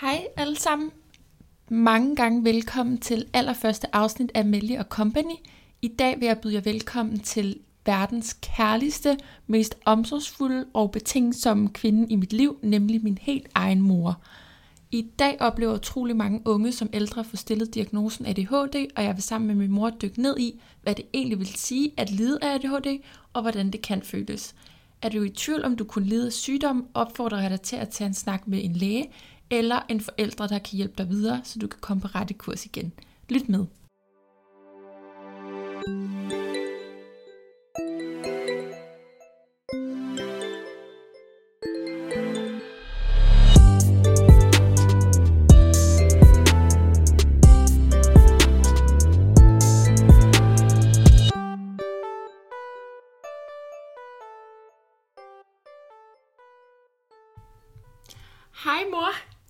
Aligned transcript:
Hej 0.00 0.26
alle 0.36 0.56
sammen. 0.56 0.90
Mange 1.68 2.16
gange 2.16 2.44
velkommen 2.44 2.98
til 2.98 3.24
allerførste 3.32 3.94
afsnit 3.94 4.30
af 4.34 4.44
Melly 4.44 4.76
Company. 4.88 5.34
I 5.82 5.88
dag 5.88 6.20
vil 6.20 6.26
jeg 6.26 6.38
byde 6.38 6.54
jer 6.54 6.60
velkommen 6.60 7.18
til 7.18 7.58
verdens 7.86 8.36
kærligste, 8.42 9.16
mest 9.46 9.74
omsorgsfulde 9.84 10.66
og 10.74 10.90
betingsomme 10.90 11.68
kvinde 11.68 12.12
i 12.12 12.16
mit 12.16 12.32
liv, 12.32 12.58
nemlig 12.62 13.04
min 13.04 13.18
helt 13.20 13.46
egen 13.54 13.82
mor. 13.82 14.20
I 14.90 15.02
dag 15.18 15.36
oplever 15.40 15.74
utrolig 15.74 16.16
mange 16.16 16.42
unge 16.44 16.72
som 16.72 16.90
ældre 16.92 17.24
får 17.24 17.36
stillet 17.36 17.74
diagnosen 17.74 18.26
ADHD, 18.26 18.86
og 18.96 19.04
jeg 19.04 19.14
vil 19.14 19.22
sammen 19.22 19.48
med 19.48 19.54
min 19.54 19.70
mor 19.70 19.90
dykke 19.90 20.22
ned 20.22 20.38
i, 20.38 20.60
hvad 20.82 20.94
det 20.94 21.04
egentlig 21.14 21.38
vil 21.38 21.46
sige 21.46 21.92
at 21.96 22.10
lide 22.10 22.38
af 22.42 22.54
ADHD, 22.54 23.02
og 23.32 23.42
hvordan 23.42 23.70
det 23.70 23.82
kan 23.82 24.02
føles. 24.02 24.54
Er 25.02 25.08
du 25.08 25.22
i 25.22 25.30
tvivl 25.30 25.64
om 25.64 25.76
du 25.76 25.84
kunne 25.84 26.06
lide 26.06 26.26
af 26.26 26.32
sygdom, 26.32 26.86
opfordrer 26.94 27.40
jeg 27.40 27.50
dig 27.50 27.60
til 27.60 27.76
at 27.76 27.88
tage 27.88 28.08
en 28.08 28.14
snak 28.14 28.48
med 28.48 28.64
en 28.64 28.72
læge, 28.72 29.10
eller 29.50 29.80
en 29.88 30.00
forældre, 30.00 30.48
der 30.48 30.58
kan 30.58 30.76
hjælpe 30.76 30.94
dig 30.98 31.08
videre, 31.08 31.40
så 31.44 31.58
du 31.58 31.66
kan 31.66 31.80
komme 31.80 32.00
på 32.00 32.08
rette 32.08 32.34
kurs 32.34 32.66
igen. 32.66 32.92
Lyt 33.28 33.48
med. 33.48 33.66
Hej 36.30 36.47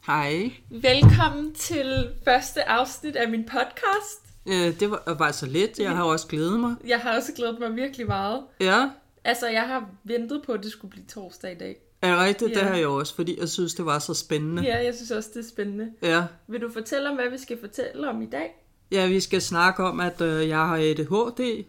Hej. 0.09 0.51
Velkommen 0.71 1.55
til 1.55 2.09
første 2.25 2.69
afsnit 2.69 3.17
af 3.17 3.30
min 3.30 3.45
podcast. 3.45 4.20
Øh, 4.47 4.81
det 4.81 4.91
var, 4.91 5.15
var 5.19 5.33
så 5.33 5.47
let. 5.47 5.78
Jeg 5.78 5.91
har 5.97 6.03
også 6.05 6.27
glædet 6.27 6.61
mig. 6.61 6.75
Jeg 6.87 6.98
har 6.98 7.17
også 7.17 7.33
glædet 7.33 7.59
mig 7.59 7.77
virkelig 7.77 8.06
meget. 8.06 8.42
Ja, 8.61 8.91
Altså, 9.25 9.48
jeg 9.48 9.62
har 9.62 9.91
ventet 10.05 10.42
på, 10.47 10.53
at 10.53 10.62
det 10.62 10.73
skulle 10.73 10.91
blive 10.91 11.05
torsdag 11.06 11.53
i 11.53 11.59
dag. 11.59 11.77
er 12.03 12.11
det 12.11 12.19
rigtigt? 12.19 12.50
Det 12.55 12.56
Ja. 12.61 12.65
har 12.65 12.77
jeg 12.77 12.87
også, 12.87 13.15
fordi 13.15 13.41
jeg 13.41 13.48
synes, 13.48 13.75
det 13.75 13.87
var 13.87 13.98
så 13.98 14.15
spændende. 14.15 14.62
Ja, 14.62 14.84
jeg 14.84 14.95
synes 14.95 15.11
også, 15.11 15.31
det 15.34 15.45
er 15.45 15.48
spændende. 15.48 15.92
Ja, 16.03 16.25
Vil 16.47 16.61
du 16.61 16.70
fortælle 16.72 17.09
om, 17.11 17.15
hvad 17.17 17.31
vi 17.31 17.39
skal 17.39 17.61
fortælle 17.61 18.09
om 18.09 18.22
i 18.22 18.27
dag? 18.27 18.65
ja 18.91 19.06
vi 19.09 19.20
skal 19.20 19.43
snakke 19.43 19.84
om, 19.84 20.00
at 20.00 20.20
øh, 20.20 20.48
jeg 20.48 20.59
har 20.59 20.77
ADHD. 20.77 21.65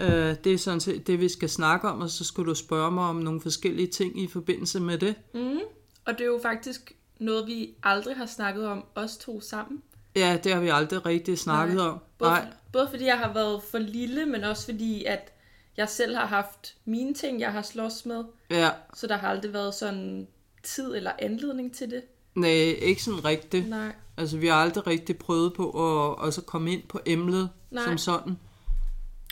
Øh, 0.00 0.36
det 0.44 0.52
er 0.52 0.58
sådan 0.58 0.80
set 0.80 1.06
det, 1.06 1.20
vi 1.20 1.28
skal 1.28 1.48
snakke 1.48 1.88
om, 1.88 2.00
og 2.00 2.10
så 2.10 2.24
skulle 2.24 2.50
du 2.50 2.54
spørge 2.54 2.90
mig 2.90 3.04
om 3.04 3.16
nogle 3.16 3.40
forskellige 3.40 3.88
ting 3.88 4.22
i 4.22 4.26
forbindelse 4.26 4.80
med 4.80 4.98
det. 4.98 5.14
Mm. 5.34 5.58
Og 6.06 6.12
det 6.12 6.20
er 6.20 6.26
jo 6.26 6.40
faktisk 6.42 6.92
noget, 7.22 7.46
vi 7.46 7.74
aldrig 7.82 8.16
har 8.16 8.26
snakket 8.26 8.66
om, 8.66 8.84
os 8.94 9.16
to 9.16 9.40
sammen. 9.40 9.82
Ja, 10.16 10.38
det 10.44 10.52
har 10.54 10.60
vi 10.60 10.68
aldrig 10.68 11.06
rigtig 11.06 11.38
snakket 11.38 11.76
Nej. 11.76 11.86
om. 11.86 11.98
Både, 12.18 12.30
Nej, 12.30 12.46
både 12.72 12.88
fordi 12.90 13.04
jeg 13.04 13.18
har 13.18 13.32
været 13.32 13.62
for 13.70 13.78
lille, 13.78 14.26
men 14.26 14.44
også 14.44 14.64
fordi, 14.64 15.04
at 15.04 15.32
jeg 15.76 15.88
selv 15.88 16.16
har 16.16 16.26
haft 16.26 16.74
mine 16.84 17.14
ting, 17.14 17.40
jeg 17.40 17.52
har 17.52 17.62
slås 17.62 18.06
med. 18.06 18.24
ja, 18.50 18.70
Så 18.94 19.06
der 19.06 19.16
har 19.16 19.28
aldrig 19.28 19.52
været 19.52 19.74
sådan 19.74 20.28
tid 20.62 20.94
eller 20.96 21.12
anledning 21.18 21.74
til 21.74 21.90
det. 21.90 22.02
nej, 22.34 22.50
ikke 22.78 23.02
sådan 23.02 23.24
rigtigt. 23.24 23.68
Nej. 23.68 23.92
Altså, 24.16 24.36
vi 24.38 24.46
har 24.46 24.54
aldrig 24.54 24.86
rigtig 24.86 25.16
prøvet 25.18 25.52
på 25.54 25.70
at, 25.70 26.26
at 26.28 26.34
så 26.34 26.40
komme 26.42 26.72
ind 26.72 26.82
på 26.88 27.00
emnet 27.06 27.50
Nej. 27.70 27.84
som 27.84 27.98
sådan. 27.98 28.38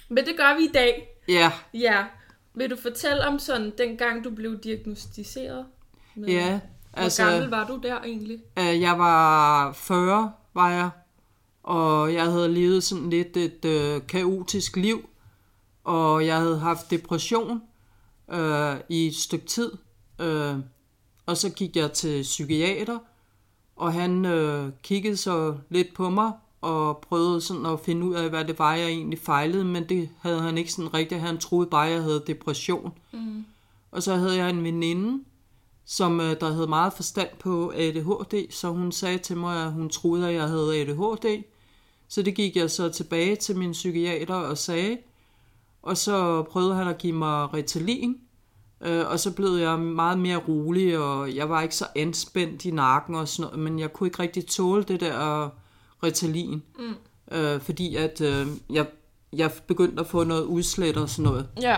Men 0.08 0.24
det 0.26 0.36
gør 0.36 0.56
vi 0.58 0.64
i 0.64 0.70
dag. 0.74 1.08
Ja, 1.28 1.52
Ja. 1.74 2.04
Vil 2.54 2.70
du 2.70 2.76
fortælle 2.76 3.26
om 3.26 3.38
sådan, 3.38 3.72
dengang 3.78 4.24
du 4.24 4.30
blev 4.30 4.58
diagnostiseret? 4.58 5.66
Med, 6.14 6.28
ja. 6.28 6.60
Hvor 6.92 7.02
Altså, 7.02 7.24
gammel 7.24 7.48
var 7.50 7.66
du 7.66 7.80
der 7.82 8.00
egentlig? 8.00 8.38
Øh, 8.58 8.80
Jeg 8.80 8.98
var 8.98 9.72
40, 9.72 10.32
var 10.54 10.70
jeg, 10.70 10.90
og 11.62 12.14
jeg 12.14 12.24
havde 12.24 12.48
levet 12.54 12.82
sådan 12.82 13.10
lidt 13.10 13.36
et 13.36 13.64
øh, 13.64 14.06
kaotisk 14.06 14.76
liv, 14.76 15.08
og 15.84 16.26
jeg 16.26 16.36
havde 16.36 16.58
haft 16.58 16.90
depression 16.90 17.62
øh, 18.32 18.76
i 18.88 19.06
et 19.06 19.14
stykke 19.16 19.46
tid, 19.46 19.72
øh, 20.20 20.54
og 21.26 21.36
så 21.36 21.50
gik 21.50 21.76
jeg 21.76 21.92
til 21.92 22.22
psykiater, 22.22 22.98
og 23.76 23.92
han 23.92 24.24
øh, 24.24 24.72
kiggede 24.82 25.16
så 25.16 25.54
lidt 25.68 25.94
på 25.94 26.10
mig, 26.10 26.32
og 26.60 26.98
prøvede 26.98 27.40
sådan 27.40 27.66
at 27.66 27.80
finde 27.80 28.06
ud 28.06 28.14
af, 28.14 28.30
hvad 28.30 28.44
det 28.44 28.58
var, 28.58 28.74
jeg 28.74 28.86
egentlig 28.86 29.18
fejlede, 29.18 29.64
men 29.64 29.88
det 29.88 30.08
havde 30.20 30.40
han 30.40 30.58
ikke 30.58 30.72
sådan 30.72 30.94
rigtigt. 30.94 31.20
Han 31.20 31.38
troede 31.38 31.66
bare, 31.70 31.80
jeg 31.80 32.02
havde 32.02 32.22
depression. 32.26 32.92
Mm. 33.12 33.44
Og 33.90 34.02
så 34.02 34.16
havde 34.16 34.36
jeg 34.36 34.50
en 34.50 34.64
veninde, 34.64 35.24
som 35.90 36.20
øh, 36.20 36.40
der 36.40 36.52
havde 36.52 36.66
meget 36.66 36.92
forstand 36.92 37.28
på 37.40 37.72
ADHD, 37.76 38.50
så 38.50 38.68
hun 38.68 38.92
sagde 38.92 39.18
til 39.18 39.36
mig, 39.36 39.64
at 39.64 39.72
hun 39.72 39.88
troede, 39.88 40.28
at 40.28 40.34
jeg 40.34 40.48
havde 40.48 40.80
ADHD. 40.80 41.42
Så 42.08 42.22
det 42.22 42.34
gik 42.34 42.56
jeg 42.56 42.70
så 42.70 42.88
tilbage 42.88 43.36
til 43.36 43.56
min 43.56 43.72
psykiater 43.72 44.34
og 44.34 44.58
sagde, 44.58 44.98
og 45.82 45.96
så 45.96 46.42
prøvede 46.42 46.74
han 46.74 46.88
at 46.88 46.98
give 46.98 47.12
mig 47.12 47.54
Ritalin, 47.54 48.16
øh, 48.80 49.08
og 49.10 49.20
så 49.20 49.32
blev 49.32 49.48
jeg 49.50 49.78
meget 49.78 50.18
mere 50.18 50.36
rolig, 50.36 50.98
og 50.98 51.34
jeg 51.34 51.50
var 51.50 51.62
ikke 51.62 51.76
så 51.76 51.86
anspændt 51.96 52.64
i 52.64 52.70
nakken 52.70 53.14
og 53.14 53.28
sådan 53.28 53.50
noget, 53.50 53.58
men 53.64 53.78
jeg 53.78 53.92
kunne 53.92 54.06
ikke 54.06 54.22
rigtig 54.22 54.46
tåle 54.46 54.82
det 54.82 55.00
der 55.00 55.48
Ritalin, 56.04 56.62
Mm. 56.78 56.94
øh, 57.36 57.60
fordi 57.60 57.96
at 57.96 58.20
øh, 58.20 58.46
jeg, 58.70 58.86
jeg 59.32 59.50
begyndte 59.66 60.00
at 60.00 60.06
få 60.06 60.24
noget 60.24 60.44
udslæt 60.44 60.96
og 60.96 61.08
sådan 61.08 61.30
noget. 61.30 61.48
Ja. 61.62 61.76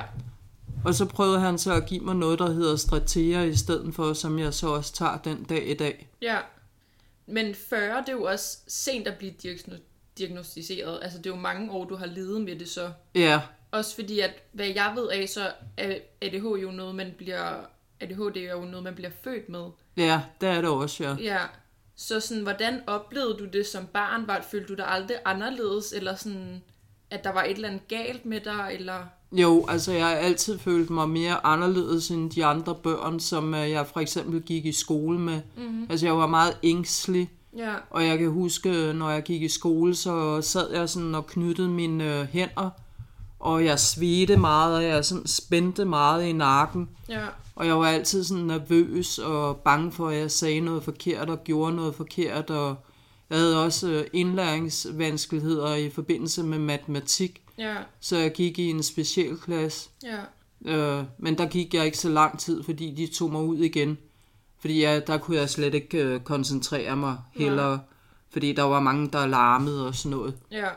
Og 0.84 0.94
så 0.94 1.06
prøvede 1.06 1.40
han 1.40 1.58
så 1.58 1.72
at 1.74 1.86
give 1.86 2.00
mig 2.04 2.14
noget, 2.16 2.38
der 2.38 2.52
hedder 2.52 2.76
Stratea 2.76 3.42
i 3.42 3.54
stedet 3.54 3.94
for, 3.94 4.12
som 4.12 4.38
jeg 4.38 4.54
så 4.54 4.68
også 4.68 4.92
tager 4.92 5.18
den 5.18 5.44
dag 5.44 5.70
i 5.70 5.74
dag. 5.74 6.08
Ja. 6.22 6.38
Men 7.26 7.54
40, 7.54 8.00
det 8.00 8.08
er 8.08 8.12
jo 8.12 8.24
også 8.24 8.58
sent 8.68 9.08
at 9.08 9.18
blive 9.18 9.32
diagno- 9.44 9.80
diagnostiseret. 10.18 10.98
Altså, 11.02 11.18
det 11.18 11.26
er 11.26 11.30
jo 11.30 11.36
mange 11.40 11.72
år, 11.72 11.84
du 11.84 11.96
har 11.96 12.06
levet 12.06 12.40
med 12.40 12.56
det 12.58 12.68
så. 12.68 12.92
Ja, 13.14 13.40
Også 13.70 13.94
fordi, 13.94 14.20
at 14.20 14.30
hvad 14.52 14.66
jeg 14.66 14.92
ved 14.96 15.08
af, 15.08 15.28
så 15.28 15.52
er 15.76 15.94
ADH 16.20 16.44
jo 16.62 16.70
noget, 16.70 16.94
man 16.94 17.14
bliver... 17.18 17.54
ADHD 18.00 18.36
er 18.36 18.52
jo 18.52 18.64
noget, 18.64 18.84
man 18.84 18.94
bliver 18.94 19.10
født 19.24 19.48
med. 19.48 19.64
ja, 19.96 20.20
det 20.40 20.48
er 20.48 20.60
det 20.60 20.70
også, 20.70 21.04
ja. 21.04 21.14
Ja. 21.14 21.40
Så 21.96 22.20
sådan, 22.20 22.42
hvordan 22.42 22.80
oplevede 22.86 23.34
du 23.38 23.44
det 23.44 23.66
som 23.66 23.86
barn? 23.86 24.26
Var, 24.26 24.44
følte 24.50 24.68
du 24.68 24.74
dig 24.74 24.88
aldrig 24.88 25.16
anderledes? 25.24 25.92
Eller 25.92 26.14
sådan, 26.16 26.62
at 27.10 27.24
der 27.24 27.30
var 27.30 27.42
et 27.44 27.50
eller 27.50 27.68
andet 27.68 27.88
galt 27.88 28.24
med 28.26 28.40
dig? 28.40 28.70
Eller... 28.72 29.06
Jo, 29.32 29.64
altså 29.68 29.92
jeg 29.92 30.06
har 30.06 30.12
altid 30.14 30.58
følt 30.58 30.90
mig 30.90 31.08
mere 31.08 31.46
anderledes 31.46 32.10
end 32.10 32.30
de 32.30 32.44
andre 32.44 32.74
børn, 32.74 33.20
som 33.20 33.54
øh, 33.54 33.70
jeg 33.70 33.86
for 33.92 34.00
eksempel 34.00 34.40
gik 34.42 34.66
i 34.66 34.72
skole 34.72 35.18
med. 35.18 35.40
Mm-hmm. 35.56 35.86
Altså 35.90 36.06
jeg 36.06 36.16
var 36.16 36.26
meget 36.26 36.56
ængstelig, 36.62 37.30
Ja. 37.56 37.74
og 37.90 38.06
jeg 38.06 38.18
kan 38.18 38.30
huske, 38.30 38.92
når 38.92 39.10
jeg 39.10 39.22
gik 39.22 39.42
i 39.42 39.48
skole, 39.48 39.94
så 39.94 40.40
sad 40.40 40.72
jeg 40.72 40.88
sådan 40.88 41.14
og 41.14 41.26
knyttede 41.26 41.68
mine 41.68 42.20
øh, 42.20 42.26
hænder, 42.32 42.70
og 43.40 43.64
jeg 43.64 43.78
svedte 43.78 44.36
meget, 44.36 44.76
og 44.76 44.84
jeg 44.84 45.04
sådan 45.04 45.26
spændte 45.26 45.84
meget 45.84 46.24
i 46.24 46.32
nakken. 46.32 46.88
Ja. 47.08 47.24
Og 47.56 47.66
jeg 47.66 47.78
var 47.78 47.86
altid 47.86 48.24
sådan 48.24 48.42
nervøs 48.44 49.18
og 49.18 49.56
bange 49.56 49.92
for, 49.92 50.08
at 50.08 50.16
jeg 50.18 50.30
sagde 50.30 50.60
noget 50.60 50.82
forkert 50.82 51.30
og 51.30 51.44
gjorde 51.44 51.76
noget 51.76 51.94
forkert. 51.94 52.50
Og 52.50 52.76
jeg 53.30 53.38
havde 53.38 53.64
også 53.64 53.88
øh, 53.88 54.04
indlæringsvanskeligheder 54.12 55.74
i 55.74 55.90
forbindelse 55.90 56.42
med 56.42 56.58
matematik, 56.58 57.41
Ja. 57.58 57.76
så 58.00 58.16
jeg 58.16 58.32
gik 58.32 58.58
i 58.58 58.70
en 58.70 58.82
specialklasse. 58.82 59.90
Ja. 60.02 60.20
Øh, 60.64 61.04
men 61.18 61.38
der 61.38 61.46
gik 61.46 61.74
jeg 61.74 61.84
ikke 61.84 61.98
så 61.98 62.08
lang 62.08 62.38
tid, 62.38 62.62
fordi 62.62 62.94
de 62.94 63.06
tog 63.06 63.32
mig 63.32 63.42
ud 63.42 63.58
igen. 63.58 63.98
Fordi 64.60 64.82
jeg, 64.82 65.06
der 65.06 65.18
kunne 65.18 65.36
jeg 65.36 65.50
slet 65.50 65.74
ikke 65.74 66.04
øh, 66.04 66.20
koncentrere 66.20 66.96
mig 66.96 67.18
heller, 67.32 67.78
fordi 68.30 68.52
der 68.52 68.62
var 68.62 68.80
mange, 68.80 69.10
der 69.10 69.26
larmede 69.26 69.86
og 69.86 69.94
sådan 69.94 70.16
noget. 70.18 70.34
Ja. 70.50 70.68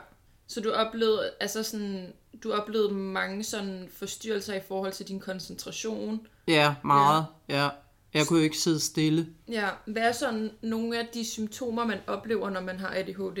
Så 0.46 0.60
du 0.60 0.70
oplevede, 0.70 1.30
altså 1.40 1.62
sådan, 1.62 2.12
du 2.42 2.52
oplevede 2.52 2.94
mange 2.94 3.44
sådan 3.44 3.88
forstyrrelser 3.92 4.54
i 4.54 4.60
forhold 4.68 4.92
til 4.92 5.08
din 5.08 5.20
koncentration. 5.20 6.26
Ja, 6.48 6.74
meget. 6.84 7.26
Ja. 7.48 7.64
ja. 7.64 7.68
Jeg 8.14 8.26
kunne 8.26 8.42
ikke 8.42 8.58
sidde 8.58 8.80
stille. 8.80 9.26
Ja. 9.48 9.68
Hvad 9.86 10.02
er 10.02 10.12
sådan 10.12 10.50
nogle 10.62 10.98
af 10.98 11.08
de 11.14 11.24
symptomer, 11.24 11.86
man 11.86 11.98
oplever, 12.06 12.50
når 12.50 12.60
man 12.60 12.80
har 12.80 12.88
ADHD? 12.88 13.38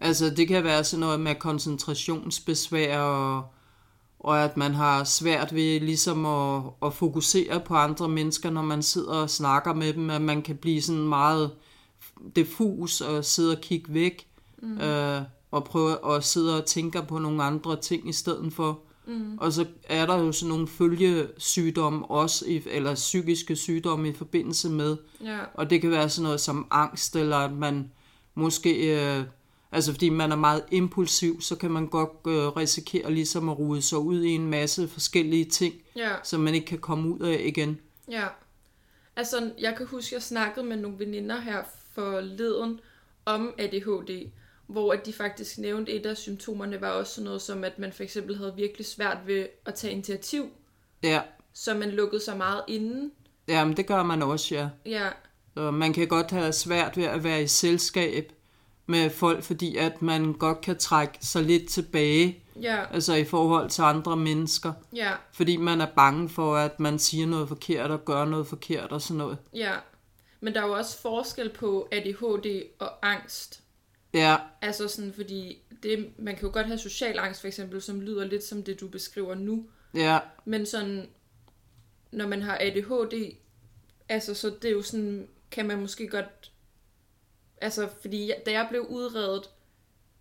Altså, 0.00 0.30
det 0.30 0.48
kan 0.48 0.64
være 0.64 0.84
sådan 0.84 1.00
noget 1.00 1.20
med 1.20 1.34
koncentrationsbesvær, 1.34 2.98
og, 2.98 3.44
og 4.20 4.44
at 4.44 4.56
man 4.56 4.74
har 4.74 5.04
svært 5.04 5.54
ved 5.54 5.80
ligesom 5.80 6.26
at, 6.26 6.62
at 6.82 6.94
fokusere 6.94 7.60
på 7.60 7.74
andre 7.74 8.08
mennesker, 8.08 8.50
når 8.50 8.62
man 8.62 8.82
sidder 8.82 9.12
og 9.12 9.30
snakker 9.30 9.74
med 9.74 9.92
dem, 9.92 10.10
at 10.10 10.22
man 10.22 10.42
kan 10.42 10.56
blive 10.56 10.82
sådan 10.82 11.08
meget 11.08 11.50
diffus 12.36 13.00
og 13.00 13.24
sidde 13.24 13.56
og 13.56 13.60
kigge 13.60 13.94
væk, 13.94 14.26
mm. 14.62 14.78
øh, 14.78 15.22
og 15.50 15.64
prøve 15.64 16.16
at 16.16 16.24
sidde 16.24 16.56
og 16.58 16.66
tænke 16.66 17.02
på 17.08 17.18
nogle 17.18 17.42
andre 17.42 17.76
ting 17.76 18.08
i 18.08 18.12
stedet 18.12 18.52
for. 18.52 18.78
Mm. 19.06 19.38
Og 19.38 19.52
så 19.52 19.66
er 19.88 20.06
der 20.06 20.18
jo 20.18 20.32
sådan 20.32 20.48
nogle 20.48 20.68
følgesygdomme 20.68 22.10
også, 22.10 22.44
i, 22.48 22.62
eller 22.66 22.94
psykiske 22.94 23.56
sygdomme 23.56 24.08
i 24.08 24.12
forbindelse 24.12 24.70
med, 24.70 24.96
Ja. 25.24 25.38
og 25.54 25.70
det 25.70 25.80
kan 25.80 25.90
være 25.90 26.08
sådan 26.08 26.22
noget 26.22 26.40
som 26.40 26.66
angst, 26.70 27.16
eller 27.16 27.36
at 27.36 27.52
man 27.52 27.90
måske, 28.34 29.00
øh, 29.00 29.24
altså 29.72 29.92
fordi 29.92 30.08
man 30.08 30.32
er 30.32 30.36
meget 30.36 30.64
impulsiv, 30.70 31.40
så 31.40 31.56
kan 31.56 31.70
man 31.70 31.86
godt 31.86 32.10
øh, 32.26 32.48
risikere 32.56 33.12
ligesom 33.12 33.48
at 33.48 33.58
rude 33.58 33.82
sig 33.82 33.98
ud 33.98 34.22
i 34.22 34.28
en 34.30 34.46
masse 34.46 34.88
forskellige 34.88 35.44
ting, 35.44 35.74
Ja. 35.96 36.10
som 36.24 36.40
man 36.40 36.54
ikke 36.54 36.66
kan 36.66 36.78
komme 36.78 37.08
ud 37.14 37.20
af 37.20 37.42
igen. 37.44 37.80
Ja. 38.10 38.26
Altså, 39.16 39.50
jeg 39.58 39.74
kan 39.76 39.86
huske, 39.86 40.14
jeg 40.14 40.22
snakkede 40.22 40.66
med 40.66 40.76
nogle 40.76 40.98
veninder 40.98 41.40
her 41.40 41.62
forleden 41.94 42.80
om 43.24 43.54
ADHD, 43.58 44.26
hvor 44.66 44.92
at 44.92 45.06
de 45.06 45.12
faktisk 45.12 45.58
nævnte, 45.58 45.92
et 45.92 46.06
af 46.06 46.16
symptomerne 46.16 46.80
var 46.80 46.88
også 46.90 47.14
sådan 47.14 47.24
noget 47.24 47.42
som, 47.42 47.64
at 47.64 47.78
man 47.78 47.92
for 47.92 48.02
eksempel 48.02 48.36
havde 48.36 48.52
virkelig 48.56 48.86
svært 48.86 49.18
ved 49.26 49.46
at 49.66 49.74
tage 49.74 49.92
initiativ, 49.92 50.44
Ja, 51.02 51.20
så 51.54 51.74
man 51.74 51.90
lukkede 51.90 52.20
sig 52.24 52.36
meget 52.36 52.62
inden. 52.68 53.12
jamen 53.48 53.76
det 53.76 53.86
gør 53.86 54.02
man 54.02 54.22
også, 54.22 54.54
ja. 54.54 54.68
Ja, 54.86 55.08
Så 55.54 55.70
man 55.70 55.92
kan 55.92 56.08
godt 56.08 56.30
have 56.30 56.52
svært 56.52 56.96
ved 56.96 57.04
at 57.04 57.24
være 57.24 57.42
i 57.42 57.46
selskab 57.46 58.32
med 58.86 59.10
folk, 59.10 59.42
fordi 59.42 59.76
at 59.76 60.02
man 60.02 60.32
godt 60.32 60.60
kan 60.60 60.78
trække 60.78 61.18
sig 61.20 61.42
lidt 61.42 61.68
tilbage, 61.68 62.44
ja, 62.60 62.94
altså 62.94 63.14
i 63.14 63.24
forhold 63.24 63.70
til 63.70 63.82
andre 63.82 64.16
mennesker. 64.16 64.72
ja, 64.94 65.12
Fordi 65.32 65.56
man 65.56 65.80
er 65.80 65.86
bange 65.96 66.28
for, 66.28 66.56
at 66.56 66.80
man 66.80 66.98
siger 66.98 67.26
noget 67.26 67.48
forkert 67.48 67.90
og 67.90 68.04
gør 68.04 68.24
noget 68.24 68.46
forkert 68.46 68.92
og 68.92 69.02
sådan 69.02 69.18
noget. 69.18 69.38
ja. 69.54 69.74
Men 70.42 70.54
der 70.54 70.62
er 70.62 70.66
jo 70.66 70.72
også 70.72 71.00
forskel 71.00 71.48
på 71.48 71.88
ADHD 71.92 72.62
og 72.78 72.90
angst. 73.02 73.60
Ja, 74.14 74.36
Altså 74.62 74.88
sådan, 74.88 75.12
fordi 75.12 75.58
det, 75.82 76.10
man 76.18 76.34
kan 76.36 76.42
jo 76.48 76.52
godt 76.52 76.66
have 76.66 76.78
social 76.78 77.18
angst 77.18 77.40
for 77.40 77.48
eksempel, 77.48 77.82
som 77.82 78.00
lyder 78.00 78.24
lidt 78.24 78.44
som 78.44 78.62
det, 78.62 78.80
du 78.80 78.88
beskriver 78.88 79.34
nu. 79.34 79.66
ja, 79.94 80.18
Men 80.44 80.66
sådan, 80.66 81.08
når 82.12 82.26
man 82.26 82.42
har 82.42 82.58
ADHD, 82.60 83.34
altså 84.08 84.34
så 84.34 84.50
det 84.62 84.68
er 84.68 84.72
jo 84.72 84.82
sådan, 84.82 85.28
kan 85.50 85.66
man 85.66 85.80
måske 85.80 86.08
godt, 86.08 86.52
altså 87.60 87.88
fordi 88.00 88.28
jeg, 88.28 88.36
da 88.46 88.50
jeg 88.50 88.66
blev 88.70 88.86
udredet, 88.88 89.50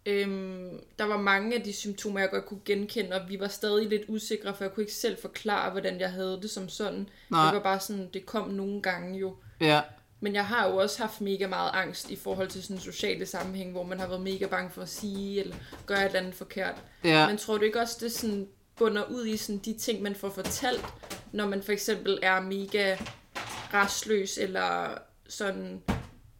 øhm, 0.05 0.79
der 0.99 1.05
var 1.05 1.17
mange 1.17 1.55
af 1.55 1.61
de 1.61 1.73
symptomer, 1.73 2.19
jeg 2.19 2.29
godt 2.29 2.45
kunne 2.45 2.59
genkende, 2.65 3.15
og 3.21 3.29
vi 3.29 3.39
var 3.39 3.47
stadig 3.47 3.89
lidt 3.89 4.01
usikre, 4.07 4.55
for 4.55 4.63
jeg 4.63 4.73
kunne 4.73 4.83
ikke 4.83 4.93
selv 4.93 5.17
forklare, 5.21 5.71
hvordan 5.71 5.99
jeg 5.99 6.11
havde 6.11 6.39
det 6.41 6.49
som 6.49 6.69
sådan. 6.69 7.09
Nej. 7.29 7.45
Det 7.45 7.53
var 7.53 7.63
bare 7.63 7.79
sådan, 7.79 8.09
det 8.13 8.25
kom 8.25 8.49
nogle 8.49 8.81
gange 8.81 9.19
jo. 9.19 9.35
ja, 9.61 9.81
Men 10.19 10.33
jeg 10.35 10.45
har 10.45 10.67
jo 10.67 10.75
også 10.75 11.01
haft 11.01 11.21
mega 11.21 11.47
meget 11.47 11.71
angst 11.73 12.09
i 12.09 12.15
forhold 12.15 12.47
til 12.47 12.63
sådan 12.63 12.79
sociale 12.79 13.25
sammenhæng, 13.25 13.71
hvor 13.71 13.83
man 13.83 13.99
har 13.99 14.07
været 14.07 14.21
mega 14.21 14.47
bange 14.47 14.71
for 14.71 14.81
at 14.81 14.89
sige, 14.89 15.39
eller 15.39 15.55
gøre 15.85 15.99
et 15.99 16.05
eller 16.05 16.19
andet 16.19 16.35
forkert. 16.35 16.75
ja. 17.03 17.27
Men 17.27 17.37
tror 17.37 17.57
du 17.57 17.63
ikke 17.63 17.79
også, 17.81 17.97
det 18.01 18.11
sådan 18.11 18.47
bunder 18.77 19.03
ud 19.03 19.25
i 19.25 19.37
sådan 19.37 19.57
de 19.65 19.73
ting, 19.73 20.01
man 20.01 20.15
får 20.15 20.29
fortalt, 20.29 20.85
når 21.31 21.47
man 21.47 21.63
for 21.63 21.71
eksempel 21.71 22.19
er 22.21 22.41
mega 22.41 22.95
restløs, 23.73 24.37
eller 24.37 24.97
sådan 25.29 25.81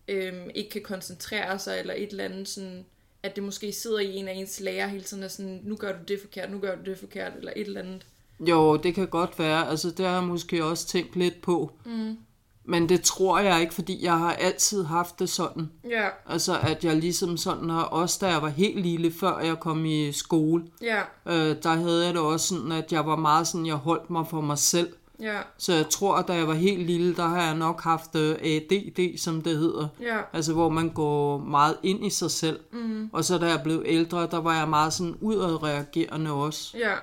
øhm, 0.09 0.49
ikke 0.55 0.69
kan 0.69 0.81
koncentrere 0.81 1.59
sig, 1.59 1.79
eller 1.79 1.93
et 1.93 2.09
eller 2.09 2.23
andet 2.23 2.47
sådan, 2.47 2.85
at 3.23 3.35
det 3.35 3.43
måske 3.43 3.71
sidder 3.71 3.99
i 3.99 4.15
en 4.15 4.27
af 4.27 4.33
ens 4.33 4.59
lærer 4.59 4.87
hele 4.87 5.03
tiden, 5.03 5.23
og 5.23 5.31
sådan, 5.31 5.61
nu 5.63 5.75
gør 5.75 5.91
du 5.91 5.99
det 6.07 6.21
forkert, 6.21 6.51
nu 6.51 6.59
gør 6.59 6.75
du 6.75 6.81
det 6.85 6.97
forkert, 6.97 7.31
eller 7.37 7.51
et 7.55 7.67
eller 7.67 7.81
andet. 7.81 8.05
Jo, 8.39 8.77
det 8.77 8.95
kan 8.95 9.07
godt 9.07 9.39
være. 9.39 9.69
Altså, 9.69 9.91
det 9.91 10.05
har 10.05 10.13
jeg 10.13 10.23
måske 10.23 10.65
også 10.65 10.87
tænkt 10.87 11.15
lidt 11.15 11.41
på. 11.41 11.71
Mm. 11.85 12.17
Men 12.63 12.89
det 12.89 13.01
tror 13.01 13.39
jeg 13.39 13.61
ikke, 13.61 13.73
fordi 13.73 14.03
jeg 14.03 14.17
har 14.17 14.33
altid 14.33 14.83
haft 14.83 15.19
det 15.19 15.29
sådan. 15.29 15.71
Ja, 15.89 16.07
Altså, 16.25 16.59
at 16.59 16.85
jeg 16.85 16.95
ligesom 16.95 17.37
sådan 17.37 17.69
har, 17.69 17.83
også 17.83 18.17
da 18.21 18.27
jeg 18.27 18.41
var 18.41 18.49
helt 18.49 18.81
lille, 18.81 19.11
før 19.11 19.39
jeg 19.39 19.59
kom 19.59 19.85
i 19.85 20.11
skole, 20.11 20.63
ja, 20.81 21.01
øh, 21.25 21.55
der 21.63 21.75
havde 21.75 22.05
jeg 22.05 22.13
det 22.13 22.21
også 22.21 22.47
sådan, 22.47 22.71
at 22.71 22.91
jeg 22.91 23.05
var 23.05 23.15
meget 23.15 23.47
sådan, 23.47 23.65
jeg 23.65 23.75
holdt 23.75 24.09
mig 24.09 24.27
for 24.27 24.41
mig 24.41 24.57
selv. 24.57 24.93
Ja, 25.21 25.39
Så 25.57 25.73
jeg 25.73 25.89
tror, 25.89 26.15
at 26.15 26.27
da 26.27 26.33
jeg 26.33 26.47
var 26.47 26.53
helt 26.53 26.85
lille, 26.85 27.15
der 27.15 27.27
har 27.27 27.43
jeg 27.43 27.55
nok 27.55 27.81
haft 27.81 28.15
øh, 28.15 28.35
ADD, 28.41 29.17
som 29.17 29.41
det 29.41 29.57
hedder. 29.57 29.87
ja, 30.01 30.17
Altså, 30.33 30.53
hvor 30.53 30.69
man 30.69 30.89
går 30.89 31.37
meget 31.37 31.75
ind 31.83 32.05
i 32.05 32.09
sig 32.09 32.31
selv. 32.31 32.59
Mm. 32.71 33.09
Og 33.13 33.25
så 33.25 33.37
da 33.37 33.45
jeg 33.47 33.61
blev 33.63 33.83
ældre, 33.85 34.27
der 34.31 34.37
var 34.37 34.57
jeg 34.59 34.69
meget 34.69 34.93
sådan 34.93 35.15
udadreagerende 35.21 36.31
også. 36.31 36.77
ja. 36.77 36.93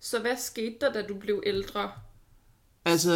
Så 0.00 0.20
hvad 0.20 0.36
skete 0.38 0.74
der, 0.80 0.92
da 0.92 1.02
du 1.02 1.14
blev 1.14 1.42
ældre? 1.46 1.90
Altså, 2.84 3.12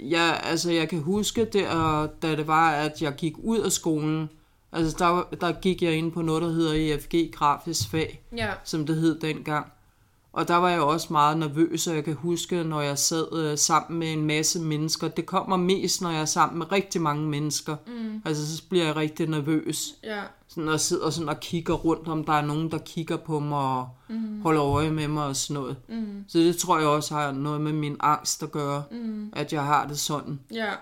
jeg, 0.00 0.40
altså, 0.44 0.70
jeg 0.70 0.88
kan 0.88 1.00
huske 1.00 1.44
der, 1.44 2.08
da 2.22 2.36
det 2.36 2.46
var, 2.46 2.70
at 2.70 3.02
jeg 3.02 3.14
gik 3.14 3.34
ud 3.38 3.58
af 3.58 3.72
skolen. 3.72 4.30
Altså, 4.72 4.96
der, 4.98 5.36
der 5.40 5.60
gik 5.60 5.82
jeg 5.82 5.92
ind 5.92 6.12
på 6.12 6.22
noget, 6.22 6.42
der 6.42 6.48
hedder 6.48 6.94
EFG 6.94 7.32
Grafisk 7.34 7.90
Fag, 7.90 8.22
Ja, 8.36 8.52
som 8.64 8.86
det 8.86 8.96
hed 8.96 9.20
dengang. 9.20 9.72
Og 10.32 10.48
der 10.48 10.56
var 10.56 10.68
jeg 10.70 10.80
også 10.80 11.08
meget 11.10 11.38
nervøs, 11.38 11.86
og 11.86 11.94
jeg 11.96 12.04
kan 12.04 12.14
huske, 12.14 12.64
når 12.64 12.80
jeg 12.80 12.98
sad 12.98 13.32
øh, 13.32 13.58
sammen 13.58 13.98
med 13.98 14.12
en 14.12 14.24
masse 14.24 14.60
mennesker. 14.60 15.08
Det 15.08 15.26
kommer 15.26 15.56
mest, 15.56 16.02
når 16.02 16.10
jeg 16.10 16.20
er 16.20 16.24
sammen 16.24 16.58
med 16.58 16.72
rigtig 16.72 17.00
mange 17.02 17.28
mennesker. 17.28 17.76
Mm. 17.86 18.22
Altså, 18.24 18.56
så 18.56 18.62
bliver 18.68 18.84
jeg 18.84 18.96
rigtig 18.96 19.28
nervøs. 19.28 19.94
ja, 20.04 20.22
Sådan, 20.48 20.68
og 20.68 20.80
sidder 20.80 21.10
sådan 21.10 21.28
og 21.28 21.40
kigger 21.40 21.74
rundt, 21.74 22.08
om 22.08 22.24
der 22.24 22.32
er 22.32 22.42
nogen, 22.46 22.70
der 22.70 22.78
kigger 22.78 23.16
på 23.16 23.40
mig 23.40 23.58
og 23.58 23.88
mm. 24.08 24.40
holder 24.42 24.64
øje 24.64 24.90
med 24.90 25.08
mig 25.08 25.24
og 25.24 25.36
sådan 25.36 25.54
noget. 25.62 25.76
Mm. 25.88 26.24
Så 26.28 26.38
det 26.38 26.56
tror 26.56 26.78
jeg 26.78 26.88
også 26.88 27.14
har 27.14 27.32
noget 27.32 27.60
med 27.60 27.72
min 27.72 27.96
angst 28.00 28.42
at 28.42 28.50
gøre, 28.52 28.82
mm. 28.90 29.32
at 29.36 29.52
jeg 29.52 29.64
har 29.64 29.86
det 29.86 29.98
sådan. 29.98 30.40
ja, 30.52 30.72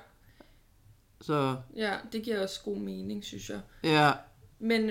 Så 1.20 1.56
ja, 1.76 1.92
det 2.12 2.22
giver 2.22 2.42
også 2.42 2.60
god 2.64 2.76
mening, 2.76 3.24
synes 3.24 3.48
jeg. 3.50 3.60
ja, 3.84 4.12
Men 4.58 4.90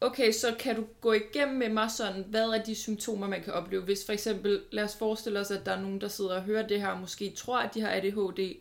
okay, 0.00 0.32
så 0.32 0.54
kan 0.60 0.76
du 0.76 0.84
gå 1.00 1.12
igennem 1.12 1.58
med 1.58 1.68
mig 1.68 1.90
sådan, 1.90 2.24
hvad 2.28 2.48
er 2.48 2.64
de 2.64 2.74
symptomer, 2.74 3.28
man 3.28 3.42
kan 3.42 3.52
opleve? 3.52 3.82
Hvis 3.82 4.06
for 4.06 4.12
eksempel, 4.12 4.62
lad 4.70 4.84
os 4.84 4.96
forestille 4.96 5.40
os, 5.40 5.50
at 5.50 5.66
der 5.66 5.72
er 5.72 5.80
nogen, 5.80 6.00
der 6.00 6.08
sidder 6.08 6.36
og 6.36 6.42
hører 6.42 6.66
det 6.66 6.80
her, 6.80 6.88
og 6.88 7.00
måske 7.00 7.32
tror, 7.36 7.58
at 7.58 7.74
de 7.74 7.80
har 7.80 7.90
ADHD. 7.90 8.56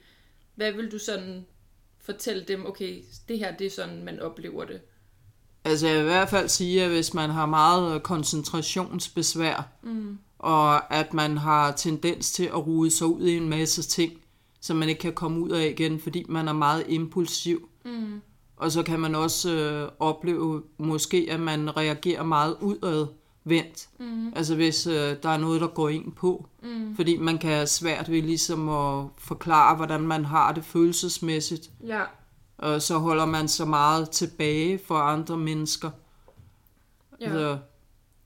Hvad 0.56 0.72
vil 0.72 0.92
du 0.92 1.00
sådan 1.00 1.46
fortælle 2.00 2.44
dem, 2.44 2.66
okay, 2.66 3.04
det 3.28 3.40
her, 3.40 3.58
det 3.58 3.68
er 3.68 3.72
sådan, 3.72 4.04
man 4.04 4.20
oplever 4.20 4.66
det? 4.66 4.82
altså 5.68 5.88
jeg 5.88 5.96
vil 5.96 6.02
i 6.02 6.06
hvert 6.06 6.30
fald 6.30 6.50
sige, 6.50 6.84
at 6.84 6.90
hvis 6.90 7.14
man 7.14 7.30
har 7.30 7.46
meget 7.46 8.04
koncentrationsbesvær, 8.04 9.68
mm. 9.84 10.18
og 10.40 10.94
at 10.94 11.14
man 11.14 11.38
har 11.38 11.72
tendens 11.72 12.32
til 12.32 12.44
at 12.44 12.68
rude 12.68 12.92
sig 12.92 13.08
ud 13.08 13.28
i 13.28 13.38
en 13.38 13.50
masse 13.50 13.84
ting, 13.84 14.14
som 14.62 14.78
man 14.78 14.90
ikke 14.90 15.02
kan 15.02 15.14
komme 15.14 15.40
ud 15.40 15.50
af 15.50 15.68
igen, 15.68 16.00
fordi 16.00 16.26
man 16.30 16.48
er 16.48 16.54
meget 16.54 16.86
impulsiv. 16.88 17.70
Mm. 17.86 18.22
Og 18.58 18.72
så 18.72 18.84
kan 18.84 19.00
man 19.00 19.16
også 19.16 19.52
øh, 19.52 19.92
opleve 20.00 20.64
måske, 20.78 21.28
at 21.32 21.40
man 21.40 21.78
reagerer 21.78 22.24
meget 22.24 22.56
udadvendt. 22.62 23.90
Mm. 24.00 24.34
Altså 24.36 24.56
hvis 24.56 24.88
øh, 24.88 25.16
der 25.24 25.30
er 25.30 25.38
noget, 25.38 25.62
der 25.62 25.68
går 25.68 25.90
ind 25.90 26.12
på. 26.12 26.46
Mm. 26.64 26.96
Fordi 26.96 27.18
man 27.18 27.38
kan 27.38 27.50
have 27.50 27.68
svært 27.68 28.12
ved 28.12 28.22
ligesom 28.22 28.70
at 28.70 29.06
forklare, 29.18 29.76
hvordan 29.76 30.02
man 30.02 30.26
har 30.26 30.52
det 30.52 30.66
følelsesmæssigt. 30.66 31.70
Ja, 31.86 32.02
Og 32.58 32.82
så 32.82 32.98
holder 32.98 33.26
man 33.26 33.48
så 33.48 33.66
meget 33.66 34.10
tilbage 34.10 34.80
for 34.88 34.96
andre 34.96 35.38
mennesker. 35.38 35.90
ja, 37.22 37.32
Så, 37.32 37.58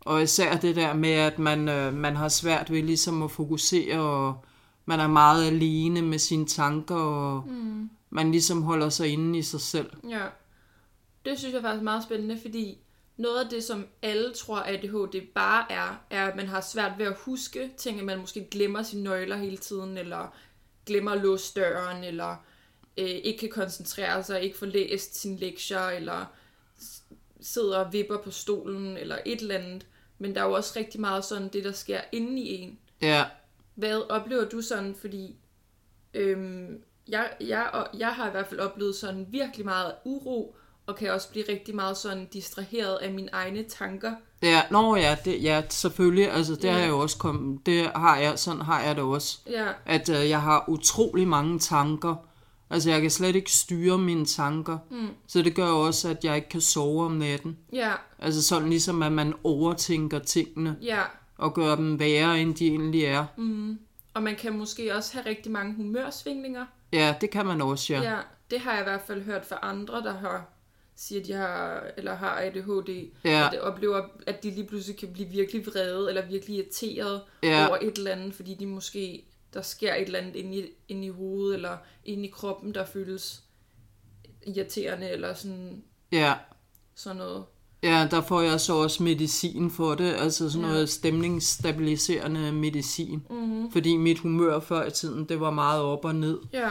og 0.01 0.23
især 0.23 0.57
det 0.57 0.75
der 0.75 0.93
med, 0.93 1.11
at 1.11 1.39
man, 1.39 1.69
øh, 1.69 1.93
man 1.93 2.15
har 2.15 2.27
svært 2.29 2.71
ved 2.71 2.83
ligesom 2.83 3.23
at 3.23 3.31
fokusere, 3.31 3.99
og 3.99 4.45
man 4.85 4.99
er 4.99 5.07
meget 5.07 5.45
alene 5.47 6.01
med 6.01 6.19
sine 6.19 6.45
tanker, 6.45 6.95
og 6.95 7.43
mm. 7.47 7.89
Man 8.11 8.31
ligesom 8.31 8.61
holder 8.61 8.89
sig 8.89 9.07
inde 9.07 9.39
i 9.39 9.41
sig 9.41 9.61
selv. 9.61 9.91
ja. 10.09 10.27
Det 11.25 11.39
synes 11.39 11.53
jeg 11.53 11.61
faktisk 11.61 11.79
er 11.79 11.83
meget 11.83 12.03
spændende, 12.03 12.39
fordi 12.41 12.77
noget 13.17 13.43
af 13.43 13.50
det, 13.50 13.63
som 13.63 13.88
alle 14.01 14.33
tror, 14.33 14.57
at 14.57 14.75
ADHD 14.75 15.21
bare 15.36 15.71
er, 15.71 16.01
er, 16.09 16.27
at 16.27 16.36
man 16.36 16.47
har 16.47 16.62
svært 16.62 16.91
ved 16.97 17.05
at 17.05 17.17
huske 17.17 17.71
ting, 17.77 18.00
at 18.00 18.05
man 18.05 18.19
måske 18.19 18.47
glemmer 18.51 18.83
sine 18.83 19.03
nøgler 19.03 19.38
hele 19.38 19.57
tiden, 19.57 19.97
eller 19.97 20.36
glemmer 20.86 21.12
at 21.12 21.21
låse 21.21 21.53
døren, 21.55 22.03
eller 22.03 22.36
øh, 22.97 23.05
ikke 23.09 23.39
kan 23.39 23.50
koncentrere 23.50 24.24
sig, 24.24 24.41
ikke 24.41 24.57
får 24.57 24.65
læst 24.65 25.21
sine 25.21 25.38
lektier, 25.38 25.88
eller 25.88 26.25
sidder 27.41 27.77
og 27.77 27.93
vipper 27.93 28.17
på 28.17 28.31
stolen, 28.31 28.97
eller 28.97 29.17
et 29.25 29.41
eller 29.41 29.57
andet. 29.57 29.88
Men 30.17 30.36
der 30.36 30.41
er 30.41 30.45
jo 30.45 30.53
også 30.53 30.79
rigtig 30.79 31.01
meget 31.01 31.25
sådan 31.25 31.47
det, 31.47 31.63
der 31.63 31.71
sker 31.71 32.01
inde 32.12 32.41
i 32.41 32.55
en. 32.55 32.79
Ja, 33.01 33.25
Hvad 33.75 34.01
oplever 34.09 34.45
du 34.45 34.62
sådan, 34.62 34.95
fordi 34.95 35.36
øhm, 36.13 36.83
jeg, 37.08 37.29
jeg, 37.41 37.70
og 37.74 37.88
jeg 38.00 38.08
har 38.10 38.27
i 38.27 38.31
hvert 38.31 38.48
fald 38.48 38.60
oplevet 38.60 38.96
sådan 38.96 39.25
virkelig 39.29 39.65
meget 39.65 39.93
uro, 40.05 40.55
og 40.86 40.96
kan 40.96 41.12
også 41.12 41.29
blive 41.29 41.46
rigtig 41.50 41.75
meget 41.75 41.98
sådan 41.98 42.25
distraheret 42.34 42.96
af 42.98 43.12
mine 43.13 43.29
egne 43.34 43.63
tanker. 43.63 44.13
ja, 44.43 44.62
nå 44.72 44.96
ja, 44.96 45.17
det, 45.25 45.43
ja, 45.43 45.62
selvfølgelig, 45.70 46.31
altså 46.31 46.55
det 46.55 46.63
Ja. 46.63 46.72
har 46.72 46.79
jeg 46.79 46.89
jo 46.89 47.00
også 47.00 47.17
kommet, 47.17 47.65
det 47.65 47.91
har 47.96 48.17
jeg, 48.17 48.39
sådan 48.39 48.62
har 48.62 48.81
jeg 48.81 48.96
det 48.96 49.03
også. 49.03 49.39
Ja, 49.50 49.67
At 49.86 50.10
øh, 50.10 50.29
jeg 50.29 50.41
har 50.41 50.65
utrolig 50.67 51.27
mange 51.27 51.60
tanker, 51.60 52.15
altså 52.70 52.89
jeg 52.89 53.01
kan 53.01 53.12
slet 53.12 53.36
ikke 53.36 53.51
styre 53.51 53.98
mine 53.98 54.25
tanker, 54.25 54.77
mm. 54.91 55.08
så 55.27 55.41
det 55.41 55.55
gør 55.55 55.67
også, 55.67 56.10
at 56.10 56.24
jeg 56.25 56.36
ikke 56.36 56.50
kan 56.50 56.62
sove 56.62 57.05
om 57.05 57.12
natten. 57.12 57.58
ja, 57.74 57.91
Altså 58.20 58.41
sådan 58.43 58.70
ligesom, 58.70 59.03
at 59.03 59.12
man 59.12 59.34
overtænker 59.43 60.20
tingene, 60.20 60.77
ja. 60.81 61.01
og 61.38 61.53
gør 61.53 61.75
dem 61.75 62.00
værre, 62.00 62.39
end 62.41 62.55
de 62.55 62.67
egentlig 62.67 63.03
er. 63.03 63.25
Og 64.13 64.24
man 64.24 64.36
kan 64.36 64.58
måske 64.58 64.96
også 64.96 65.13
have 65.13 65.25
rigtig 65.25 65.51
mange 65.51 65.75
humørsvingninger. 65.75 66.65
Ja, 66.93 67.15
det 67.21 67.29
kan 67.29 67.45
man 67.45 67.62
også, 67.62 67.93
ja. 67.93 68.01
Ja, 68.01 68.19
det 68.51 68.60
har 68.60 68.71
jeg 68.71 68.81
i 68.81 68.83
hvert 68.83 69.01
fald 69.07 69.21
hørt 69.21 69.45
fra 69.45 69.60
andre, 69.62 70.03
der 70.03 70.13
har 70.13 70.50
siger, 70.95 71.21
at 71.21 71.27
de 71.27 71.33
har, 71.33 71.88
eller 71.98 72.15
har 72.15 72.39
ADHD, 72.41 73.12
Ja. 73.25 73.45
og 73.45 73.51
det 73.51 73.60
oplever, 73.62 74.03
at 74.27 74.43
de 74.43 74.51
lige 74.51 74.67
pludselig 74.67 74.98
kan 75.00 75.13
blive 75.13 75.29
virkelig 75.29 75.65
vrede, 75.67 76.10
eller 76.10 76.25
virkelig 76.25 76.55
irriteret 76.55 77.21
Ja. 77.43 77.67
over 77.67 77.77
et 77.81 77.98
eller 77.98 78.12
andet, 78.12 78.33
fordi 78.33 78.53
de 78.53 78.65
måske, 78.65 79.25
der 79.53 79.62
sker 79.62 79.93
et 79.95 80.01
eller 80.01 80.19
andet 80.19 80.36
inde 80.36 80.57
i, 80.57 80.65
inde 80.88 81.05
i 81.05 81.10
hovedet, 81.10 81.55
eller 81.55 81.77
inde 82.05 82.27
i 82.27 82.31
kroppen, 82.31 82.74
der 82.74 82.86
føles 82.86 83.43
irriterende, 84.48 85.10
eller 85.10 85.33
sådan, 85.33 85.83
Ja. 86.12 86.33
sådan 86.95 87.17
noget. 87.17 87.45
Ja, 87.83 88.07
der 88.11 88.21
får 88.21 88.41
jeg 88.41 88.59
så 88.61 88.73
også 88.75 89.03
medicin 89.03 89.71
for 89.71 89.95
det, 89.95 90.13
altså 90.13 90.50
sådan 90.50 90.65
Ja. 90.67 90.73
noget 90.73 90.89
stemningsstabiliserende 90.89 92.51
medicin. 92.51 93.25
Mm-hmm. 93.29 93.71
Fordi 93.71 93.97
mit 93.97 94.19
humør 94.19 94.59
før 94.59 94.85
i 94.88 94.91
tiden, 94.91 95.25
det 95.29 95.39
var 95.39 95.51
meget 95.51 95.81
op 95.81 96.05
og 96.05 96.15
ned. 96.15 96.39
Ja, 96.53 96.69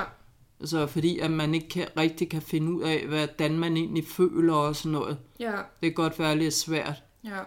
Altså 0.61 0.87
fordi 0.87 1.19
at 1.19 1.31
man 1.31 1.55
ikke 1.55 1.69
kan, 1.69 1.89
rigtig 1.97 2.31
kan 2.31 2.43
finde 2.43 2.73
ud 2.73 2.83
af, 2.83 3.07
hvordan 3.07 3.59
man 3.59 3.77
egentlig 3.77 4.07
føler 4.07 4.55
og 4.55 4.77
sådan 4.77 4.93
noget. 4.93 5.19
Ja, 5.41 5.53
Det 5.53 5.81
kan 5.81 5.93
godt 5.93 6.19
være 6.19 6.37
lidt 6.39 6.55
svært. 6.55 7.03
ja. 7.25 7.39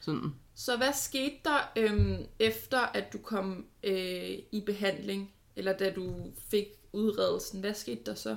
Sådan. 0.00 0.34
Så 0.54 0.76
hvad 0.76 0.92
skete 0.94 1.34
der 1.44 1.70
øhm, 1.76 2.16
efter, 2.38 2.78
at 2.94 3.12
du 3.12 3.18
kom 3.18 3.64
øh, 3.84 4.30
i 4.52 4.62
behandling, 4.66 5.30
eller 5.56 5.72
da 5.72 5.90
du 5.96 6.12
fik 6.50 6.64
udredelsen? 6.92 7.60
Hvad 7.60 7.74
skete 7.74 8.00
der 8.06 8.14
så? 8.14 8.36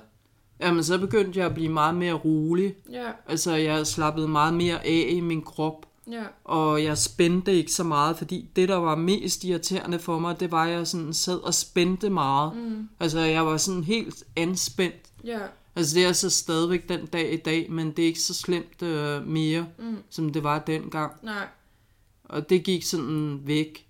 Jamen, 0.63 0.83
så 0.83 0.97
begyndte 0.97 1.39
jeg 1.39 1.45
at 1.47 1.53
blive 1.53 1.69
meget 1.69 1.95
mere 1.95 2.13
rolig. 2.13 2.75
Ja, 2.91 3.11
Altså, 3.27 3.55
jeg 3.55 3.87
slappede 3.87 4.27
meget 4.27 4.53
mere 4.53 4.85
af 4.85 5.07
i 5.09 5.19
min 5.19 5.41
krop. 5.41 5.85
ja, 6.11 6.23
Og 6.43 6.83
jeg 6.83 6.97
spændte 6.97 7.53
ikke 7.53 7.71
så 7.71 7.83
meget, 7.83 8.17
fordi 8.17 8.49
det, 8.55 8.69
der 8.69 8.75
var 8.75 8.95
mest 8.95 9.43
irriterende 9.43 9.99
for 9.99 10.19
mig, 10.19 10.39
det 10.39 10.51
var, 10.51 10.63
at 10.63 10.71
jeg 10.71 10.87
sådan 10.87 11.13
sad 11.13 11.37
og 11.37 11.53
spændte 11.53 12.09
meget. 12.09 12.55
Mm. 12.55 12.89
Altså, 12.99 13.19
jeg 13.19 13.45
var 13.45 13.57
sådan 13.57 13.83
helt 13.83 14.23
anspændt. 14.35 15.09
ja, 15.23 15.39
Altså, 15.75 15.95
det 15.95 16.05
er 16.05 16.11
så 16.13 16.29
stadigvæk 16.29 16.89
den 16.89 17.05
dag 17.05 17.33
i 17.33 17.37
dag, 17.37 17.71
men 17.71 17.91
det 17.91 17.99
er 18.03 18.07
ikke 18.07 18.19
så 18.21 18.33
slemt 18.33 18.81
øh, 18.81 19.27
mere, 19.27 19.65
mm. 19.79 19.97
som 20.09 20.29
det 20.33 20.43
var 20.43 20.59
dengang. 20.59 21.11
nej, 21.23 21.47
Og 22.23 22.49
det 22.49 22.63
gik 22.63 22.83
sådan 22.83 23.39
væk. 23.43 23.87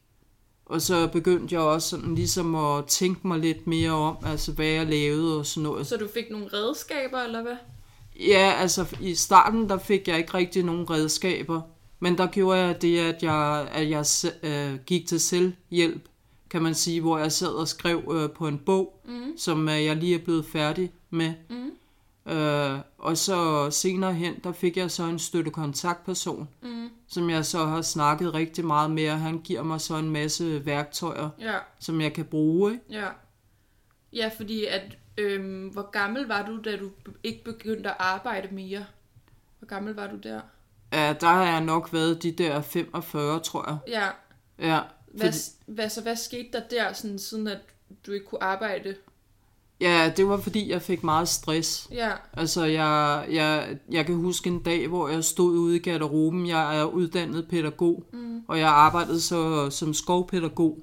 Og 0.74 0.82
så 0.82 1.08
begyndte 1.08 1.56
jeg 1.56 1.62
også 1.62 1.89
sådan 1.89 2.15
ligesom 2.15 2.56
at 2.56 2.86
tænke 2.86 3.27
mig 3.27 3.39
lidt 3.39 3.68
mere 3.68 3.92
om, 3.92 4.18
altså 4.25 4.51
hvad 4.51 4.65
jeg 4.65 4.88
lavede 4.88 5.39
og 5.39 5.46
sådan 5.46 5.63
noget. 5.63 5.88
så 5.88 5.98
du 5.98 6.08
fik 6.13 6.32
nogle 6.32 6.48
redskaber, 6.53 7.20
eller 7.20 7.42
hvad? 7.42 7.56
Ja, 8.20 8.53
altså 8.58 8.86
i 9.01 9.15
starten, 9.15 9.70
der 9.70 9.77
fik 9.77 10.08
jeg 10.08 10.18
ikke 10.18 10.34
rigtig 10.34 10.63
nogen 10.63 10.89
redskaber. 10.89 11.62
Men 12.00 12.18
der 12.18 12.27
gjorde 12.27 12.60
jeg 12.60 12.82
det, 12.82 13.00
at 13.00 13.24
jeg, 13.24 13.68
at 13.72 13.89
jeg 13.89 14.06
øh, 14.44 14.80
gik 14.86 15.08
til 15.08 15.20
selvhjælp, 15.20 16.01
kan 16.50 16.62
man 16.62 16.75
sige, 16.75 17.01
hvor 17.01 17.18
jeg 17.18 17.32
sad 17.32 17.51
og 17.53 17.68
skrev 17.68 18.01
øh, 18.12 18.30
på 18.30 18.48
en 18.48 18.58
bog, 18.65 19.01
mm. 19.06 19.38
som 19.38 19.70
øh, 19.70 19.86
jeg 19.86 19.96
lige 19.96 20.15
er 20.15 20.24
blevet 20.24 20.46
færdig 20.46 20.92
med. 21.10 21.34
Mm. 21.50 21.72
Øh, 22.25 22.80
og 22.98 23.18
så 23.18 23.70
senere 23.72 24.13
hen, 24.13 24.39
der 24.44 24.51
fik 24.51 24.77
jeg 24.77 24.92
så 24.92 25.03
en 25.03 25.20
støtte 25.20 25.51
kontaktperson, 25.51 26.50
mm. 26.62 26.89
som 27.08 27.30
jeg 27.30 27.46
så 27.46 27.65
har 27.65 27.82
snakket 27.82 28.34
rigtig 28.34 28.65
meget 28.65 28.92
med, 28.92 29.10
og 29.10 29.20
han 29.20 29.42
giver 29.42 29.63
mig 29.63 29.82
så 29.82 29.96
en 29.96 30.10
masse 30.10 30.65
værktøjer, 30.65 31.30
Ja, 31.39 31.58
som 31.80 32.01
jeg 32.01 32.13
kan 32.13 32.25
bruge. 32.25 32.72
Ikke? 32.72 32.84
ja. 32.89 33.08
Ja, 34.13 34.32
fordi 34.38 34.65
at, 34.65 34.98
øhm, 35.18 35.68
hvor 35.68 35.89
gammel 35.92 36.27
var 36.27 36.46
du, 36.46 36.62
da 36.62 36.77
du 36.77 36.89
ikke 37.24 37.44
begyndte 37.44 37.89
at 37.89 37.96
arbejde 38.00 38.56
mere? 38.56 38.86
Hvor 39.60 39.68
gammel 39.68 39.94
var 39.96 40.08
du 40.08 40.15
der? 40.15 40.42
Ja, 40.94 41.13
der 41.22 41.27
har 41.27 41.46
jeg 41.46 41.62
nok 41.62 41.94
været 41.94 42.24
de 42.24 42.32
der 42.32 42.62
45, 42.62 43.39
tror 43.39 43.70
jeg. 43.70 43.77
Ja, 43.88 44.10
Ja, 44.60 44.80
hvad, 45.13 45.34
hvad, 45.65 45.89
så 45.89 46.01
hvad 46.01 46.15
skete 46.15 46.50
der 46.53 46.62
der, 46.70 46.94
sådan, 46.94 47.20
siden 47.20 47.48
at 47.48 47.60
du 48.06 48.12
ikke 48.12 48.25
kunne 48.25 48.44
arbejde? 48.44 48.96
Ja, 49.82 50.12
det 50.18 50.27
var 50.27 50.38
fordi, 50.38 50.70
jeg 50.72 50.82
fik 50.82 51.03
meget 51.03 51.27
stress. 51.27 51.88
Ja, 51.92 52.10
Altså, 52.34 52.63
jeg, 52.65 53.25
jeg, 53.32 53.77
jeg 53.92 54.06
kan 54.06 54.15
huske 54.15 54.50
en 54.50 54.60
dag, 54.60 54.88
hvor 54.88 55.08
jeg 55.08 55.24
stod 55.24 55.58
ude 55.58 55.75
i 55.75 55.80
garderoben. 55.80 56.48
Jeg 56.48 56.80
er 56.80 56.84
uddannet 56.84 57.48
pædagog, 57.50 58.03
mm. 58.13 58.39
og 58.48 58.60
jeg 58.60 58.70
arbejdede 58.70 59.22
så 59.22 59.70
som 59.70 59.94
skovpædagog, 59.94 60.77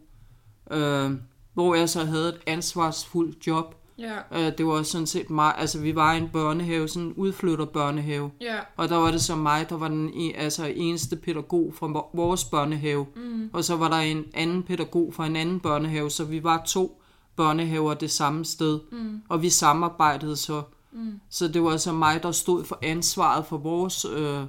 øh, 0.70 1.10
hvor 1.54 1.74
jeg 1.74 1.88
så 1.88 2.04
havde 2.04 2.28
et 2.28 2.38
ansvarsfuldt 2.46 3.46
job. 3.46 3.74
ja, 3.98 4.16
Øh, 4.46 4.52
det 4.58 4.66
var 4.66 4.82
sådan 4.82 5.06
set 5.06 5.30
mig, 5.30 5.54
altså 5.58 5.80
vi 5.80 5.94
var 5.94 6.14
i 6.14 6.18
en 6.18 6.28
børnehave, 6.32 6.88
sådan 6.88 7.08
en 7.08 7.14
udflytter 7.16 7.64
børnehave. 7.64 8.30
ja, 8.40 8.56
Og 8.76 8.88
der 8.88 8.96
var 8.96 9.10
det 9.10 9.20
så 9.22 9.36
mig, 9.36 9.66
der 9.70 9.76
var 9.76 9.88
den 9.88 10.10
en, 10.14 10.32
altså 10.36 10.72
eneste 10.76 11.16
pædagog 11.16 11.72
fra 11.74 11.86
vor- 11.86 12.10
vores 12.14 12.44
børnehave. 12.44 13.06
Mm. 13.16 13.50
Og 13.52 13.64
så 13.64 13.76
var 13.76 13.88
der 13.88 13.96
en 13.96 14.24
anden 14.34 14.62
pædagog 14.62 15.14
fra 15.14 15.26
en 15.26 15.36
anden 15.36 15.60
børnehave, 15.60 16.10
så 16.10 16.24
vi 16.24 16.44
var 16.44 16.62
to 16.66 16.99
børnehaver 17.40 17.94
det 17.94 18.10
samme 18.10 18.44
sted. 18.44 18.80
Mm. 18.92 19.22
Og 19.28 19.42
vi 19.42 19.50
samarbejdede 19.50 20.36
så. 20.36 20.62
Mm. 20.92 21.20
Så 21.30 21.48
det 21.48 21.62
var 21.62 21.76
så 21.76 21.92
mig, 21.92 22.22
der 22.22 22.32
stod 22.32 22.64
for 22.64 22.78
ansvaret 22.82 23.46
for 23.46 23.56
vores 23.56 24.04
øh, 24.04 24.40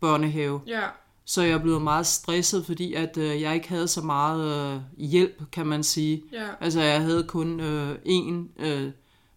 børnehave. 0.00 0.60
ja, 0.66 0.82
Så 1.24 1.42
jeg 1.42 1.62
blev 1.62 1.80
meget 1.80 2.06
stresset, 2.06 2.66
fordi 2.66 2.94
at 2.94 3.16
øh, 3.16 3.42
jeg 3.42 3.54
ikke 3.54 3.68
havde 3.68 3.88
så 3.88 4.02
meget 4.02 4.74
øh, 4.74 4.80
hjælp, 4.98 5.42
kan 5.52 5.66
man 5.66 5.82
sige. 5.82 6.22
ja, 6.32 6.46
Altså 6.60 6.80
jeg 6.80 7.00
havde 7.02 7.24
kun 7.24 7.60
øh, 7.60 7.94
én 7.94 8.64
øh, 8.66 8.90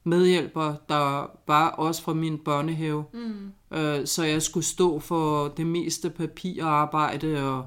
medhjælper, 0.04 0.74
der 0.90 1.30
var 1.48 1.70
også 1.70 2.02
fra 2.02 2.14
min 2.14 2.38
børnehave. 2.38 3.04
Mm. 3.14 3.78
Øh, 3.78 4.08
så 4.08 4.24
jeg 4.24 4.42
skulle 4.42 4.66
stå 4.66 5.00
for 5.00 5.48
det 5.48 5.68
meste 5.68 6.10
papirarbejde 6.10 7.44
og, 7.44 7.66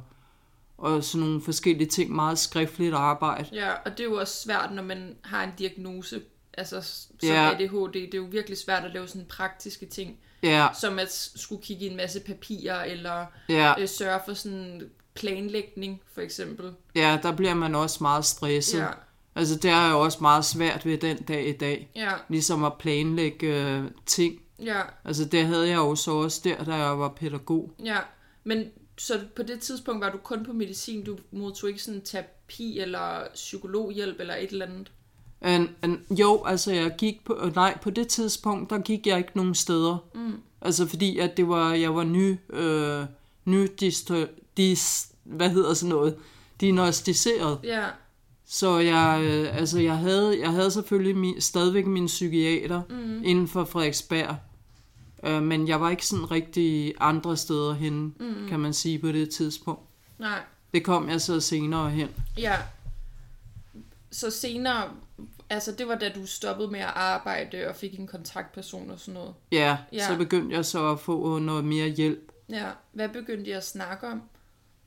og 0.82 1.04
sådan 1.04 1.26
nogle 1.26 1.42
forskellige 1.42 1.88
ting, 1.88 2.10
meget 2.14 2.38
skriftligt 2.38 2.94
arbejde. 2.94 3.48
ja. 3.52 3.70
Og 3.72 3.90
det 3.90 4.00
er 4.00 4.04
jo 4.04 4.14
også 4.14 4.42
svært, 4.42 4.72
når 4.74 4.82
man 4.82 5.16
har 5.24 5.44
en 5.44 5.50
diagnose, 5.58 6.20
altså 6.58 6.82
som 6.82 7.06
Ja. 7.22 7.50
ADHD. 7.54 7.92
Det 7.94 8.14
er 8.14 8.18
jo 8.18 8.26
virkelig 8.30 8.58
svært 8.58 8.84
at 8.84 8.92
lave 8.92 9.08
sådan 9.08 9.26
praktiske 9.28 9.86
ting, 9.86 10.18
Ja, 10.42 10.68
som 10.80 10.98
at 10.98 11.30
skulle 11.36 11.62
kigge 11.62 11.84
i 11.84 11.88
en 11.88 11.96
masse 11.96 12.20
papirer, 12.20 12.84
eller 12.84 13.26
ja, 13.48 13.74
øh, 13.80 13.88
sørge 13.88 14.20
for 14.26 14.34
sådan 14.34 14.82
planlægning, 15.14 16.00
for 16.14 16.20
eksempel. 16.20 16.72
ja, 16.94 17.18
der 17.22 17.32
bliver 17.32 17.54
man 17.54 17.74
også 17.74 17.98
meget 18.00 18.24
stresset. 18.24 18.78
Ja, 18.78 18.86
Altså 19.34 19.56
det 19.56 19.70
er 19.70 19.90
jo 19.90 20.00
også 20.00 20.18
meget 20.20 20.44
svært 20.44 20.86
ved 20.86 20.98
den 20.98 21.16
dag 21.16 21.48
i 21.48 21.52
dag. 21.52 21.90
ja, 21.96 22.10
Ligesom 22.28 22.64
at 22.64 22.72
planlægge 22.78 23.46
øh, 23.46 23.84
ting. 24.06 24.40
ja, 24.62 24.80
Altså 25.04 25.24
det 25.24 25.46
havde 25.46 25.68
jeg 25.68 25.76
jo 25.76 25.94
så 25.94 26.10
også 26.10 26.40
der, 26.44 26.64
da 26.64 26.74
jeg 26.74 26.98
var 26.98 27.08
pædagog. 27.08 27.72
ja. 27.84 27.98
Men 28.44 28.64
så 29.02 29.20
på 29.36 29.42
det 29.42 29.60
tidspunkt 29.60 30.00
var 30.04 30.10
du 30.10 30.18
kun 30.18 30.44
på 30.44 30.52
medicin, 30.52 31.04
du 31.04 31.18
modtog 31.30 31.68
ikke 31.68 31.82
sådan 31.82 32.00
terapi 32.00 32.78
eller 32.78 33.28
psykologhjælp 33.34 34.20
eller 34.20 34.34
et 34.34 34.50
eller 34.50 34.66
andet? 34.66 34.92
En, 35.44 35.68
en, 35.84 36.06
jo, 36.10 36.42
altså 36.44 36.72
jeg 36.72 36.94
gik 36.98 37.24
på, 37.24 37.50
nej, 37.54 37.78
på 37.82 37.90
det 37.90 38.08
tidspunkt, 38.08 38.70
der 38.70 38.78
gik 38.78 39.06
jeg 39.06 39.18
ikke 39.18 39.30
nogen 39.34 39.54
steder. 39.54 39.98
Mm. 40.14 40.40
Altså 40.60 40.86
fordi, 40.86 41.18
at 41.18 41.36
det 41.36 41.48
var, 41.48 41.74
jeg 41.74 41.94
var 41.94 42.04
ny, 42.04 42.36
øh, 42.50 43.04
ny 43.44 43.68
distro, 43.80 44.14
dis, 44.56 45.08
hvad 45.24 45.50
hedder 45.50 45.74
sådan 45.74 45.94
noget, 45.94 46.16
diagnostiseret. 46.60 47.58
Ja, 47.64 47.86
Så 48.46 48.78
jeg, 48.78 49.20
øh, 49.24 49.56
altså 49.58 49.80
jeg 49.80 49.98
havde, 49.98 50.40
jeg 50.40 50.50
havde 50.50 50.70
selvfølgelig 50.70 51.16
min, 51.16 51.40
stadigvæk 51.40 51.86
min 51.86 52.06
psykiater 52.06 52.82
mm. 52.90 53.22
inden 53.24 53.48
for 53.48 53.64
Frederiksberg. 53.64 54.36
Øh, 55.22 55.42
men 55.42 55.68
jeg 55.68 55.80
var 55.80 55.90
ikke 55.90 56.06
sådan 56.06 56.30
rigtig 56.30 56.94
andre 57.00 57.36
steder 57.36 57.72
hen, 57.74 58.14
mm. 58.20 58.48
kan 58.48 58.60
man 58.60 58.72
sige 58.72 58.98
på 58.98 59.08
det 59.12 59.30
tidspunkt. 59.30 59.82
nej, 60.18 60.40
Det 60.74 60.84
kom 60.84 61.08
jeg 61.08 61.20
så 61.20 61.40
senere 61.40 61.90
hen. 61.90 62.08
ja. 62.38 62.56
Så 64.10 64.30
senere, 64.30 64.90
altså 65.50 65.72
det 65.72 65.88
var 65.88 65.94
da 65.94 66.08
du 66.08 66.26
stoppede 66.26 66.68
med 66.70 66.80
at 66.80 66.92
arbejde 66.94 67.68
og 67.68 67.76
fik 67.76 67.98
en 67.98 68.06
kontaktperson 68.06 68.90
og 68.90 69.00
sådan 69.00 69.14
noget. 69.14 69.34
Ja, 69.52 69.58
Ja. 69.58 69.76
ja. 69.92 70.06
så 70.06 70.16
begyndte 70.16 70.56
jeg 70.56 70.64
så 70.64 70.90
at 70.90 71.00
få 71.00 71.38
noget 71.38 71.64
mere 71.64 71.88
hjælp. 71.88 72.32
Ja, 72.48 72.68
hvad 72.92 73.08
begyndte 73.08 73.50
jeg 73.50 73.56
at 73.56 73.66
snakke 73.66 74.06
om? 74.06 74.22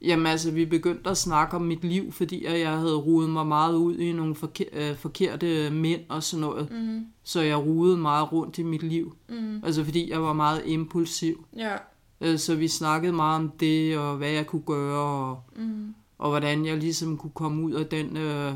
Jamen 0.02 0.26
altså, 0.28 0.52
vi 0.52 0.66
begyndte 0.66 1.10
at 1.10 1.18
snakke 1.18 1.56
om 1.56 1.62
mit 1.62 1.84
liv, 1.84 2.12
fordi 2.12 2.46
jeg 2.46 2.78
havde 2.78 2.96
rodet 2.96 3.30
mig 3.30 3.48
meget 3.48 3.76
ud 3.76 3.98
i 3.98 4.12
nogle 4.12 4.36
forke- 4.36 4.70
øh, 4.90 4.96
forkerte 4.98 5.70
mænd 5.70 6.02
og 6.10 6.24
sådan 6.24 6.42
noget. 6.42 6.72
Mm. 6.72 7.06
Så 7.24 7.42
jeg 7.42 7.58
rodede 7.58 7.98
meget 7.98 8.32
rundt 8.32 8.58
i 8.58 8.64
mit 8.64 8.84
liv. 8.84 9.16
Mm. 9.30 9.62
Altså 9.64 9.84
fordi 9.84 10.10
jeg 10.12 10.22
var 10.22 10.34
meget 10.34 10.62
impulsiv. 10.66 11.46
Ja, 11.58 11.76
Øh, 12.22 12.40
Så 12.40 12.56
vi 12.56 12.68
snakkede 12.68 13.14
meget 13.14 13.36
om 13.36 13.50
det, 13.50 13.98
og 13.98 14.18
hvad 14.18 14.30
jeg 14.30 14.48
kunne 14.48 14.62
gøre, 14.62 15.00
og, 15.02 15.44
mm. 15.56 15.96
og 16.18 16.30
hvordan 16.30 16.66
jeg 16.66 16.78
ligesom 16.78 17.18
kunne 17.18 17.32
komme 17.34 17.64
ud 17.64 17.74
af 17.74 17.86
den, 17.86 18.18
øh, 18.18 18.54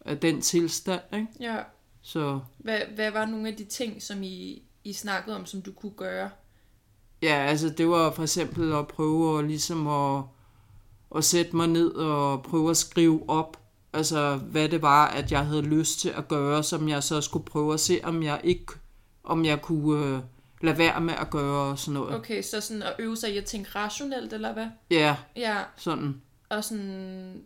af 0.00 0.18
den 0.18 0.40
tilstand. 0.40 1.00
Ikke? 1.14 1.26
ja. 1.40 1.56
Så 2.02 2.40
Hvad, 2.58 2.78
hvad 2.94 3.10
var 3.10 3.26
nogle 3.26 3.48
af 3.48 3.54
de 3.54 3.64
ting, 3.64 4.02
som 4.02 4.22
I, 4.22 4.62
I 4.84 4.92
snakkede 4.92 5.36
om, 5.36 5.46
som 5.46 5.62
du 5.62 5.72
kunne 5.72 5.92
gøre? 5.96 6.30
ja, 7.22 7.34
altså 7.34 7.68
det 7.68 7.88
var 7.88 8.10
for 8.10 8.22
eksempel 8.22 8.72
at 8.72 8.88
prøve 8.88 9.38
at, 9.38 9.44
ligesom 9.44 9.86
at, 9.86 10.22
at 11.16 11.24
sætte 11.24 11.56
mig 11.56 11.66
ned 11.68 11.90
og 11.94 12.42
prøve 12.42 12.70
at 12.70 12.76
skrive 12.76 13.24
op, 13.28 13.56
altså 13.92 14.36
hvad 14.36 14.68
det 14.68 14.82
var, 14.82 15.06
at 15.08 15.32
jeg 15.32 15.46
havde 15.46 15.62
lyst 15.62 16.00
til 16.00 16.08
at 16.08 16.28
gøre, 16.28 16.62
som 16.62 16.88
jeg 16.88 17.02
så 17.02 17.20
skulle 17.20 17.44
prøve 17.44 17.74
at 17.74 17.80
se, 17.80 18.00
om 18.02 18.22
jeg 18.22 18.40
ikke, 18.44 18.66
om 19.24 19.44
jeg 19.44 19.62
kunne 19.62 20.06
øh, 20.06 20.18
lade 20.62 20.78
være 20.78 21.00
med 21.00 21.14
at 21.14 21.30
gøre 21.30 21.70
og 21.70 21.78
sådan 21.78 21.94
noget. 22.00 22.14
Okay, 22.16 22.42
så 22.42 22.60
sådan 22.60 22.82
at 22.82 22.92
øve 22.98 23.16
sig 23.16 23.34
i 23.34 23.38
at 23.38 23.44
tænke 23.44 23.70
rationelt, 23.74 24.32
eller 24.32 24.52
hvad? 24.52 24.66
Ja, 24.90 25.16
Ja, 25.36 25.58
sådan. 25.76 26.20
og 26.48 26.64
sådan, 26.64 27.42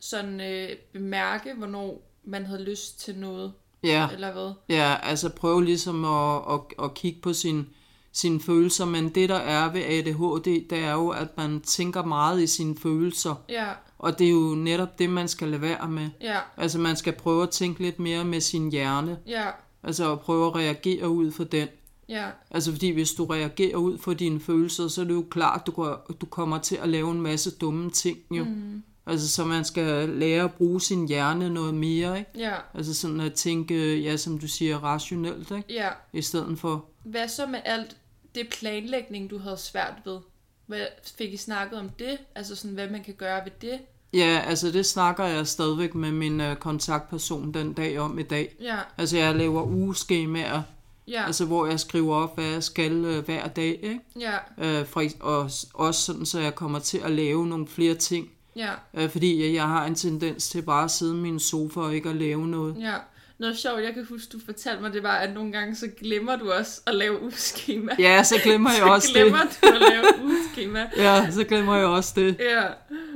sådan 0.00 0.40
øh, 0.40 0.68
bemærke, 0.92 1.54
hvornår 1.54 2.10
man 2.24 2.46
havde 2.46 2.62
lyst 2.64 3.00
til 3.00 3.16
noget, 3.18 3.52
Ja. 3.84 4.08
eller 4.12 4.32
hvad? 4.32 4.52
Ja, 4.68 4.96
altså 5.02 5.28
prøve 5.28 5.64
ligesom 5.64 6.04
at, 6.04 6.42
at, 6.50 6.60
at 6.84 6.94
kigge 6.94 7.20
på 7.20 7.32
sin, 7.32 7.68
sine 8.12 8.40
følelser, 8.40 8.84
men 8.84 9.08
det 9.08 9.28
der 9.28 9.34
er 9.34 9.72
ved 9.72 9.82
ADHD, 9.82 10.68
det 10.70 10.78
er 10.78 10.92
jo, 10.92 11.08
at 11.08 11.28
man 11.36 11.60
tænker 11.60 12.04
meget 12.04 12.42
i 12.42 12.46
sine 12.46 12.76
følelser, 12.76 13.34
Ja, 13.48 13.66
og 13.98 14.18
det 14.18 14.26
er 14.26 14.30
jo 14.30 14.54
netop 14.54 14.98
det, 14.98 15.10
man 15.10 15.28
skal 15.28 15.48
lade 15.48 15.62
være 15.62 15.88
med. 15.88 16.08
ja, 16.20 16.38
Altså 16.56 16.78
man 16.78 16.96
skal 16.96 17.12
prøve 17.12 17.42
at 17.42 17.50
tænke 17.50 17.82
lidt 17.82 17.98
mere 17.98 18.24
med 18.24 18.40
sin 18.40 18.70
hjerne, 18.70 19.18
ja, 19.26 19.46
altså 19.82 20.12
at 20.12 20.20
prøve 20.20 20.46
at 20.46 20.54
reagere 20.54 21.08
ud 21.08 21.30
for 21.32 21.44
den. 21.44 21.68
ja, 22.08 22.26
Altså 22.50 22.72
fordi 22.72 22.90
hvis 22.90 23.12
du 23.12 23.24
reagerer 23.24 23.76
ud 23.76 23.98
for 23.98 24.12
dine 24.14 24.40
følelser, 24.40 24.88
så 24.88 25.00
er 25.00 25.04
det 25.04 25.14
jo 25.14 25.24
klart, 25.30 25.60
at 25.60 25.66
du, 25.66 25.72
går- 25.72 26.06
du 26.20 26.26
kommer 26.26 26.58
til 26.58 26.76
at 26.76 26.88
lave 26.88 27.10
en 27.10 27.20
masse 27.20 27.50
dumme 27.50 27.90
ting 27.90 28.18
jo. 28.30 28.44
Mm. 28.44 28.82
Altså, 29.06 29.28
så 29.28 29.44
man 29.44 29.64
skal 29.64 30.08
lære 30.08 30.44
at 30.44 30.52
bruge 30.54 30.80
sin 30.80 31.08
hjerne 31.08 31.50
noget 31.50 31.74
mere, 31.74 32.18
ikke? 32.18 32.30
Ja, 32.38 32.54
Altså 32.74 32.94
sådan 32.94 33.20
at 33.20 33.34
tænke, 33.34 33.96
ja, 34.00 34.16
som 34.16 34.38
du 34.38 34.48
siger, 34.48 34.78
rationelt, 34.78 35.50
ikke? 35.50 35.64
ja. 35.72 35.88
I 36.12 36.22
stedet 36.22 36.58
for, 36.58 36.84
Hvad 37.04 37.28
så 37.28 37.46
med 37.46 37.58
alt 37.64 37.96
det 38.34 38.48
planlægning, 38.48 39.30
du 39.30 39.38
havde 39.38 39.56
svært 39.56 39.94
ved? 40.04 40.18
Hvad, 40.66 40.86
fik 41.18 41.32
I 41.32 41.36
snakket 41.36 41.78
om 41.78 41.88
det? 41.88 42.18
Altså 42.34 42.56
sådan, 42.56 42.74
hvad 42.74 42.88
man 42.90 43.04
kan 43.04 43.14
gøre 43.14 43.44
ved 43.44 43.52
det? 43.70 43.78
ja, 44.14 44.42
altså 44.46 44.70
det 44.70 44.86
snakker 44.86 45.24
jeg 45.24 45.46
stadigvæk 45.46 45.94
med 45.94 46.12
min 46.12 46.40
øh, 46.40 46.56
kontaktperson 46.56 47.54
den 47.54 47.72
dag 47.72 47.98
om 47.98 48.18
i 48.18 48.22
dag. 48.22 48.56
Ja, 48.60 48.76
Altså 48.98 49.16
jeg 49.16 49.34
laver 49.34 49.62
ugeskemaer, 49.62 50.62
ja, 51.08 51.24
altså 51.26 51.44
hvor 51.44 51.66
jeg 51.66 51.80
skriver 51.80 52.16
op, 52.16 52.34
hvad 52.34 52.44
jeg 52.44 52.62
skal 52.62 52.92
øh, 53.04 53.24
hver 53.24 53.48
dag, 53.48 53.78
ikke? 53.82 54.00
ja, 54.20 54.36
Øh, 54.58 54.86
for, 54.86 55.02
og 55.20 55.50
også 55.74 56.00
sådan, 56.04 56.26
så 56.26 56.40
jeg 56.40 56.54
kommer 56.54 56.78
til 56.78 56.98
at 56.98 57.10
lave 57.10 57.46
nogle 57.46 57.66
flere 57.66 57.94
ting. 57.94 58.30
ja, 58.56 58.70
Øh, 58.94 59.10
fordi 59.10 59.54
jeg 59.54 59.62
har 59.68 59.84
en 59.86 59.94
tendens 59.94 60.48
til 60.48 60.62
bare 60.62 60.84
at 60.84 60.90
sidde 60.90 61.12
i 61.18 61.20
min 61.20 61.40
sofa 61.40 61.80
og 61.80 61.94
ikke 61.94 62.08
at 62.08 62.16
lave 62.16 62.46
noget. 62.48 62.76
ja. 62.80 62.94
Noget 63.42 63.58
sjovt, 63.58 63.82
jeg 63.82 63.94
kan 63.94 64.04
huske, 64.04 64.28
du 64.32 64.38
fortalte 64.44 64.82
mig, 64.82 64.92
det 64.92 65.02
var, 65.02 65.16
at 65.16 65.34
nogle 65.34 65.52
gange 65.52 65.74
så 65.76 65.86
glemmer 66.00 66.36
du 66.36 66.52
også 66.52 66.80
at 66.86 66.94
lave 66.94 67.22
ugeskema. 67.22 67.96
Ja, 67.98 68.22
så 68.22 68.34
glemmer 68.42 68.70
jeg 68.80 68.90
også 68.92 69.08
så 69.08 69.14
glemmer 69.14 69.38
det. 69.38 69.58
du 69.62 69.66
at 69.68 69.80
lave 69.80 70.04
ugeskema. 70.24 70.90
Ja, 71.04 71.30
så 71.30 71.44
glemmer 71.44 71.76
jeg 71.76 71.86
også 71.86 72.12
det. 72.16 72.36
Ja, 72.40 72.62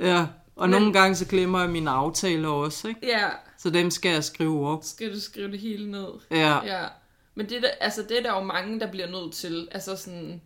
Ja. 0.09 0.26
Og 0.56 0.68
Men- 0.68 0.71
nogle 0.80 0.92
gange 0.92 1.16
så 1.16 1.25
glemmer 1.26 1.61
jeg 1.61 1.71
mine 1.71 1.90
aftaler 1.90 2.49
også, 2.49 2.88
ikke? 2.88 3.00
ja. 3.06 3.28
Så 3.59 3.71
dem 3.71 3.90
skal 3.90 4.11
jeg 4.12 4.25
skrive 4.25 4.68
op. 4.68 4.80
Skal 4.85 5.14
du 5.14 5.21
skrive 5.21 5.50
det 5.52 5.59
hele 5.59 5.90
ned? 5.90 6.06
Ja, 6.30 6.64
Ja. 6.64 6.85
Men 7.35 7.49
det, 7.49 7.56
er 7.56 7.61
der, 7.61 7.68
altså, 7.80 8.02
det 8.02 8.18
er 8.18 8.23
der 8.23 8.33
jo 8.33 8.40
mange, 8.40 8.80
der 8.80 8.90
bliver 8.90 9.06
nødt 9.11 9.35
til. 9.35 9.68
Altså 9.71 9.97
sådan... 9.97 10.40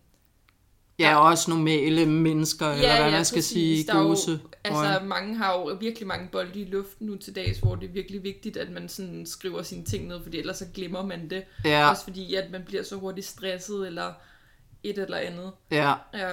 ja 1.01 1.19
også 1.19 1.51
normale 1.51 2.07
mennesker, 2.07 2.67
eller 2.71 2.89
Ja, 2.89 2.97
hvad 2.97 3.11
ja, 3.11 3.17
man 3.17 3.25
skal 3.25 3.37
præcis. 3.37 3.53
sige, 3.53 3.85
Der 3.87 3.95
er 3.95 3.99
jo- 4.03 4.07
gose. 4.09 4.41
Altså, 4.65 5.01
mange 5.05 5.37
har 5.37 5.53
jo 5.53 5.77
virkelig 5.81 6.07
mange 6.09 6.29
bolde 6.33 6.61
i 6.61 6.65
luften 6.65 7.07
nu 7.07 7.17
til 7.17 7.35
dags, 7.37 7.59
hvor 7.59 7.75
det 7.75 7.89
er 7.89 7.93
virkelig 7.93 8.23
vigtigt, 8.23 8.57
at 8.57 8.71
man 8.71 8.89
sådan 8.89 9.27
skriver 9.27 9.63
sine 9.63 9.85
ting 9.85 10.07
ned, 10.09 10.23
fordi 10.23 10.39
ellers 10.39 10.57
så 10.59 10.65
glemmer 10.75 11.07
man 11.07 11.31
det. 11.31 11.43
Ja, 11.65 11.91
Også 11.91 12.05
fordi, 12.05 12.35
at 12.35 12.51
man 12.51 12.63
bliver 12.67 12.83
så 12.83 12.97
hurtigt 12.97 13.27
stresset, 13.27 13.87
eller 13.87 14.13
et 14.83 14.99
eller 14.99 15.17
andet. 15.17 15.51
ja. 15.71 15.95
Ja. 16.15 16.29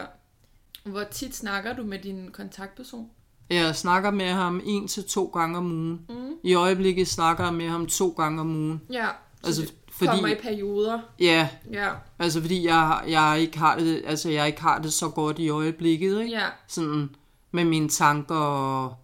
Hvor 0.83 1.03
tit 1.11 1.35
snakker 1.35 1.75
du 1.75 1.83
med 1.83 1.99
din 1.99 2.29
kontaktperson? 2.31 3.07
Jeg 3.49 3.75
snakker 3.75 4.11
med 4.11 4.25
ham 4.29 4.61
en 4.65 4.87
til 4.87 5.03
to 5.03 5.25
gange 5.25 5.57
om 5.57 5.65
ugen. 5.71 6.01
Mm. 6.09 6.33
I 6.43 6.53
øjeblikket 6.53 7.07
snakker 7.07 7.43
jeg 7.43 7.53
med 7.53 7.67
ham 7.69 7.85
to 7.87 8.09
gange 8.09 8.41
om 8.41 8.49
ugen. 8.55 8.81
Ja. 8.91 9.07
Så 9.41 9.47
Altså, 9.47 9.61
det 9.61 9.73
fordi, 9.97 10.11
kommer 10.11 10.27
i 10.27 10.35
perioder. 10.35 10.99
ja, 11.19 11.49
Ja. 11.71 11.89
altså 12.19 12.41
fordi 12.41 12.65
jeg, 12.67 13.03
jeg, 13.07 13.37
ikke 13.41 13.57
har 13.57 13.77
det, 13.77 14.01
altså 14.05 14.29
jeg 14.29 14.47
ikke 14.47 14.61
har 14.61 14.79
det 14.79 14.93
så 14.93 15.09
godt 15.09 15.39
i 15.39 15.49
øjeblikket, 15.49 16.21
ikke? 16.21 16.31
Ja. 16.37 16.45
Sådan 16.67 17.09
med 17.51 17.65
mine 17.65 17.89
tanker 17.89 18.35
og, 18.35 18.95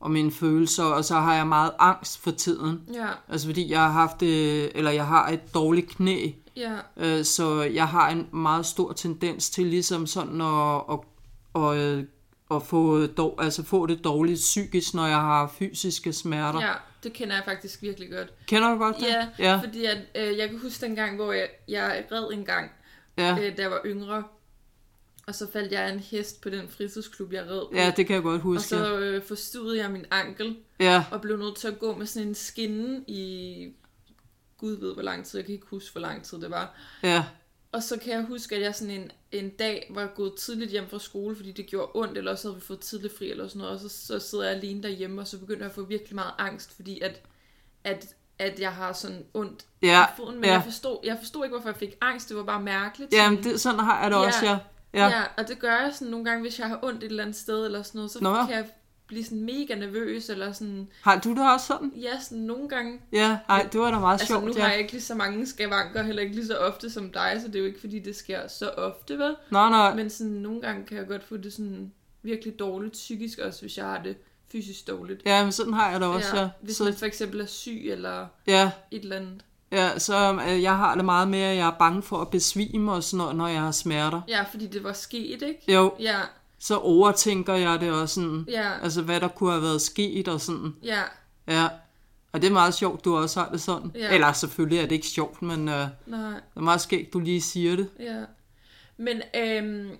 og 0.00 0.10
mine 0.10 0.32
følelser, 0.32 0.84
og 0.84 1.04
så 1.04 1.14
har 1.14 1.34
jeg 1.34 1.46
meget 1.46 1.70
angst 1.78 2.18
for 2.18 2.30
tiden. 2.30 2.80
Ja. 2.94 3.06
Altså 3.28 3.46
fordi 3.46 3.70
jeg 3.70 3.80
har 3.80 3.90
haft 3.90 4.20
det, 4.20 4.70
eller 4.76 4.90
jeg 4.90 5.06
har 5.06 5.28
et 5.28 5.54
dårligt 5.54 5.88
knæ, 5.88 6.30
Ja. 6.56 6.72
øh, 6.96 7.24
så 7.24 7.62
jeg 7.62 7.88
har 7.88 8.08
en 8.10 8.26
meget 8.32 8.66
stor 8.66 8.92
tendens 8.92 9.50
til 9.50 9.66
ligesom 9.66 10.06
sådan 10.06 10.40
at, 10.40 10.82
at, 10.92 10.98
at, 11.62 11.76
øh, 11.76 12.04
at 12.50 12.62
få, 12.62 13.06
dår, 13.06 13.40
altså 13.40 13.62
få 13.64 13.86
det 13.86 14.04
dårligt 14.04 14.38
psykisk, 14.38 14.94
når 14.94 15.06
jeg 15.06 15.20
har 15.20 15.54
fysiske 15.58 16.12
smerter. 16.12 16.60
Ja. 16.60 16.72
Det 17.02 17.12
kender 17.12 17.34
jeg 17.34 17.44
faktisk 17.44 17.82
virkelig 17.82 18.10
godt. 18.10 18.32
Kender 18.46 18.70
du 18.70 18.78
godt 18.78 18.96
det? 18.96 19.06
Ja, 19.06 19.28
ja. 19.38 19.56
fordi 19.62 19.84
at, 19.84 19.98
øh, 20.14 20.38
jeg 20.38 20.48
kan 20.48 20.58
huske 20.58 20.86
den 20.86 20.94
gang, 20.94 21.16
hvor 21.16 21.32
jeg, 21.32 21.48
jeg 21.68 22.04
red 22.12 22.32
en 22.32 22.44
gang, 22.44 22.70
ja. 23.16 23.32
øh, 23.40 23.56
da 23.56 23.62
jeg 23.62 23.70
var 23.70 23.80
yngre. 23.86 24.24
Og 25.26 25.34
så 25.34 25.46
faldt 25.52 25.72
jeg 25.72 25.92
en 25.92 26.00
hest 26.00 26.40
på 26.40 26.50
den 26.50 26.68
fritidsklub, 26.68 27.32
jeg 27.32 27.42
red 27.42 27.60
på. 27.66 27.70
Ja, 27.74 27.92
det 27.96 28.06
kan 28.06 28.14
jeg 28.14 28.22
godt 28.22 28.34
og 28.34 28.40
huske. 28.40 28.68
så 28.68 28.98
øh, 28.98 29.22
forstudede 29.22 29.78
jeg 29.82 29.90
min 29.90 30.04
ankel, 30.10 30.56
Ja, 30.80 31.04
og 31.10 31.20
blev 31.20 31.36
nødt 31.36 31.56
til 31.56 31.68
at 31.68 31.78
gå 31.78 31.94
med 31.96 32.06
sådan 32.06 32.28
en 32.28 32.34
skinne 32.34 33.04
i... 33.06 33.72
Gud 34.58 34.80
ved, 34.80 34.94
hvor 34.94 35.02
lang 35.02 35.24
tid. 35.26 35.38
Jeg 35.38 35.46
kan 35.46 35.54
ikke 35.54 35.66
huske, 35.66 35.92
hvor 35.92 36.00
lang 36.00 36.24
tid 36.24 36.38
det 36.38 36.50
var. 36.50 36.74
ja, 37.02 37.24
Og 37.72 37.82
så 37.82 37.98
kan 37.98 38.12
jeg 38.12 38.22
huske, 38.24 38.56
at 38.56 38.62
jeg 38.62 38.74
sådan 38.74 38.94
en, 38.94 39.10
en 39.32 39.50
dag 39.50 39.90
var 39.94 40.06
gået 40.06 40.34
tidligt 40.34 40.70
hjem 40.70 40.88
fra 40.88 40.98
skole, 40.98 41.36
fordi 41.36 41.52
det 41.52 41.66
gjorde 41.66 41.90
ondt, 41.94 42.18
eller 42.18 42.30
også 42.30 42.48
havde 42.48 42.60
vi 42.60 42.66
fået 42.66 42.80
tidligt 42.80 43.18
fri, 43.18 43.30
eller 43.30 43.48
sådan 43.48 43.58
noget. 43.58 43.74
Og 43.74 43.80
så, 43.80 43.88
så 43.88 44.18
sidder 44.18 44.44
jeg 44.44 44.56
alene 44.56 44.82
derhjemme, 44.82 45.20
og 45.20 45.26
så 45.26 45.38
begynder 45.38 45.60
jeg 45.60 45.68
at 45.68 45.74
få 45.74 45.82
virkelig 45.82 46.14
meget 46.14 46.32
angst, 46.38 46.76
fordi 46.76 47.00
at, 47.00 47.20
at, 47.84 48.14
at 48.38 48.60
jeg 48.60 48.72
har 48.72 48.92
sådan 48.92 49.24
ondt 49.34 49.66
ja. 49.82 50.04
i 50.04 50.08
foden. 50.16 50.34
Men 50.34 50.44
ja. 50.44 50.52
jeg, 50.52 50.64
forstod, 50.64 50.98
jeg 51.04 51.16
forstod 51.18 51.44
ikke, 51.44 51.54
hvorfor 51.54 51.68
jeg 51.68 51.76
fik 51.76 51.96
angst. 52.00 52.28
Det 52.28 52.36
var 52.36 52.42
bare 52.42 52.62
mærkeligt. 52.62 53.12
Jamen, 53.12 53.38
sådan. 53.38 53.52
det, 53.52 53.60
sådan 53.60 53.80
har 53.80 54.02
jeg 54.02 54.10
det 54.10 54.16
Ja. 54.16 54.26
også, 54.26 54.46
ja. 54.46 54.58
Ja. 54.94 55.04
Ja, 55.04 55.18
ja, 55.18 55.22
og 55.38 55.48
det 55.48 55.58
gør 55.58 55.80
jeg 55.80 55.94
sådan 55.94 56.10
nogle 56.10 56.24
gange, 56.24 56.40
hvis 56.42 56.58
jeg 56.58 56.68
har 56.68 56.78
ondt 56.82 57.04
et 57.04 57.10
eller 57.10 57.22
andet 57.22 57.36
sted, 57.36 57.64
eller 57.64 57.82
sådan 57.82 57.98
noget, 57.98 58.10
så 58.10 58.18
Nå. 58.22 58.34
kan 58.46 58.54
jeg 58.54 58.66
blive 59.10 59.24
sådan 59.24 59.42
mega 59.44 59.74
nervøs, 59.74 60.28
eller 60.30 60.52
sådan, 60.52 60.88
Har 61.02 61.18
du 61.20 61.30
det 61.30 61.52
også 61.52 61.66
sådan? 61.66 61.92
ja, 61.96 62.20
sådan 62.20 62.38
nogle 62.44 62.68
gange. 62.68 63.00
Ja, 63.12 63.38
ej, 63.48 63.68
det 63.72 63.80
var 63.80 63.90
da 63.90 63.98
meget 63.98 64.12
Altså, 64.12 64.26
sjovt, 64.26 64.44
nu 64.44 64.52
ja. 64.56 64.60
har 64.62 64.70
jeg 64.70 64.78
ikke 64.78 64.92
lige 64.92 65.02
så 65.02 65.14
mange 65.14 65.46
skavanker, 65.46 66.02
heller 66.02 66.22
ikke 66.22 66.34
lige 66.34 66.46
så 66.46 66.56
ofte 66.56 66.90
som 66.90 67.10
dig, 67.12 67.38
så 67.40 67.46
det 67.46 67.54
er 67.54 67.60
jo 67.60 67.66
ikke, 67.66 67.80
fordi 67.80 67.98
det 67.98 68.16
sker 68.16 68.48
så 68.48 68.68
ofte, 68.68 69.18
vel? 69.18 69.36
Nej, 69.50 69.70
nej, 69.70 69.94
Men 69.94 70.10
sådan, 70.10 70.32
nogle 70.32 70.60
gange 70.60 70.86
kan 70.86 70.96
jeg 70.96 71.06
godt 71.06 71.24
få 71.24 71.36
det 71.36 71.52
sådan 71.52 71.92
virkelig 72.22 72.58
dårligt 72.58 72.92
psykisk, 72.92 73.38
også 73.38 73.60
hvis 73.60 73.78
jeg 73.78 73.86
har 73.86 74.02
det 74.02 74.16
fysisk 74.52 74.86
dårligt. 74.88 75.22
ja, 75.26 75.42
men 75.42 75.52
sådan 75.52 75.72
har 75.72 75.90
jeg 75.90 76.00
det 76.00 76.08
også, 76.08 76.36
ja. 76.40 76.48
Hvis 76.62 76.76
Så, 76.76 76.84
man 76.84 76.94
for 76.94 77.06
eksempel 77.06 77.40
er 77.40 77.46
syg, 77.46 77.80
eller 77.84 78.26
ja, 78.46 78.70
et 78.90 79.02
eller 79.02 79.16
andet. 79.16 79.44
ja, 79.72 79.98
så 79.98 80.40
øh, 80.48 80.62
jeg 80.62 80.76
har 80.76 80.94
det 80.94 81.04
meget 81.04 81.28
med, 81.28 81.38
at 81.40 81.56
jeg 81.56 81.66
er 81.66 81.76
bange 81.78 82.02
for 82.02 82.16
at 82.20 82.28
besvime 82.28 82.92
og 82.92 83.04
sådan 83.04 83.18
noget, 83.18 83.36
når 83.36 83.48
jeg 83.48 83.60
har 83.60 83.70
smerter. 83.72 84.20
Ja, 84.28 84.42
fordi 84.42 84.66
det 84.66 84.84
var 84.84 84.92
sket, 84.92 85.42
ikke? 85.42 85.72
Jo, 85.72 85.94
Ja, 86.00 86.18
så 86.60 86.78
overtænker 86.78 87.54
jeg 87.54 87.80
det 87.80 87.92
også 87.92 88.14
sådan, 88.14 88.44
ja, 88.48 88.82
altså 88.82 89.02
hvad 89.02 89.20
der 89.20 89.28
kunne 89.28 89.50
have 89.50 89.62
været 89.62 89.82
sket 89.82 90.28
og 90.28 90.40
sådan. 90.40 90.74
ja, 90.82 91.02
Ja, 91.48 91.68
og 92.32 92.42
det 92.42 92.48
er 92.48 92.52
meget 92.52 92.74
sjovt, 92.74 93.04
du 93.04 93.16
også 93.16 93.40
har 93.40 93.50
det 93.50 93.60
sådan. 93.60 93.90
Ja. 93.94 94.14
Eller 94.14 94.32
selvfølgelig 94.32 94.78
er 94.78 94.82
det 94.86 94.92
ikke 94.92 95.06
sjovt, 95.06 95.42
men 95.42 95.68
øh, 95.68 95.80
det 95.80 95.90
nej. 96.06 96.40
er 96.56 96.60
meget 96.60 96.80
skægt, 96.80 97.12
du 97.12 97.18
lige 97.18 97.40
siger 97.40 97.76
det. 97.76 97.88
Ja. 98.00 98.24
Men 98.96 99.22
øhm, 99.36 99.90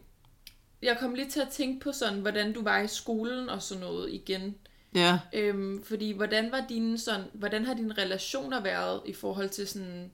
jeg 0.82 0.96
kom 1.00 1.14
lige 1.14 1.30
til 1.30 1.40
at 1.40 1.48
tænke 1.48 1.80
på 1.84 1.92
sådan, 1.92 2.20
hvordan 2.20 2.52
du 2.52 2.62
var 2.62 2.78
i 2.78 2.88
skolen 2.88 3.48
og 3.48 3.62
sådan 3.62 3.80
noget 3.80 4.12
igen. 4.12 4.54
Ja, 4.94 5.18
Øhm, 5.32 5.84
fordi 5.84 6.12
hvordan 6.12 6.52
var 6.52 6.64
dine 6.68 6.98
sådan, 6.98 7.24
hvordan 7.34 7.64
har 7.64 7.74
dine 7.74 7.94
relationer 7.98 8.62
været 8.62 9.00
i 9.06 9.12
forhold 9.12 9.48
til 9.48 9.68
sådan, 9.68 10.10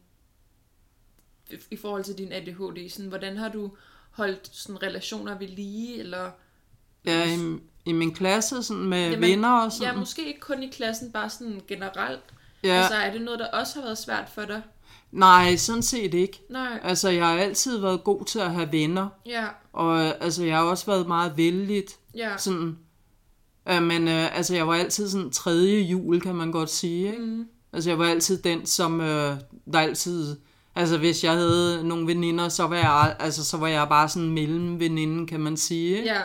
i 1.70 1.76
forhold 1.76 2.04
til 2.04 2.18
din 2.18 2.32
ADHD? 2.32 2.90
Sådan, 2.90 3.08
hvordan 3.08 3.36
har 3.36 3.48
du 3.48 3.70
holdt 4.16 4.50
sådan 4.52 4.82
relationer 4.82 5.38
ved 5.38 5.48
lige, 5.48 5.98
eller 5.98 6.30
ja 7.06 7.36
i, 7.36 7.58
i 7.84 7.92
min 7.92 8.14
klasse 8.14 8.62
sådan 8.62 8.82
med 8.84 9.10
Jamen, 9.10 9.20
venner 9.20 9.52
og 9.52 9.64
ja, 9.64 9.70
sådan. 9.70 9.98
måske 9.98 10.26
ikke 10.26 10.40
kun 10.40 10.62
i 10.62 10.68
klassen, 10.68 11.12
bare 11.12 11.30
sådan 11.30 11.60
generelt. 11.68 12.20
Ja, 12.64 12.68
Altså, 12.74 12.94
er 12.94 13.12
det 13.12 13.20
noget, 13.22 13.40
der 13.40 13.46
også 13.46 13.74
har 13.74 13.82
været 13.82 13.98
svært 13.98 14.28
for 14.34 14.42
dig? 14.42 14.62
nej, 15.12 15.56
sådan 15.56 15.82
set 15.82 16.14
ikke. 16.14 16.40
Nej. 16.50 16.80
Altså, 16.82 17.08
jeg 17.08 17.26
har 17.26 17.36
altid 17.38 17.78
været 17.78 18.04
god 18.04 18.24
til 18.24 18.38
at 18.38 18.50
have 18.54 18.72
venner, 18.72 19.08
Ja, 19.26 19.46
og 19.72 20.22
altså, 20.24 20.44
jeg 20.44 20.56
har 20.56 20.64
også 20.64 20.86
været 20.86 21.06
meget 21.06 21.36
vældigt, 21.36 21.96
ja. 22.14 22.36
sådan. 22.38 22.78
Øh, 23.68 23.82
men 23.82 24.08
øh, 24.08 24.36
altså, 24.36 24.54
jeg 24.54 24.68
var 24.68 24.74
altid 24.74 25.08
sådan 25.08 25.30
tredje 25.30 25.80
jul, 25.82 26.20
kan 26.20 26.34
man 26.34 26.52
godt 26.52 26.70
sige, 26.70 27.06
ikke? 27.06 27.22
Mm, 27.22 27.46
Altså, 27.72 27.90
jeg 27.90 27.98
var 27.98 28.06
altid 28.06 28.42
den, 28.42 28.66
som 28.66 29.00
øh, 29.00 29.36
der 29.72 29.78
altid... 29.78 30.36
Altså, 30.76 30.98
hvis 30.98 31.24
jeg 31.24 31.32
havde 31.32 31.88
nogle 31.88 32.06
veninder, 32.06 32.48
så 32.48 32.66
var 32.66 32.76
jeg, 32.76 33.16
altså, 33.18 33.44
så 33.44 33.56
var 33.56 33.68
jeg 33.68 33.88
bare 33.88 34.08
sådan 34.08 34.28
mellem 34.30 34.80
veninde, 34.80 35.26
kan 35.26 35.40
man 35.40 35.56
sige. 35.56 36.02
Ja, 36.02 36.20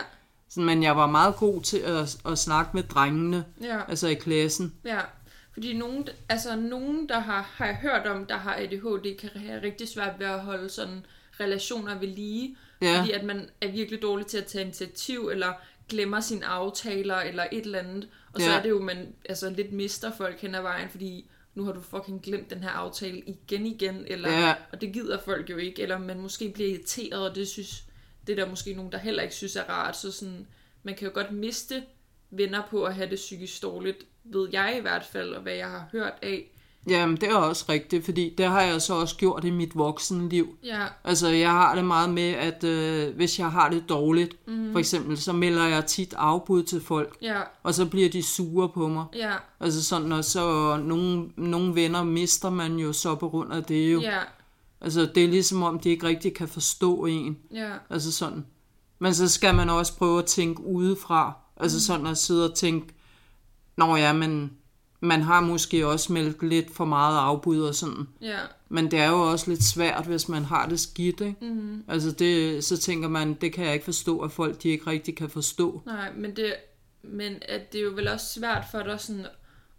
Sådan, 0.48 0.64
men 0.64 0.82
jeg 0.82 0.96
var 0.96 1.06
meget 1.06 1.36
god 1.36 1.62
til 1.62 1.78
at, 1.78 2.16
at 2.26 2.38
snakke 2.38 2.70
med 2.74 2.82
drengene, 2.82 3.44
ja. 3.60 3.80
altså 3.88 4.08
i 4.08 4.14
klassen. 4.14 4.74
Ja, 4.84 4.98
fordi 5.52 5.76
nogen, 5.78 6.08
altså 6.28 6.56
nogen, 6.56 7.08
der 7.08 7.18
har, 7.18 7.50
har 7.54 7.66
jeg 7.66 7.76
hørt 7.76 8.06
om, 8.06 8.26
der 8.26 8.36
har 8.36 8.54
ADHD, 8.54 9.18
kan 9.18 9.30
have 9.34 9.62
rigtig 9.62 9.88
svært 9.88 10.12
ved 10.18 10.26
at 10.26 10.40
holde 10.40 10.68
sådan 10.70 11.06
relationer 11.40 11.98
ved 11.98 12.08
lige, 12.08 12.56
Ja, 12.82 12.98
fordi 13.00 13.10
at 13.12 13.24
man 13.24 13.48
er 13.60 13.68
virkelig 13.72 14.02
dårlig 14.02 14.26
til 14.26 14.38
at 14.38 14.44
tage 14.46 14.64
initiativ, 14.64 15.28
eller 15.32 15.52
glemmer 15.88 16.20
sine 16.20 16.46
aftaler, 16.46 17.16
eller 17.16 17.44
et 17.52 17.64
eller 17.64 17.78
andet. 17.78 18.08
Og 18.34 18.40
så 18.40 18.50
Ja. 18.50 18.58
er 18.58 18.62
det 18.62 18.70
jo, 18.70 18.82
man 18.82 19.06
altså, 19.28 19.50
lidt 19.50 19.72
mister 19.72 20.10
folk 20.16 20.40
hen 20.40 20.54
ad 20.54 20.62
vejen, 20.62 20.88
fordi 20.90 21.30
nu 21.54 21.64
har 21.64 21.72
du 21.72 21.80
fucking 21.80 22.22
glemt 22.22 22.50
den 22.50 22.62
her 22.62 22.70
aftale 22.70 23.18
igen 23.18 23.66
igen, 23.66 24.04
eller, 24.06 24.32
Ja. 24.32 24.54
og 24.72 24.80
det 24.80 24.92
gider 24.92 25.18
folk 25.20 25.50
jo 25.50 25.56
ikke, 25.56 25.82
eller 25.82 25.98
man 25.98 26.20
måske 26.20 26.48
bliver 26.48 26.70
irriteret, 26.70 27.28
og 27.28 27.34
det 27.34 27.48
synes, 27.48 27.84
det 28.26 28.32
er 28.38 28.44
der 28.44 28.50
måske 28.50 28.74
nogen, 28.74 28.92
der 28.92 28.98
heller 28.98 29.22
ikke 29.22 29.34
synes 29.34 29.56
er 29.56 29.62
rart, 29.70 29.96
så 29.96 30.12
sådan, 30.12 30.46
man 30.82 30.94
kan 30.94 31.08
jo 31.08 31.14
godt 31.14 31.32
miste 31.32 31.82
venner 32.30 32.62
på 32.70 32.84
at 32.84 32.94
have 32.94 33.10
det 33.10 33.16
psykisk 33.16 33.62
dårligt, 33.62 34.06
ved 34.24 34.48
jeg 34.52 34.74
i 34.78 34.80
hvert 34.80 35.04
fald, 35.04 35.34
og 35.34 35.42
hvad 35.42 35.54
jeg 35.54 35.68
har 35.70 35.88
hørt 35.92 36.14
af. 36.22 36.48
Jamen 36.88 37.16
det 37.16 37.28
er 37.28 37.34
også 37.34 37.64
rigtigt, 37.68 38.04
fordi 38.04 38.34
det 38.38 38.46
har 38.46 38.60
jeg 38.62 38.82
så 38.82 38.94
også 38.94 39.16
gjort 39.16 39.44
i 39.44 39.50
mit 39.50 39.74
voksenliv. 39.76 40.56
Ja, 40.64 40.86
Altså, 41.04 41.28
jeg 41.28 41.50
har 41.50 41.74
det 41.74 41.84
meget 41.84 42.10
med, 42.10 42.30
at 42.30 42.64
øh, 42.64 43.16
hvis 43.16 43.38
jeg 43.38 43.50
har 43.50 43.70
det 43.70 43.88
dårligt, 43.88 44.36
mm. 44.48 44.72
for 44.72 44.78
eksempel, 44.78 45.18
så 45.18 45.32
melder 45.32 45.66
jeg 45.66 45.86
tit 45.86 46.14
afbud 46.16 46.62
til 46.62 46.80
folk, 46.80 47.16
ja, 47.22 47.40
og 47.62 47.74
så 47.74 47.86
bliver 47.86 48.08
de 48.08 48.22
sure 48.22 48.68
på 48.68 48.88
mig. 48.88 49.04
ja, 49.16 49.32
Altså 49.60 49.84
sådan, 49.84 50.12
og 50.12 50.24
så 50.24 50.76
nogle, 50.76 51.28
nogle 51.36 51.74
venner 51.74 52.02
mister 52.04 52.50
man 52.50 52.76
jo 52.76 52.92
så 52.92 53.14
på 53.14 53.28
grund 53.28 53.52
af 53.52 53.64
det 53.64 53.92
jo. 53.92 54.00
ja, 54.00 54.18
Altså, 54.80 55.10
det 55.14 55.24
er 55.24 55.28
ligesom 55.28 55.62
om, 55.62 55.78
de 55.78 55.90
ikke 55.90 56.06
rigtig 56.06 56.34
kan 56.34 56.48
forstå 56.48 57.04
en. 57.06 57.38
ja, 57.54 57.70
Altså 57.90 58.12
sådan. 58.12 58.46
Men 58.98 59.14
så 59.14 59.28
skal 59.28 59.54
man 59.54 59.70
også 59.70 59.96
prøve 59.96 60.18
at 60.18 60.24
tænke 60.24 60.64
udefra. 60.64 61.32
Altså 61.56 61.86
sådan 61.86 62.06
at 62.06 62.18
sidde 62.18 62.50
og 62.50 62.54
tænke, 62.54 62.94
Nå 63.76 63.96
ja, 63.96 64.12
men 64.12 64.52
man 65.02 65.22
har 65.22 65.40
måske 65.40 65.86
også 65.86 66.12
meldt 66.12 66.42
lidt 66.42 66.74
for 66.74 66.84
meget 66.84 67.18
afbud 67.18 67.60
og 67.60 67.74
sådan. 67.74 68.08
Ja. 68.20 68.38
Men 68.68 68.90
det 68.90 68.98
er 68.98 69.10
jo 69.10 69.20
også 69.20 69.50
lidt 69.50 69.64
svært, 69.64 70.06
hvis 70.06 70.28
man 70.28 70.44
har 70.44 70.68
det 70.68 70.80
skidt, 70.80 71.20
ikke? 71.20 71.36
Mm-hmm. 71.40 71.84
Altså 71.88 72.10
det, 72.10 72.64
så 72.64 72.76
tænker 72.76 73.08
man, 73.08 73.34
det 73.34 73.52
kan 73.52 73.64
jeg 73.64 73.72
ikke 73.72 73.84
forstå, 73.84 74.20
at 74.20 74.32
folk 74.32 74.62
de 74.62 74.68
ikke 74.68 74.86
rigtig 74.86 75.16
kan 75.16 75.30
forstå. 75.30 75.82
Nej, 75.86 76.12
men 76.16 76.36
det, 76.36 76.54
men 77.02 77.34
at 77.48 77.72
det 77.72 77.78
er 77.78 77.84
jo 77.84 77.90
vel 77.90 78.08
også 78.08 78.26
svært 78.26 78.64
for 78.70 78.82
dig 78.82 79.00
sådan 79.00 79.26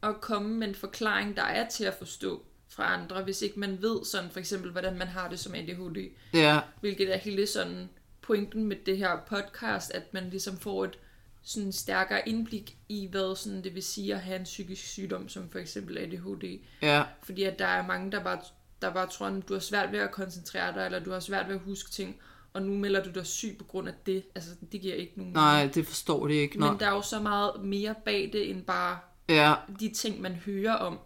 at 0.03 0.21
komme 0.21 0.49
med 0.49 0.67
en 0.67 0.75
forklaring, 0.75 1.35
der 1.35 1.43
er 1.43 1.69
til 1.69 1.83
at 1.83 1.95
forstå 1.99 2.41
fra 2.69 2.93
andre, 2.93 3.23
hvis 3.23 3.41
ikke 3.41 3.59
man 3.59 3.77
ved 3.81 4.05
sådan 4.05 4.29
for 4.31 4.39
eksempel, 4.39 4.71
hvordan 4.71 4.97
man 4.97 5.07
har 5.07 5.29
det 5.29 5.39
som 5.39 5.53
ADHD. 5.53 6.11
Ja, 6.33 6.59
Hvilket 6.81 7.13
er 7.13 7.17
hele 7.17 7.47
sådan 7.47 7.89
pointen 8.21 8.65
med 8.65 8.77
det 8.85 8.97
her 8.97 9.17
podcast, 9.29 9.91
at 9.91 10.13
man 10.13 10.29
ligesom 10.29 10.57
får 10.57 10.85
et 10.85 10.97
sådan 11.43 11.71
stærkere 11.71 12.29
indblik 12.29 12.77
i, 12.89 13.07
hvad 13.11 13.35
sådan 13.35 13.63
det 13.63 13.75
vil 13.75 13.83
sige 13.83 14.13
at 14.13 14.21
have 14.21 14.39
en 14.39 14.43
psykisk 14.43 14.83
sygdom, 14.85 15.29
som 15.29 15.49
for 15.49 15.59
eksempel 15.59 15.97
ADHD. 15.97 16.59
ja, 16.81 17.03
Fordi 17.23 17.43
at 17.43 17.59
der 17.59 17.65
er 17.65 17.87
mange, 17.87 18.11
der 18.11 18.23
bare, 18.23 18.39
der 18.81 18.93
bare 18.93 19.07
tror, 19.07 19.25
at 19.25 19.47
du 19.47 19.53
har 19.53 19.59
svært 19.61 19.91
ved 19.91 19.99
at 19.99 20.11
koncentrere 20.11 20.73
dig, 20.73 20.85
eller 20.85 20.99
du 20.99 21.11
har 21.11 21.19
svært 21.19 21.47
ved 21.47 21.55
at 21.55 21.61
huske 21.61 21.91
ting, 21.91 22.15
og 22.53 22.61
nu 22.61 22.73
melder 22.73 23.03
du 23.03 23.09
dig 23.11 23.25
syg 23.25 23.55
på 23.59 23.63
grund 23.63 23.87
af 23.87 23.93
det. 24.05 24.23
Altså, 24.35 24.49
det 24.71 24.81
giver 24.81 24.95
ikke 24.95 25.13
nogen 25.17 25.33
nej, 25.33 25.69
det 25.73 25.87
forstår 25.87 26.27
de 26.27 26.33
ikke. 26.33 26.59
Nå. 26.59 26.71
Men 26.71 26.79
der 26.79 26.85
er 26.85 26.91
jo 26.91 27.01
så 27.01 27.19
meget 27.19 27.51
mere 27.63 27.95
bag 28.05 28.29
det, 28.33 28.49
end 28.49 28.63
bare 28.63 28.99
Ja, 29.29 29.55
de 29.79 29.93
ting, 29.93 30.21
man 30.21 30.35
hører 30.35 30.73
om. 30.73 30.99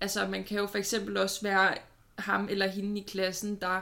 Altså, 0.00 0.26
man 0.26 0.44
kan 0.44 0.58
jo 0.58 0.66
for 0.66 0.78
eksempel 0.78 1.16
også 1.16 1.42
være 1.42 1.74
ham 2.18 2.48
eller 2.50 2.66
hende 2.66 3.00
i 3.00 3.04
klassen, 3.04 3.56
der, 3.60 3.80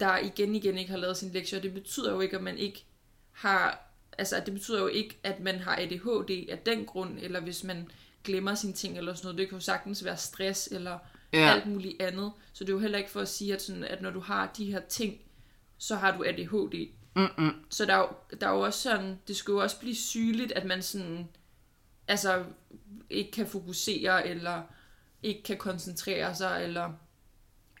der 0.00 0.18
igen 0.18 0.54
igen 0.54 0.78
ikke 0.78 0.90
har 0.90 0.98
lavet 0.98 1.16
sin 1.16 1.30
lektier. 1.32 1.60
Det 1.60 1.74
betyder 1.74 2.12
jo 2.12 2.20
ikke, 2.20 2.36
at 2.36 2.42
man 2.42 2.58
ikke 2.58 2.84
har... 3.32 3.88
Altså, 4.18 4.42
det 4.46 4.54
betyder 4.54 4.80
jo 4.80 4.86
ikke, 4.86 5.18
at 5.22 5.40
man 5.40 5.58
har 5.58 5.76
ADHD 5.76 6.48
af 6.50 6.58
den 6.58 6.84
grund, 6.84 7.18
eller 7.18 7.40
hvis 7.40 7.64
man 7.64 7.88
glemmer 8.24 8.54
sine 8.54 8.72
ting 8.72 8.98
eller 8.98 9.14
sådan 9.14 9.26
noget. 9.26 9.38
Det 9.38 9.48
kan 9.48 9.58
jo 9.58 9.64
sagtens 9.64 10.04
være 10.04 10.16
stress 10.16 10.66
eller 10.72 10.98
Ja. 11.32 11.52
alt 11.54 11.66
muligt 11.66 12.02
andet. 12.02 12.32
Så 12.52 12.64
det 12.64 12.70
er 12.70 12.74
jo 12.74 12.78
heller 12.80 12.98
ikke 12.98 13.10
for 13.10 13.20
at 13.20 13.28
sige, 13.28 13.54
at, 13.54 13.62
sådan, 13.62 13.84
at 13.84 14.02
når 14.02 14.10
du 14.10 14.20
har 14.20 14.52
de 14.56 14.72
her 14.72 14.80
ting, 14.80 15.20
så 15.78 15.96
har 15.96 16.16
du 16.16 16.24
ADHD. 16.24 16.88
Mm-mm. 17.16 17.64
Så 17.70 17.84
der 17.86 17.94
er, 17.94 17.98
jo, 17.98 18.36
der 18.40 18.46
er 18.46 18.50
jo 18.50 18.60
også 18.60 18.80
sådan, 18.80 19.18
det 19.28 19.36
skulle 19.36 19.56
jo 19.58 19.62
også 19.62 19.80
blive 19.80 19.94
sygeligt, 19.94 20.52
at 20.52 20.64
man 20.64 20.82
sådan, 20.82 21.28
altså 22.08 22.44
ikke 23.10 23.30
kan 23.30 23.46
fokusere, 23.46 24.28
eller 24.28 24.62
ikke 25.22 25.42
kan 25.42 25.56
koncentrere 25.56 26.34
sig, 26.34 26.64
eller 26.64 26.92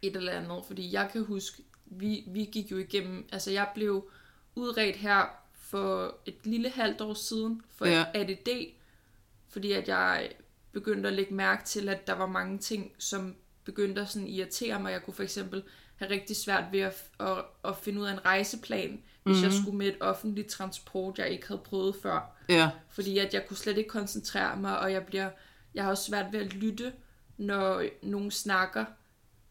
et 0.02 0.16
eller 0.16 0.32
andet. 0.32 0.62
Fordi 0.66 0.92
jeg 0.92 1.10
kan 1.12 1.24
huske, 1.24 1.62
vi, 1.86 2.24
vi 2.26 2.44
gik 2.44 2.70
jo 2.70 2.76
igennem, 2.78 3.28
altså 3.32 3.50
jeg 3.50 3.68
blev 3.74 4.10
udredt 4.54 4.96
her 4.96 5.41
for 5.72 6.14
et 6.26 6.34
lille 6.44 6.70
halvt 6.70 7.00
år 7.00 7.14
siden 7.14 7.62
for 7.76 7.86
Ja. 7.86 8.04
ADD, 8.14 8.48
fordi 9.48 9.72
at 9.72 9.88
jeg 9.88 10.30
begyndte 10.72 11.08
at 11.08 11.14
lægge 11.14 11.34
mærke 11.34 11.64
til, 11.64 11.88
at 11.88 12.06
der 12.06 12.12
var 12.12 12.26
mange 12.26 12.58
ting, 12.58 12.92
som 12.98 13.34
begyndte 13.64 14.00
at 14.00 14.08
sådan 14.08 14.28
irritere 14.28 14.80
mig. 14.80 14.92
Jeg 14.92 15.02
kunne 15.02 15.14
for 15.14 15.22
eksempel 15.22 15.62
have 15.96 16.10
rigtig 16.10 16.36
svært 16.36 16.64
ved 16.72 16.80
at, 16.80 17.04
at, 17.20 17.44
at 17.64 17.76
finde 17.76 18.00
ud 18.00 18.06
af 18.06 18.12
en 18.12 18.24
rejseplan, 18.24 18.88
hvis 18.90 19.00
Mhm. 19.24 19.30
mm-hmm. 19.32 19.44
jeg 19.44 19.52
skulle 19.52 19.76
med 19.78 19.86
et 19.86 19.96
offentligt 20.00 20.48
transport, 20.48 21.18
jeg 21.18 21.28
ikke 21.30 21.48
havde 21.48 21.60
prøvet 21.64 21.96
før. 22.02 22.36
ja, 22.48 22.70
Fordi 22.88 23.18
at 23.18 23.34
jeg 23.34 23.46
kunne 23.46 23.56
slet 23.56 23.78
ikke 23.78 23.90
koncentrere 23.90 24.56
mig, 24.56 24.78
og 24.78 24.92
jeg 24.92 25.06
bliver, 25.06 25.30
jeg 25.74 25.84
har 25.84 25.90
også 25.90 26.04
svært 26.04 26.32
ved 26.32 26.40
at 26.40 26.52
lytte, 26.54 26.92
når 27.36 27.84
nogen 28.02 28.30
snakker. 28.30 28.84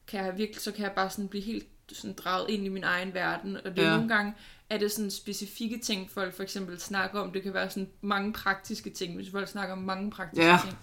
Kan 0.08 0.26
jeg 0.26 0.38
virkelig, 0.38 0.62
så 0.62 0.72
kan 0.72 0.84
jeg 0.84 0.92
bare 0.92 1.10
sådan 1.10 1.28
blive 1.28 1.44
helt 1.44 1.68
sådan 1.92 2.14
draget 2.16 2.50
ind 2.50 2.66
i 2.66 2.70
min 2.70 2.84
egen 2.84 3.14
verden. 3.14 3.58
Og 3.58 3.64
det 3.76 3.80
er 3.80 3.90
Ja. 3.90 3.94
nogle 3.96 4.10
gange, 4.16 4.34
er 4.72 4.78
det 4.78 4.92
sådan 4.92 5.12
specifikke 5.12 5.78
ting, 5.78 6.12
folk 6.12 6.36
for 6.36 6.44
eksempel 6.44 6.80
snakker 6.80 7.20
om. 7.20 7.32
Det 7.32 7.44
kan 7.44 7.54
være 7.54 7.70
sådan 7.70 7.90
mange 8.02 8.34
praktiske 8.34 8.90
ting, 8.90 9.16
hvis 9.16 9.30
folk 9.32 9.48
snakker 9.48 9.76
om 9.76 9.82
mange 9.82 10.12
praktiske 10.12 10.46
Ja. 10.46 10.58
ting. 10.64 10.78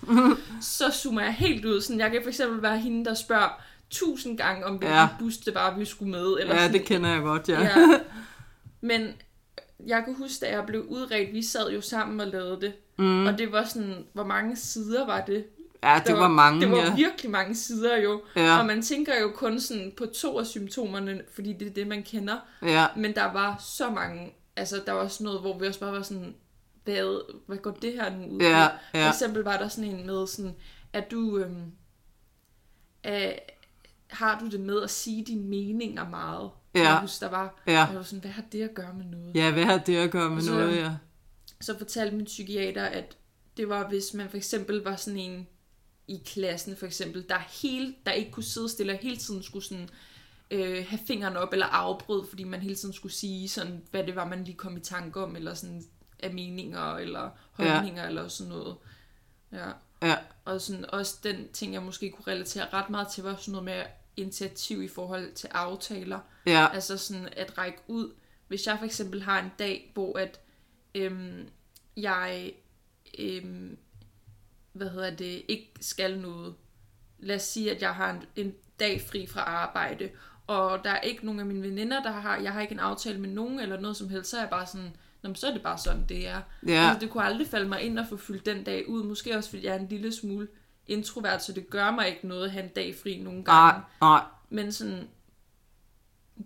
Så 0.62 0.90
zoomer 0.90 1.22
jeg 1.22 1.34
helt 1.34 1.64
ud. 1.64 1.80
Sådan, 1.80 2.00
jeg 2.00 2.10
kan 2.10 2.22
for 2.22 2.28
eksempel 2.28 2.62
være 2.62 2.78
hende, 2.78 3.04
der 3.04 3.14
spørger 3.14 3.62
tusind 3.90 4.38
gange, 4.38 4.64
om 4.66 4.76
hvilken 4.76 4.96
ja. 4.96 5.08
bus 5.18 5.36
det 5.36 5.54
var, 5.54 5.78
vi 5.78 5.84
skulle 5.84 6.10
med. 6.10 6.36
Eller 6.40 6.54
ja, 6.54 6.60
sådan, 6.60 6.72
det 6.72 6.84
kender 6.86 7.10
jeg 7.10 7.22
godt, 7.22 7.48
ja. 7.48 7.60
Ja. 7.60 8.00
Men 8.80 9.08
jeg 9.86 10.04
kan 10.04 10.14
huske, 10.14 10.46
da 10.46 10.50
jeg 10.50 10.66
blev 10.66 10.84
udredt, 10.88 11.32
vi 11.32 11.42
sad 11.42 11.70
jo 11.70 11.80
sammen 11.80 12.20
og 12.20 12.26
lavede 12.26 12.60
det. 12.60 12.72
Mm. 12.98 13.26
Og 13.26 13.38
det 13.38 13.52
var 13.52 13.64
sådan, 13.64 14.04
hvor 14.12 14.24
mange 14.24 14.56
sider 14.56 15.06
var 15.06 15.20
det? 15.20 15.44
Ja, 15.82 15.94
det 15.98 16.06
Der 16.06 16.14
var 16.14 16.28
mange, 16.28 16.60
Det 16.60 16.70
var 16.70 16.76
ja. 16.76 16.94
virkelig 16.94 17.30
mange 17.30 17.54
sider 17.54 17.96
jo. 17.96 18.22
Ja. 18.36 18.58
Og 18.58 18.66
man 18.66 18.82
tænker 18.82 19.20
jo 19.20 19.30
kun 19.34 19.60
sådan 19.60 19.92
på 19.96 20.06
to 20.06 20.38
af 20.38 20.46
symptomerne, 20.46 21.22
fordi 21.34 21.52
det 21.52 21.66
er 21.68 21.72
det, 21.72 21.86
man 21.86 22.02
kender. 22.02 22.36
Ja, 22.62 22.86
Men 22.96 23.14
der 23.14 23.32
var 23.32 23.56
så 23.78 23.90
mange, 23.90 24.34
altså 24.56 24.82
der 24.86 24.92
var 24.92 25.08
sådan 25.08 25.24
noget, 25.24 25.40
hvor 25.40 25.58
vi 25.58 25.66
også 25.66 25.80
bare 25.80 25.92
var 25.92 26.02
sådan, 26.02 26.34
hvad, 26.84 27.20
hvad 27.46 27.56
går 27.58 27.70
det 27.70 27.92
her 27.92 28.16
nu 28.16 28.24
ud 28.24 28.38
på? 28.40 28.44
Ja, 28.46 28.66
For 28.66 28.98
ja. 28.98 29.08
eksempel 29.08 29.42
var 29.42 29.56
der 29.56 29.68
sådan 29.68 29.90
en 29.90 30.06
med 30.06 30.26
sådan, 30.26 30.54
at 30.92 31.10
du, 31.10 31.38
øhm, 31.38 31.72
øh, 33.06 33.32
har 34.08 34.38
du 34.40 34.46
det 34.48 34.60
med 34.60 34.82
at 34.82 34.90
sige 34.90 35.24
dine 35.24 35.44
meninger 35.48 36.08
meget? 36.08 36.50
Ja. 36.74 36.80
Jeg 36.82 36.98
husker, 37.00 37.26
der 37.28 37.36
var, 37.36 37.62
Ja. 37.66 37.86
og 37.90 37.94
var 37.94 38.02
sådan, 38.02 38.20
hvad 38.20 38.30
har 38.30 38.42
det 38.52 38.62
at 38.62 38.74
gøre 38.74 38.94
med 38.94 39.04
noget? 39.04 39.34
ja, 39.34 39.50
hvad 39.52 39.64
har 39.64 39.78
det 39.78 39.96
at 39.96 40.10
gøre 40.10 40.30
med 40.30 40.42
Så- 40.42 40.50
noget, 40.54 40.76
ja. 40.76 40.90
så 41.60 41.78
fortalte 41.78 42.16
min 42.16 42.24
psykiater, 42.24 42.84
at 42.84 43.16
det 43.56 43.68
var, 43.68 43.88
hvis 43.88 44.14
man 44.14 44.28
for 44.30 44.36
eksempel 44.36 44.82
var 44.84 44.96
sådan 44.96 45.18
en 45.20 45.46
i 46.08 46.22
klassen, 46.26 46.76
for 46.76 46.86
eksempel, 46.86 47.28
der, 47.28 47.38
hele, 47.62 47.94
der 48.06 48.12
ikke 48.12 48.30
kunne 48.30 48.44
sidde 48.44 48.68
stille 48.68 48.92
og 48.92 48.98
hele 48.98 49.16
tiden 49.16 49.42
skulle 49.42 49.64
sådan, 49.64 49.88
øh, 50.50 50.86
have 50.88 51.00
fingrene 51.06 51.38
op 51.38 51.52
eller 51.52 51.66
afbrød, 51.66 52.26
fordi 52.28 52.44
man 52.44 52.60
hele 52.60 52.74
tiden 52.74 52.94
skulle 52.94 53.12
sige, 53.12 53.48
sådan, 53.48 53.82
hvad 53.90 54.04
det 54.04 54.16
var, 54.16 54.24
man 54.24 54.44
lige 54.44 54.56
kom 54.56 54.76
i 54.76 54.80
tanke 54.80 55.22
om, 55.22 55.36
eller 55.36 55.54
sådan 55.54 55.84
af 56.18 56.34
meninger, 56.34 56.96
eller 56.96 57.30
holdninger, 57.52 58.02
ja. 58.02 58.08
eller 58.08 58.28
sådan 58.28 58.52
noget. 58.52 58.76
Ja. 59.52 59.70
Ja, 60.02 60.16
Og 60.44 60.60
sådan, 60.60 60.90
også 60.90 61.18
den 61.22 61.48
ting, 61.52 61.74
jeg 61.74 61.82
måske 61.82 62.10
kunne 62.10 62.32
relatere 62.32 62.68
ret 62.72 62.90
meget 62.90 63.08
til, 63.08 63.24
var 63.24 63.36
sådan 63.36 63.52
noget 63.52 63.64
med 63.64 63.82
initiativ 64.16 64.82
i 64.82 64.88
forhold 64.88 65.32
til 65.32 65.48
aftaler. 65.52 66.18
ja, 66.46 66.68
Altså 66.72 66.96
sådan 66.96 67.28
at 67.36 67.58
række 67.58 67.78
ud. 67.86 68.12
Hvis 68.48 68.66
jeg 68.66 68.78
for 68.78 68.84
eksempel 68.84 69.22
har 69.22 69.42
en 69.42 69.52
dag, 69.58 69.90
hvor 69.94 70.18
at 70.18 70.40
øhm, 70.94 71.48
jeg 71.96 72.52
øhm, 73.18 73.78
hvad 74.72 74.90
hedder 74.90 75.10
det, 75.10 75.42
ikke 75.48 75.72
skal 75.80 76.18
noget. 76.20 76.54
Lad 77.18 77.36
os 77.36 77.42
sige, 77.42 77.74
at 77.74 77.82
jeg 77.82 77.94
har 77.94 78.10
en, 78.10 78.22
en 78.36 78.54
dag 78.80 79.02
fri 79.10 79.26
fra 79.26 79.40
arbejde, 79.40 80.10
og 80.46 80.84
der 80.84 80.90
er 80.90 81.00
ikke 81.00 81.24
nogen 81.26 81.40
af 81.40 81.46
mine 81.46 81.62
veninder, 81.62 82.02
der 82.02 82.10
har, 82.10 82.36
jeg 82.36 82.52
har 82.52 82.60
ikke 82.60 82.72
en 82.72 82.80
aftale 82.80 83.20
med 83.20 83.28
nogen 83.28 83.60
eller 83.60 83.80
noget 83.80 83.96
som 83.96 84.08
helst, 84.08 84.30
så 84.30 84.36
er 84.36 84.40
jeg 84.40 84.50
bare 84.50 84.66
sådan, 84.66 84.92
Nå, 85.22 85.34
så 85.34 85.46
er 85.46 85.52
det 85.52 85.62
bare 85.62 85.78
sådan, 85.78 86.04
det 86.08 86.28
er. 86.28 86.40
Ja. 86.66 86.88
Altså, 86.88 87.00
det 87.00 87.10
kunne 87.10 87.24
aldrig 87.24 87.46
falde 87.46 87.68
mig 87.68 87.82
ind 87.82 87.98
at 87.98 88.06
få 88.08 88.16
fyldt 88.16 88.46
den 88.46 88.64
dag 88.64 88.88
ud. 88.88 89.04
Måske 89.04 89.36
også, 89.36 89.50
fordi 89.50 89.64
jeg 89.64 89.74
er 89.74 89.78
en 89.78 89.88
lille 89.88 90.12
smule 90.12 90.48
introvert, 90.86 91.44
så 91.44 91.52
det 91.52 91.70
gør 91.70 91.90
mig 91.90 92.08
ikke 92.08 92.28
noget 92.28 92.44
at 92.44 92.50
have 92.50 92.64
en 92.64 92.70
dag 92.70 92.94
fri 93.02 93.18
nogle 93.18 93.44
gange. 93.44 93.72
nej, 93.72 93.80
nej, 94.00 94.22
Men 94.50 94.72
sådan, 94.72 95.08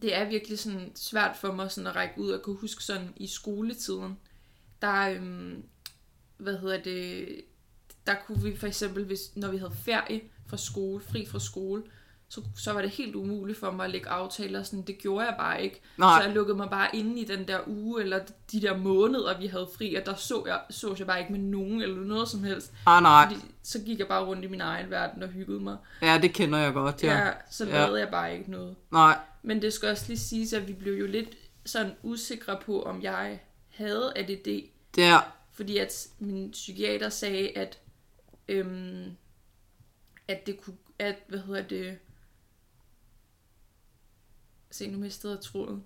det 0.03 0.17
er 0.17 0.25
virkelig 0.25 0.59
sådan 0.59 0.93
svært 0.95 1.37
for 1.37 1.53
mig 1.53 1.71
sådan 1.71 1.87
at 1.87 1.97
række 1.97 2.21
ud 2.21 2.31
og 2.31 2.43
kunne 2.43 2.57
huske 2.57 2.85
sådan 2.85 3.13
i 3.17 3.27
skoletiden. 3.27 4.19
Der, 4.83 5.09
øhm, 5.09 5.65
hvad 6.37 6.59
hedder 6.59 6.83
det, 6.83 7.29
der 8.07 8.15
kunne 8.27 8.43
vi 8.43 8.57
for 8.57 8.67
eksempel, 8.67 9.05
hvis, 9.05 9.21
når 9.37 9.51
vi 9.51 9.57
havde 9.57 9.73
ferie 9.85 10.21
fra 10.47 10.57
skole, 10.57 11.03
fri 11.11 11.27
fra 11.27 11.39
skole, 11.39 11.83
så, 12.29 12.43
så 12.57 12.73
var 12.73 12.83
det 12.83 12.91
helt 12.91 13.15
umuligt 13.15 13.59
for 13.59 13.71
mig 13.71 13.85
at 13.85 13.91
lægge 13.91 14.09
aftaler. 14.09 14.63
Sådan, 14.63 14.83
det 14.83 14.99
gjorde 14.99 15.27
jeg 15.27 15.35
bare 15.39 15.63
ikke. 15.65 15.81
Nej. 15.99 16.21
Så 16.21 16.27
jeg 16.27 16.35
lukkede 16.35 16.57
mig 16.57 16.71
bare 16.71 16.89
inde 16.97 17.21
i 17.21 17.25
den 17.25 17.49
der 17.49 17.59
uge, 17.67 18.03
eller 18.03 18.21
de 18.53 18.61
der 18.63 18.77
måneder, 18.77 19.39
vi 19.39 19.47
havde 19.47 19.69
fri, 19.77 19.95
og 19.95 20.07
der 20.07 20.15
så 20.15 20.43
jeg, 20.47 20.61
så 20.71 20.95
jeg 20.99 21.07
bare 21.07 21.21
ikke 21.21 21.33
med 21.33 21.41
nogen, 21.41 21.83
eller 21.83 21.97
noget 21.97 22.29
som 22.29 22.45
helst. 22.45 22.73
nej, 22.87 23.01
nej. 23.01 23.27
Fordi 23.29 23.41
så 23.63 23.79
gik 23.81 23.99
jeg 23.99 24.09
bare 24.09 24.25
rundt 24.25 24.45
i 24.45 24.49
min 24.49 24.61
egen 24.61 24.91
verden 24.91 25.23
og 25.23 25.29
hyggede 25.29 25.61
mig. 25.61 25.77
Ja, 26.03 26.19
det 26.23 26.33
kender 26.33 26.59
jeg 26.59 26.73
godt, 26.73 27.03
ja. 27.05 27.19
Ja, 27.19 27.31
så 27.51 27.65
Ja. 27.67 27.73
lavede 27.73 28.01
jeg 28.01 28.09
bare 28.09 28.39
ikke 28.39 28.51
noget. 28.51 28.77
Nej, 28.91 29.19
Men 29.43 29.63
det 29.63 29.73
skal 29.73 29.89
også 29.89 30.05
lige 30.09 30.19
siges, 30.19 30.53
at 30.53 30.69
vi 30.69 30.73
blev 30.73 30.95
jo 30.95 31.07
lidt 31.07 31.29
sådan 31.65 31.93
usikre 32.03 32.59
på, 32.67 32.83
om 32.83 33.03
jeg 33.03 33.41
havde 33.69 34.13
ADD. 34.17 34.63
der, 34.97 35.33
Fordi 35.53 35.79
at 35.79 36.07
min 36.19 36.51
psykiater 36.51 37.09
sagde, 37.09 37.49
at, 37.59 37.79
øhm, 38.49 39.17
at 40.29 40.47
det 40.47 40.61
kunne, 40.61 40.77
at, 40.99 41.17
hvad 41.29 41.39
hedder 41.39 41.63
det, 41.63 41.99
se 44.71 44.91
nu 44.91 44.99
mistede 44.99 45.33
jeg 45.33 45.43
tråden, 45.43 45.85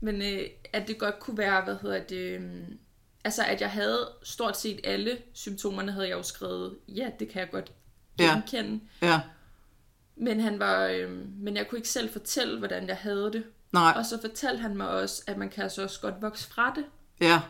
men 0.00 0.22
øh, 0.22 0.46
at 0.72 0.88
det 0.88 0.98
godt 0.98 1.18
kunne 1.20 1.38
være, 1.38 1.64
hvad 1.64 1.76
hedder 1.82 2.02
det, 2.04 2.16
øhm, 2.16 2.78
altså 3.24 3.44
at 3.44 3.60
jeg 3.60 3.70
havde 3.70 4.12
stort 4.22 4.56
set 4.58 4.80
alle 4.84 5.18
symptomerne, 5.32 5.92
havde 5.92 6.08
jeg 6.08 6.16
jo 6.16 6.22
skrevet, 6.22 6.78
ja, 6.88 7.10
det 7.18 7.28
kan 7.28 7.40
jeg 7.40 7.50
godt 7.50 7.72
Ja. 8.18 8.34
genkende. 8.34 8.80
ja, 9.02 9.20
Men 10.16 10.40
han 10.40 10.58
var, 10.58 10.84
øh, 10.86 11.10
men 11.26 11.56
jeg 11.56 11.68
kunne 11.68 11.78
ikke 11.78 11.88
selv 11.88 12.12
fortælle, 12.12 12.58
hvordan 12.58 12.88
jeg 12.88 12.96
havde 12.96 13.32
det. 13.32 13.44
nej, 13.72 13.92
Og 13.96 14.06
så 14.06 14.20
fortalte 14.20 14.60
han 14.62 14.76
mig 14.76 14.88
også, 14.88 15.22
at 15.26 15.38
man 15.38 15.48
kan 15.50 15.62
altså 15.62 15.82
også 15.82 16.00
godt 16.00 16.22
vokse 16.22 16.48
fra 16.48 16.74
det. 16.74 16.84
ja, 17.20 17.40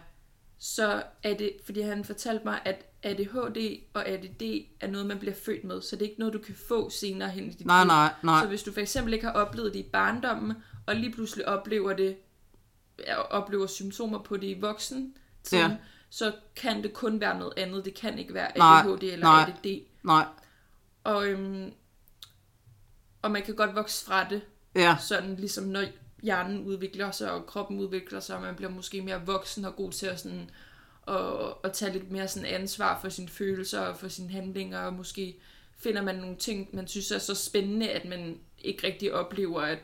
Så 0.58 1.02
er 1.22 1.34
det, 1.34 1.56
fordi 1.64 1.80
han 1.80 2.04
fortalte 2.04 2.44
mig, 2.44 2.60
at 2.64 2.86
ADHD 3.02 3.80
og 3.94 4.08
ADD 4.08 4.42
er 4.80 4.86
noget, 4.86 5.06
man 5.06 5.18
bliver 5.18 5.34
født 5.34 5.64
med, 5.64 5.82
så 5.82 5.96
det 5.96 6.02
er 6.04 6.08
ikke 6.08 6.18
noget, 6.20 6.34
du 6.34 6.38
kan 6.38 6.54
få 6.68 6.90
senere 6.90 7.28
hen 7.28 7.44
i 7.44 7.50
dit 7.52 7.66
nej, 7.66 7.82
liv. 7.82 7.86
nej, 7.88 8.12
nej, 8.22 8.42
Så 8.42 8.48
hvis 8.48 8.62
du 8.62 8.72
for 8.72 8.80
eksempel 8.80 9.14
ikke 9.14 9.26
har 9.26 9.32
oplevet 9.32 9.72
det 9.74 9.78
i 9.80 9.88
barndommen, 9.92 10.52
og 10.86 10.96
lige 10.96 11.12
pludselig 11.12 11.48
oplever 11.48 11.92
det, 11.92 12.16
oplever 13.30 13.66
symptomer 13.66 14.18
på 14.18 14.36
det 14.36 14.46
i 14.46 14.60
voksen, 14.60 15.14
Ja. 15.52 15.76
så 16.10 16.32
kan 16.56 16.82
det 16.82 16.92
kun 16.92 17.20
være 17.20 17.38
noget 17.38 17.52
andet. 17.56 17.84
Det 17.84 17.94
kan 17.94 18.18
ikke 18.18 18.34
være 18.34 18.58
Nej, 18.58 18.80
ADHD 18.80 19.02
eller 19.02 19.26
nej. 19.26 19.52
ADD. 19.64 19.80
Nej, 20.02 20.24
Og, 21.04 21.26
øhm, 21.28 21.72
og 23.22 23.30
man 23.30 23.42
kan 23.42 23.54
godt 23.54 23.74
vokse 23.74 24.04
fra 24.04 24.28
det, 24.28 24.42
ja, 24.74 24.96
sådan 25.00 25.36
ligesom 25.36 25.64
når 25.64 25.84
hjernen 26.22 26.64
udvikler 26.64 27.10
sig, 27.10 27.30
og 27.32 27.46
kroppen 27.46 27.78
udvikler 27.78 28.20
sig, 28.20 28.36
og 28.36 28.42
man 28.42 28.54
bliver 28.56 28.70
måske 28.70 29.02
mere 29.02 29.26
voksen 29.26 29.64
og 29.64 29.76
god 29.76 29.92
til 29.92 30.06
at, 30.06 30.20
sådan, 30.20 30.50
at, 31.08 31.54
at 31.64 31.72
tage 31.72 31.92
lidt 31.92 32.10
mere 32.12 32.28
sådan 32.28 32.48
ansvar 32.48 32.98
for 33.00 33.08
sine 33.08 33.28
følelser 33.28 33.80
og 33.80 33.96
for 33.96 34.08
sine 34.08 34.30
handlinger, 34.30 34.78
og 34.80 34.92
måske 34.92 35.36
finder 35.78 36.02
man 36.02 36.14
nogle 36.14 36.36
ting, 36.36 36.68
man 36.72 36.88
synes 36.88 37.10
er 37.10 37.18
så 37.18 37.34
spændende, 37.34 37.88
at 37.90 38.04
man 38.04 38.38
ikke 38.58 38.86
rigtig 38.86 39.12
oplever 39.14 39.60
at, 39.60 39.78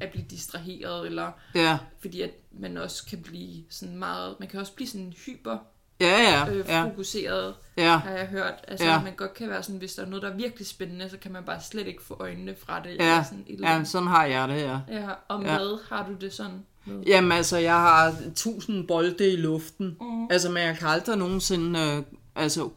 at 0.00 0.10
blive 0.10 0.24
distraheret, 0.30 1.06
eller 1.06 1.32
ja, 1.54 1.78
fordi 2.00 2.20
at 2.22 2.30
man 2.52 2.76
også 2.76 3.06
kan 3.06 3.22
blive 3.22 3.64
sådan 3.70 3.96
meget, 3.96 4.36
man 4.40 4.48
kan 4.48 4.60
også 4.60 4.72
blive 4.72 4.88
sådan 4.88 5.12
hyper 5.26 5.58
ja, 6.00 6.20
ja, 6.22 6.50
øh, 6.50 6.64
ja, 6.68 6.84
fokuseret, 6.84 7.54
ja, 7.76 7.96
har 7.96 8.10
jeg 8.10 8.26
hørt. 8.26 8.54
Altså, 8.68 8.86
Ja. 8.86 8.92
ja. 8.92 9.02
man 9.02 9.14
godt 9.16 9.34
kan 9.34 9.48
være 9.50 9.62
sådan, 9.62 9.78
hvis 9.78 9.94
der 9.94 10.02
er 10.02 10.06
noget, 10.06 10.22
der 10.22 10.30
er 10.30 10.36
virkelig 10.36 10.66
spændende, 10.66 11.08
så 11.10 11.18
kan 11.18 11.32
man 11.32 11.44
bare 11.44 11.60
slet 11.60 11.86
ikke 11.86 12.02
få 12.02 12.16
øjnene 12.20 12.54
fra 12.56 12.82
det. 12.82 12.88
Ja. 12.88 12.92
eller 12.94 13.22
sådan 13.22 13.44
et 13.46 13.54
eller 13.54 13.68
ja, 13.68 13.74
andet. 13.74 13.88
sådan 13.88 14.08
har 14.08 14.24
jeg 14.26 14.48
det, 14.48 14.56
ja. 14.60 14.78
ja. 14.88 15.08
Og 15.28 15.42
Ja. 15.42 15.58
med 15.58 15.78
har 15.88 16.06
du 16.08 16.14
det 16.14 16.32
sådan? 16.32 16.66
Med? 16.86 17.02
Jamen 17.06 17.32
altså, 17.32 17.56
jeg 17.56 17.74
har 17.74 18.14
tusind 18.36 18.86
bolde 18.88 19.32
i 19.32 19.36
luften. 19.36 19.96
Mm. 20.00 20.26
Altså, 20.30 20.50
men 20.50 20.62
jeg 20.62 20.76
kan 20.78 20.88
aldrig 20.88 21.16
nogensinde 21.18 21.80
øh, 21.80 22.02
altså, 22.34 22.70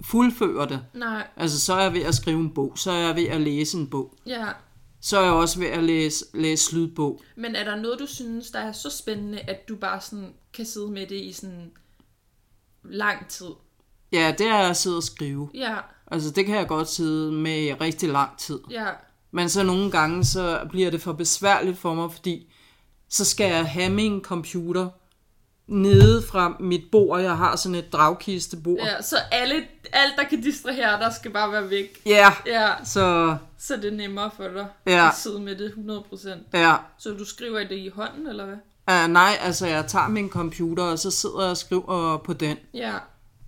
fuldføre 0.00 0.68
det. 0.68 0.80
Nej, 0.94 1.26
Altså, 1.36 1.60
så 1.60 1.74
er 1.74 1.82
jeg 1.82 1.92
ved 1.92 2.02
at 2.02 2.14
skrive 2.14 2.38
en 2.40 2.50
bog, 2.54 2.72
så 2.78 2.90
er 2.90 3.06
jeg 3.06 3.16
ved 3.16 3.26
at 3.26 3.40
læse 3.40 3.78
en 3.78 3.86
bog. 3.90 4.14
ja. 4.26 4.46
Så 5.00 5.18
er 5.18 5.22
jeg 5.22 5.32
også 5.32 5.58
ved 5.58 5.66
at 5.66 5.84
læse, 5.84 6.24
læse 6.34 6.64
slutbog. 6.64 7.22
Men 7.36 7.54
er 7.56 7.64
der 7.64 7.76
noget, 7.76 7.98
du 7.98 8.06
synes, 8.06 8.50
der 8.50 8.58
er 8.58 8.72
så 8.72 8.90
spændende, 8.90 9.38
at 9.40 9.68
du 9.68 9.76
bare 9.76 10.00
sådan 10.00 10.32
kan 10.54 10.66
sidde 10.66 10.88
med 10.90 11.06
det 11.06 11.16
i 11.16 11.32
sådan 11.32 11.70
lang 12.84 13.28
tid? 13.28 13.46
Ja, 14.12 14.34
det 14.38 14.46
er 14.46 14.54
at 14.70 14.76
sidde 14.76 14.96
og 14.96 15.02
skrive. 15.02 15.50
Ja, 15.54 15.76
Altså, 16.10 16.30
det 16.30 16.46
kan 16.46 16.56
jeg 16.56 16.68
godt 16.68 16.88
sidde 16.88 17.32
med 17.32 17.62
i 17.62 17.72
rigtig 17.72 18.08
lang 18.08 18.38
tid. 18.38 18.58
ja, 18.70 18.86
Men 19.30 19.48
så 19.48 19.62
nogle 19.62 19.90
gange, 19.90 20.24
så 20.24 20.60
bliver 20.70 20.90
det 20.90 21.02
for 21.02 21.12
besværligt 21.12 21.78
for 21.78 21.94
mig, 21.94 22.12
fordi 22.12 22.52
så 23.10 23.24
skal 23.24 23.50
jeg 23.52 23.66
have 23.66 23.90
min 23.92 24.22
computer 24.22 24.88
nede 25.66 26.22
fra 26.22 26.56
mit 26.60 26.82
bord. 26.92 27.20
Jeg 27.20 27.36
har 27.36 27.56
sådan 27.56 27.74
et 27.74 27.92
dragkistebord. 27.92 28.78
ja. 28.78 29.02
Så 29.02 29.16
alle, 29.32 29.54
alt, 29.92 30.12
der 30.16 30.24
kan 30.24 30.40
distrahere 30.40 31.00
dig, 31.04 31.12
skal 31.18 31.30
bare 31.30 31.52
være 31.52 31.70
væk. 31.70 32.00
Ja, 32.06 32.32
Ja, 32.46 32.70
så 32.84 33.36
så 33.58 33.76
det 33.76 33.84
er 33.92 33.96
nemmere 33.96 34.30
for 34.36 34.44
dig 34.48 34.66
Ja. 34.86 35.08
at 35.08 35.14
sidde 35.16 35.40
med 35.40 35.56
det 35.56 35.72
100%. 35.76 36.58
ja. 36.58 36.74
Så 36.98 37.10
du 37.10 37.24
skriver 37.24 37.58
det 37.58 37.76
i 37.76 37.88
hånden, 37.94 38.26
eller 38.26 38.44
hvad? 38.44 38.56
Uh, 39.04 39.12
nej, 39.12 39.36
altså 39.40 39.66
jeg 39.66 39.86
tager 39.86 40.08
min 40.08 40.30
computer, 40.30 40.82
og 40.84 40.98
så 40.98 41.10
sidder 41.10 41.40
jeg 41.40 41.50
og 41.50 41.56
skriver 41.56 42.16
på 42.16 42.32
den. 42.32 42.56
Ja, 42.74 42.92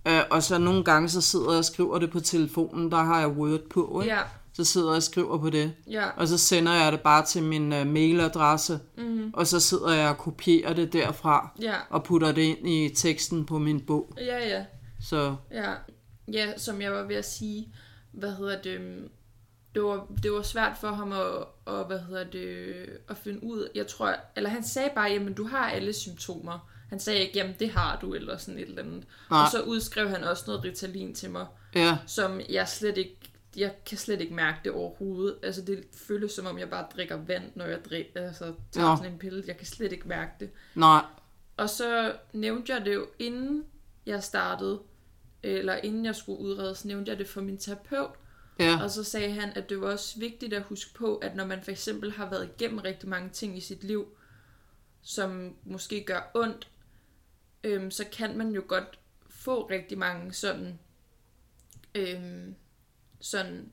Uh, 0.09 0.15
og 0.31 0.43
så 0.43 0.57
nogle 0.57 0.83
gange, 0.83 1.09
så 1.09 1.21
sidder 1.21 1.49
jeg 1.49 1.57
og 1.57 1.65
skriver 1.65 1.99
det 1.99 2.11
på 2.11 2.19
telefonen. 2.19 2.91
Der 2.91 2.97
har 2.97 3.19
jeg 3.19 3.27
Word 3.27 3.59
på, 3.69 4.01
ikke? 4.01 4.13
ja, 4.15 4.19
Så 4.59 4.65
sidder 4.65 4.87
jeg 4.87 4.95
og 4.95 5.03
skriver 5.03 5.37
på 5.37 5.49
det. 5.49 5.73
ja. 5.89 6.09
Og 6.09 6.27
så 6.27 6.37
sender 6.37 6.73
jeg 6.73 6.91
det 6.91 7.01
bare 7.01 7.25
til 7.25 7.43
min 7.43 7.73
uh, 7.73 7.87
mailadresse. 7.87 8.79
Mm. 8.97 9.31
Og 9.33 9.47
så 9.47 9.59
sidder 9.59 9.93
jeg 9.93 10.09
og 10.09 10.17
kopierer 10.17 10.73
det 10.73 10.93
derfra. 10.93 11.51
Ja, 11.61 11.75
Og 11.89 12.03
putter 12.03 12.31
det 12.31 12.41
ind 12.41 12.69
i 12.69 12.93
teksten 12.95 13.45
på 13.45 13.57
min 13.57 13.81
bog. 13.81 14.13
ja, 14.17 14.47
ja. 14.47 14.65
Så 15.01 15.35
Ja, 15.51 15.73
ja, 16.33 16.57
som 16.57 16.81
jeg 16.81 16.91
var 16.93 17.03
ved 17.03 17.15
at 17.15 17.25
sige, 17.25 17.73
hvad 18.11 18.35
hedder 18.35 18.61
det, 18.61 18.71
øhm, 18.71 19.09
det 19.75 19.83
var, 19.83 20.07
det 20.23 20.31
var 20.31 20.41
svært 20.41 20.77
for 20.81 20.87
ham 20.87 21.11
at, 21.11 21.43
og, 21.65 21.85
hvad 21.85 21.99
hedder 21.99 22.23
det, 22.23 22.73
at 23.09 23.17
finde 23.17 23.43
ud, 23.43 23.67
jeg 23.75 23.87
tror, 23.87 24.15
eller 24.35 24.49
han 24.49 24.63
sagde 24.63 24.89
bare, 24.95 25.11
jamen 25.11 25.33
du 25.33 25.47
har 25.47 25.69
alle 25.69 25.93
symptomer. 25.93 26.69
Han 26.89 26.99
sagde 26.99 27.19
ikke, 27.19 27.33
jamen 27.37 27.55
det 27.59 27.69
har 27.69 27.97
du, 28.01 28.13
eller 28.13 28.37
sådan 28.37 28.59
et 28.59 28.67
eller 28.67 28.83
andet. 28.83 29.03
Nej. 29.31 29.41
Og 29.41 29.51
så 29.51 29.61
udskrev 29.61 30.09
han 30.09 30.23
også 30.23 30.43
noget 30.47 30.63
Ritalin 30.63 31.15
til 31.15 31.29
mig, 31.29 31.45
ja, 31.75 31.97
som 32.07 32.41
jeg 32.49 32.67
slet 32.67 32.97
ikke, 32.97 33.15
jeg 33.57 33.75
kan 33.85 33.97
slet 33.97 34.21
ikke 34.21 34.33
mærke 34.33 34.57
det 34.63 34.71
overhovedet. 34.71 35.39
Altså 35.43 35.61
det 35.61 35.83
føles 35.93 36.31
som 36.31 36.45
om, 36.45 36.59
jeg 36.59 36.69
bare 36.69 36.87
drikker 36.95 37.15
vand, 37.15 37.51
når 37.55 37.65
jeg 37.65 37.85
drikker, 37.85 38.21
altså 38.27 38.53
tager 38.71 38.89
Nå. 38.89 38.95
sådan 38.95 39.11
en 39.13 39.19
pille. 39.19 39.43
Jeg 39.47 39.57
kan 39.57 39.65
slet 39.67 39.91
ikke 39.91 40.07
mærke 40.07 40.31
det. 40.39 40.49
nej, 40.75 41.01
Og 41.57 41.69
så 41.69 42.15
nævnte 42.33 42.73
jeg 42.73 42.85
det 42.85 42.93
jo, 42.93 43.07
inden 43.19 43.65
jeg 44.05 44.23
startede, 44.23 44.81
eller 45.43 45.75
inden 45.75 46.05
jeg 46.05 46.15
skulle 46.15 46.39
udredes, 46.39 46.85
nævnte 46.85 47.11
jeg 47.11 47.17
det 47.19 47.27
for 47.27 47.41
min 47.41 47.57
terapeut. 47.57 48.11
ja, 48.59 48.83
Og 48.83 48.91
så 48.91 49.03
sagde 49.03 49.31
han, 49.31 49.49
at 49.55 49.69
det 49.69 49.81
var 49.81 49.91
også 49.91 50.19
vigtigt 50.19 50.53
at 50.53 50.63
huske 50.63 50.93
på, 50.93 51.15
at 51.17 51.35
når 51.35 51.45
man 51.45 51.63
for 51.63 51.71
eksempel 51.71 52.11
har 52.11 52.29
været 52.29 52.49
igennem 52.57 52.79
rigtig 52.79 53.09
mange 53.09 53.29
ting 53.29 53.57
i 53.57 53.61
sit 53.61 53.83
liv, 53.83 54.07
som 55.01 55.55
måske 55.63 56.03
gør 56.03 56.31
ondt, 56.33 56.69
øhm, 57.63 57.91
så 57.91 58.05
kan 58.11 58.37
man 58.37 58.51
jo 58.51 58.63
godt 58.67 58.99
få 59.29 59.67
rigtig 59.69 59.97
mange 59.97 60.33
sådan, 60.33 60.79
øhm, 61.95 62.55
sådan 63.21 63.71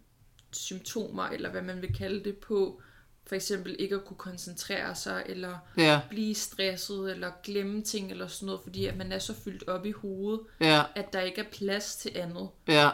symptomer, 0.53 1.25
eller 1.25 1.51
hvad 1.51 1.63
man 1.63 1.83
vil 1.83 1.95
kalde 1.95 2.25
det 2.25 2.37
på, 2.39 2.83
for 3.27 3.35
eksempel 3.35 3.77
ikke 3.79 3.95
at 3.95 4.05
kunne 4.05 4.17
koncentrere 4.17 4.95
sig, 4.95 5.23
eller 5.27 5.59
ja, 5.77 6.01
blive 6.09 6.35
stresset, 6.35 7.11
eller 7.11 7.33
glemme 7.43 7.83
ting, 7.83 8.11
eller 8.11 8.27
sådan 8.27 8.47
noget, 8.47 8.61
fordi 8.63 8.87
at 8.87 8.97
man 8.97 9.13
er 9.13 9.19
så 9.19 9.35
fyldt 9.35 9.69
op 9.69 9.87
i 9.87 9.91
hovedet, 9.91 10.41
ja, 10.61 10.83
at 10.95 11.13
der 11.13 11.21
ikke 11.21 11.41
er 11.41 11.51
plads 11.53 11.97
til 11.97 12.13
andet. 12.15 12.49
ja, 12.69 12.91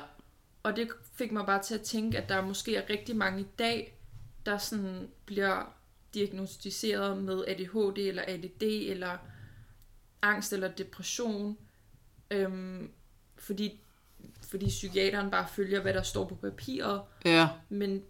Og 0.63 0.77
det 0.77 0.89
fik 1.15 1.33
mig 1.33 1.47
bare 1.47 1.63
til 1.63 1.75
at 1.75 1.81
tænke, 1.81 2.19
at 2.19 2.29
der 2.29 2.43
måske 2.43 2.77
er 2.77 2.91
rigtig 2.91 3.17
mange 3.17 3.41
i 3.41 3.47
dag, 3.59 3.99
der 4.47 4.59
sådan 4.59 5.09
bliver 5.27 5.73
diagnostiseret 6.15 7.23
med 7.23 7.45
ADHD 7.49 7.99
eller 7.99 8.23
ADD 8.27 8.63
eller 8.63 9.19
angst 10.23 10.53
eller 10.53 10.69
depression, 10.69 11.59
øhm, 12.31 12.91
fordi, 13.37 13.81
fordi 14.53 14.67
psykiateren 14.69 15.31
bare 15.31 15.47
følger, 15.57 15.81
hvad 15.81 15.95
der 15.95 16.03
står 16.03 16.25
på 16.25 16.35
papiret, 16.35 17.01
ja, 17.25 17.49
men 17.69 18.03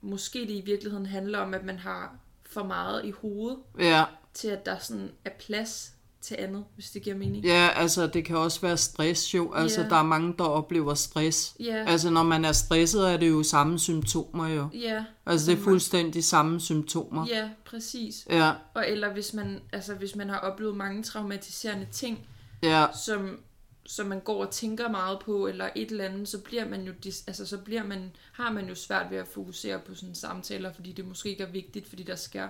måske 0.00 0.40
det 0.40 0.50
i 0.50 0.62
virkeligheden 0.64 1.06
handler 1.06 1.38
om, 1.38 1.54
at 1.54 1.64
man 1.64 1.78
har 1.78 2.14
for 2.46 2.62
meget 2.64 3.04
i 3.04 3.10
hovedet, 3.10 3.58
ja. 3.78 4.04
til 4.34 4.48
at 4.48 4.66
der 4.66 4.78
sådan 4.78 5.10
er 5.24 5.30
plads 5.40 5.92
til 6.20 6.36
andet, 6.38 6.64
hvis 6.74 6.90
det 6.90 7.02
giver 7.02 7.16
mening. 7.16 7.44
Ja, 7.44 7.68
altså 7.74 8.06
det 8.06 8.24
kan 8.24 8.36
også 8.36 8.60
være 8.60 8.76
stress 8.76 9.34
jo. 9.34 9.52
Altså 9.54 9.80
Ja. 9.82 9.88
der 9.88 9.96
er 9.96 10.02
mange, 10.02 10.34
der 10.38 10.44
oplever 10.44 10.94
stress. 10.94 11.56
Ja, 11.60 11.84
Altså 11.86 12.10
når 12.10 12.22
man 12.22 12.44
er 12.44 12.52
stresset, 12.52 13.10
er 13.12 13.16
det 13.16 13.28
jo 13.30 13.42
samme 13.42 13.78
symptomer 13.78 14.48
jo. 14.48 14.68
ja, 14.74 15.04
Altså 15.26 15.50
det 15.50 15.58
er 15.58 15.62
fuldstændig 15.62 16.24
samme 16.24 16.60
symptomer. 16.60 17.26
ja, 17.28 17.50
præcis. 17.64 18.26
Ja, 18.30 18.52
Og 18.74 18.88
eller 18.90 19.12
hvis 19.12 19.34
man, 19.34 19.60
altså 19.72 19.94
hvis 19.94 20.16
man 20.16 20.28
har 20.30 20.38
oplevet 20.38 20.76
mange 20.76 21.02
traumatiserende 21.02 21.86
ting, 21.92 22.26
ja, 22.62 22.86
som, 23.04 23.38
som 23.86 24.06
man 24.06 24.20
går 24.20 24.44
og 24.44 24.50
tænker 24.50 24.88
meget 24.88 25.18
på, 25.18 25.46
eller 25.46 25.70
et 25.76 25.90
eller 25.90 26.04
andet, 26.04 26.28
så 26.28 26.42
bliver 26.42 26.68
man 26.68 26.82
jo, 26.82 26.92
altså 27.04 27.46
så 27.46 27.58
bliver 27.58 27.84
man, 27.84 28.16
har 28.32 28.52
man 28.52 28.68
jo 28.68 28.74
svært 28.74 29.10
ved 29.10 29.18
at 29.18 29.28
fokusere 29.28 29.78
på 29.78 29.94
sådan 29.94 30.14
samtaler, 30.14 30.72
fordi 30.72 30.92
det 30.92 31.04
måske 31.04 31.28
ikke 31.28 31.42
er 31.42 31.50
vigtigt, 31.50 31.88
fordi 31.88 32.02
der 32.02 32.16
sker, 32.16 32.48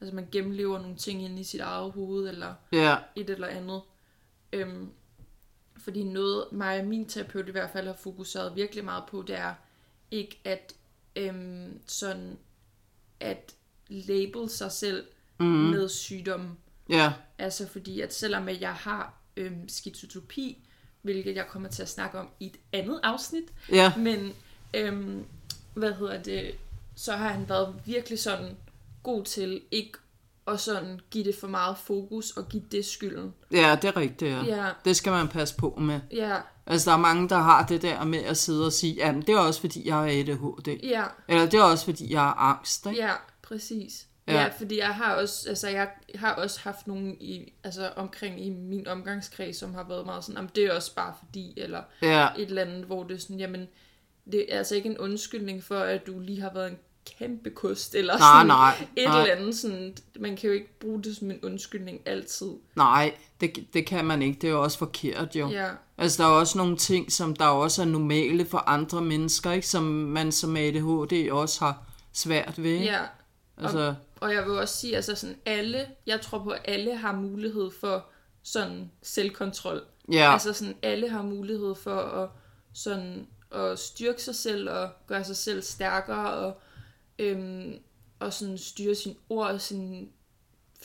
altså 0.00 0.14
man 0.14 0.28
gennemlever 0.32 0.78
nogle 0.78 0.96
ting 0.96 1.22
inde 1.22 1.40
i 1.40 1.44
sit 1.44 1.60
eget 1.60 1.92
hoved, 1.92 2.28
eller 2.28 2.54
ja, 2.72 2.96
et 3.16 3.30
eller 3.30 3.46
andet. 3.46 3.82
Øhm, 4.52 4.90
fordi 5.76 6.04
noget, 6.04 6.44
mig 6.52 6.80
og 6.80 6.86
min 6.86 7.08
terapeut 7.08 7.48
i 7.48 7.52
hvert 7.52 7.70
fald 7.70 7.86
har 7.86 7.94
fokuseret 7.94 8.56
virkelig 8.56 8.84
meget 8.84 9.04
på, 9.08 9.24
det 9.26 9.36
er 9.36 9.54
ikke 10.10 10.40
at 10.44 10.74
øhm, 11.16 11.80
sådan 11.86 12.38
at 13.20 13.54
label 13.88 14.50
sig 14.50 14.72
selv 14.72 15.06
mm. 15.40 15.46
med 15.46 15.88
sygdommen. 15.88 16.58
ja, 16.88 17.12
Altså 17.38 17.68
fordi, 17.68 18.00
at 18.00 18.14
selvom 18.14 18.48
jeg 18.48 18.74
har 18.74 19.23
øhm, 19.36 19.68
skizotopi, 19.68 20.58
hvilket 21.02 21.36
jeg 21.36 21.46
kommer 21.46 21.68
til 21.68 21.82
at 21.82 21.88
snakke 21.88 22.18
om 22.18 22.28
i 22.40 22.46
et 22.46 22.56
andet 22.72 23.00
afsnit, 23.02 23.44
ja, 23.72 23.92
men 23.96 24.32
øhm, 24.74 25.24
hvad 25.74 25.92
hedder 25.92 26.22
det, 26.22 26.50
så 26.96 27.12
har 27.12 27.28
han 27.28 27.48
været 27.48 27.74
virkelig 27.86 28.18
sådan 28.18 28.56
god 29.02 29.24
til 29.24 29.60
ikke 29.70 29.92
at 30.46 30.60
sådan 30.60 31.00
give 31.10 31.24
det 31.24 31.34
for 31.34 31.46
meget 31.48 31.78
fokus 31.78 32.30
og 32.30 32.48
give 32.48 32.62
det 32.72 32.84
skylden. 32.84 33.34
ja, 33.52 33.76
det 33.82 33.88
er 33.88 33.96
rigtigt, 33.96 34.30
ja. 34.30 34.42
Ja, 34.44 34.70
Det 34.84 34.96
skal 34.96 35.12
man 35.12 35.28
passe 35.28 35.56
på 35.56 35.74
med. 35.80 36.00
ja, 36.12 36.36
Altså 36.66 36.90
der 36.90 36.96
er 36.96 37.00
mange, 37.00 37.28
der 37.28 37.38
har 37.38 37.66
det 37.66 37.82
der 37.82 38.04
med 38.04 38.18
at 38.18 38.36
sidde 38.36 38.66
og 38.66 38.72
sige, 38.72 38.94
jamen 38.94 39.22
det 39.22 39.28
er 39.28 39.38
også 39.38 39.60
fordi, 39.60 39.86
jeg 39.88 39.94
har 39.94 40.02
ADHD. 40.06 40.68
ja, 40.82 41.04
Eller 41.28 41.44
det 41.46 41.54
er 41.54 41.62
også 41.62 41.84
fordi, 41.84 42.12
jeg 42.12 42.20
har 42.20 42.34
angst. 42.34 42.86
Ikke? 42.86 43.00
ja, 43.02 43.12
præcis. 43.42 44.06
Ja. 44.28 44.32
Ja. 44.42 44.48
fordi 44.48 44.78
jeg 44.78 44.94
har 44.94 45.14
også, 45.14 45.48
altså 45.48 45.68
jeg 45.68 45.88
har 46.14 46.32
også 46.34 46.60
haft 46.60 46.86
nogen 46.86 47.16
i, 47.20 47.52
altså 47.64 47.90
omkring 47.96 48.46
i 48.46 48.50
min 48.50 48.86
omgangskreds, 48.88 49.56
som 49.56 49.74
har 49.74 49.84
været 49.88 50.06
meget 50.06 50.24
sådan, 50.24 50.36
jamen 50.36 50.50
det 50.54 50.64
er 50.64 50.74
også 50.74 50.94
bare 50.94 51.14
fordi, 51.24 51.54
eller 51.56 51.82
Ja, 52.02 52.28
et 52.38 52.48
eller 52.48 52.62
andet, 52.62 52.84
hvor 52.84 53.04
det 53.04 53.14
er 53.14 53.20
sådan, 53.20 53.38
jamen, 53.38 53.68
det 54.32 54.46
er 54.54 54.58
altså 54.58 54.74
ikke 54.74 54.88
en 54.88 54.98
undskyldning 54.98 55.64
for, 55.64 55.78
at 55.78 56.06
du 56.06 56.20
lige 56.20 56.40
har 56.40 56.50
været 56.54 56.70
en 56.70 56.78
kæmpe 57.18 57.50
kost, 57.50 57.94
eller 57.94 58.18
nej, 58.18 58.28
sådan 58.34 58.46
nej, 58.46 58.74
et 58.96 59.04
nej, 59.08 59.20
eller 59.22 59.34
andet, 59.34 59.56
sådan, 59.56 59.96
man 60.20 60.36
kan 60.36 60.48
jo 60.48 60.54
ikke 60.54 60.78
bruge 60.78 61.02
det 61.02 61.16
som 61.16 61.30
en 61.30 61.38
undskyldning 61.42 62.00
altid. 62.06 62.52
nej, 62.76 63.14
det, 63.40 63.66
det 63.74 63.86
kan 63.86 64.04
man 64.04 64.22
ikke. 64.22 64.38
Det 64.40 64.48
er 64.48 64.52
jo 64.52 64.62
også 64.62 64.78
forkert 64.78 65.36
jo. 65.36 65.48
Ja, 65.48 65.68
Altså, 65.98 66.22
der 66.22 66.28
er 66.28 66.32
også 66.32 66.58
nogle 66.58 66.76
ting, 66.76 67.12
som 67.12 67.36
der 67.36 67.46
også 67.46 67.82
er 67.82 67.86
normale 67.86 68.46
for 68.46 68.58
andre 68.58 69.02
mennesker, 69.02 69.50
ikke? 69.52 69.66
Som 69.66 69.82
man 69.84 70.32
som 70.32 70.56
ADHD 70.56 71.30
også 71.30 71.64
har 71.64 71.82
svært 72.12 72.62
ved, 72.62 72.70
ikke? 72.70 72.84
ja. 72.84 73.00
Altså, 73.58 73.78
Og 73.88 73.94
jeg 74.32 74.44
vil 74.44 74.52
også 74.52 74.76
sige, 74.76 74.96
altså 74.96 75.14
sådan 75.14 75.36
alle, 75.46 75.86
jeg 76.06 76.20
tror 76.20 76.38
på, 76.38 76.50
at 76.50 76.60
alle 76.64 76.96
har 76.96 77.12
mulighed 77.12 77.70
for 77.70 78.06
sådan 78.42 78.90
selvkontrol. 79.02 79.82
Ja, 80.12 80.32
Altså 80.32 80.52
sådan, 80.52 80.76
alle 80.82 81.08
har 81.08 81.22
mulighed 81.22 81.74
for 81.74 81.96
at, 81.96 82.28
sådan, 82.72 83.26
at 83.52 83.78
styrke 83.78 84.22
sig 84.22 84.34
selv 84.34 84.70
og 84.70 84.90
gøre 85.06 85.24
sig 85.24 85.36
selv 85.36 85.62
stærkere 85.62 86.34
og, 86.34 86.60
øhm, 87.18 87.78
og 88.18 88.32
sådan 88.32 88.58
styre 88.58 88.94
sine 88.94 89.14
ord 89.28 89.50
og 89.50 89.60
sine 89.60 90.06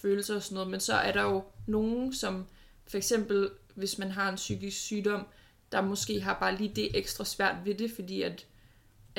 følelser 0.02 0.36
og 0.36 0.43
sådan 0.43 0.54
noget. 0.54 0.69
Men 0.69 0.80
så 0.80 0.93
er 0.93 1.12
der 1.12 1.21
jo 1.21 1.43
nogen, 1.67 2.13
som 2.13 2.45
for 2.88 2.97
eksempel, 2.97 3.49
hvis 3.75 3.97
man 3.97 4.12
har 4.12 4.30
en 4.30 4.36
psykisk 4.36 4.78
sygdom, 4.78 5.28
der 5.71 5.82
måske 5.82 6.21
har 6.21 6.38
bare 6.39 6.56
lige 6.56 6.75
det 6.75 6.97
ekstra 6.97 7.25
svært 7.25 7.56
ved 7.65 7.75
det, 7.75 7.91
fordi 7.95 8.21
at, 8.21 8.45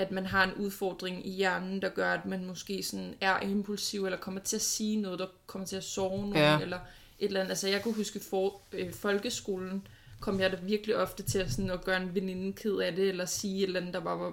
at 0.00 0.10
man 0.10 0.26
har 0.26 0.44
en 0.44 0.54
udfordring 0.54 1.26
i 1.26 1.30
hjernen, 1.30 1.82
der 1.82 1.88
gør, 1.88 2.12
at 2.12 2.26
man 2.26 2.44
måske 2.44 2.82
sådan 2.82 3.14
er 3.20 3.40
impulsiv, 3.40 4.04
eller 4.04 4.18
kommer 4.18 4.40
til 4.40 4.56
at 4.56 4.62
sige 4.62 4.96
noget, 5.00 5.18
der 5.18 5.26
kommer 5.46 5.66
til 5.66 5.76
at 5.76 5.84
sove 5.84 6.16
nogen, 6.18 6.34
Ja. 6.36 6.58
eller 6.60 6.78
et 7.18 7.26
eller 7.26 7.40
andet. 7.40 7.50
Altså 7.50 7.68
jeg 7.68 7.82
kunne 7.82 7.94
huske 7.94 8.20
for 8.30 8.60
øh, 8.72 8.92
folkeskolen, 8.92 9.86
kom 10.20 10.40
jeg 10.40 10.52
da 10.52 10.56
virkelig 10.62 10.96
ofte 10.96 11.22
til 11.22 11.38
at, 11.38 11.50
sådan, 11.50 11.70
at 11.70 11.84
gøre 11.84 12.02
en 12.02 12.14
veninde 12.14 12.52
ked 12.52 12.76
af 12.76 12.92
det, 12.96 13.08
eller 13.08 13.24
sige 13.24 13.56
et 13.58 13.62
eller 13.62 13.80
andet, 13.80 13.94
der 13.94 14.00
bare 14.00 14.18
var 14.18 14.32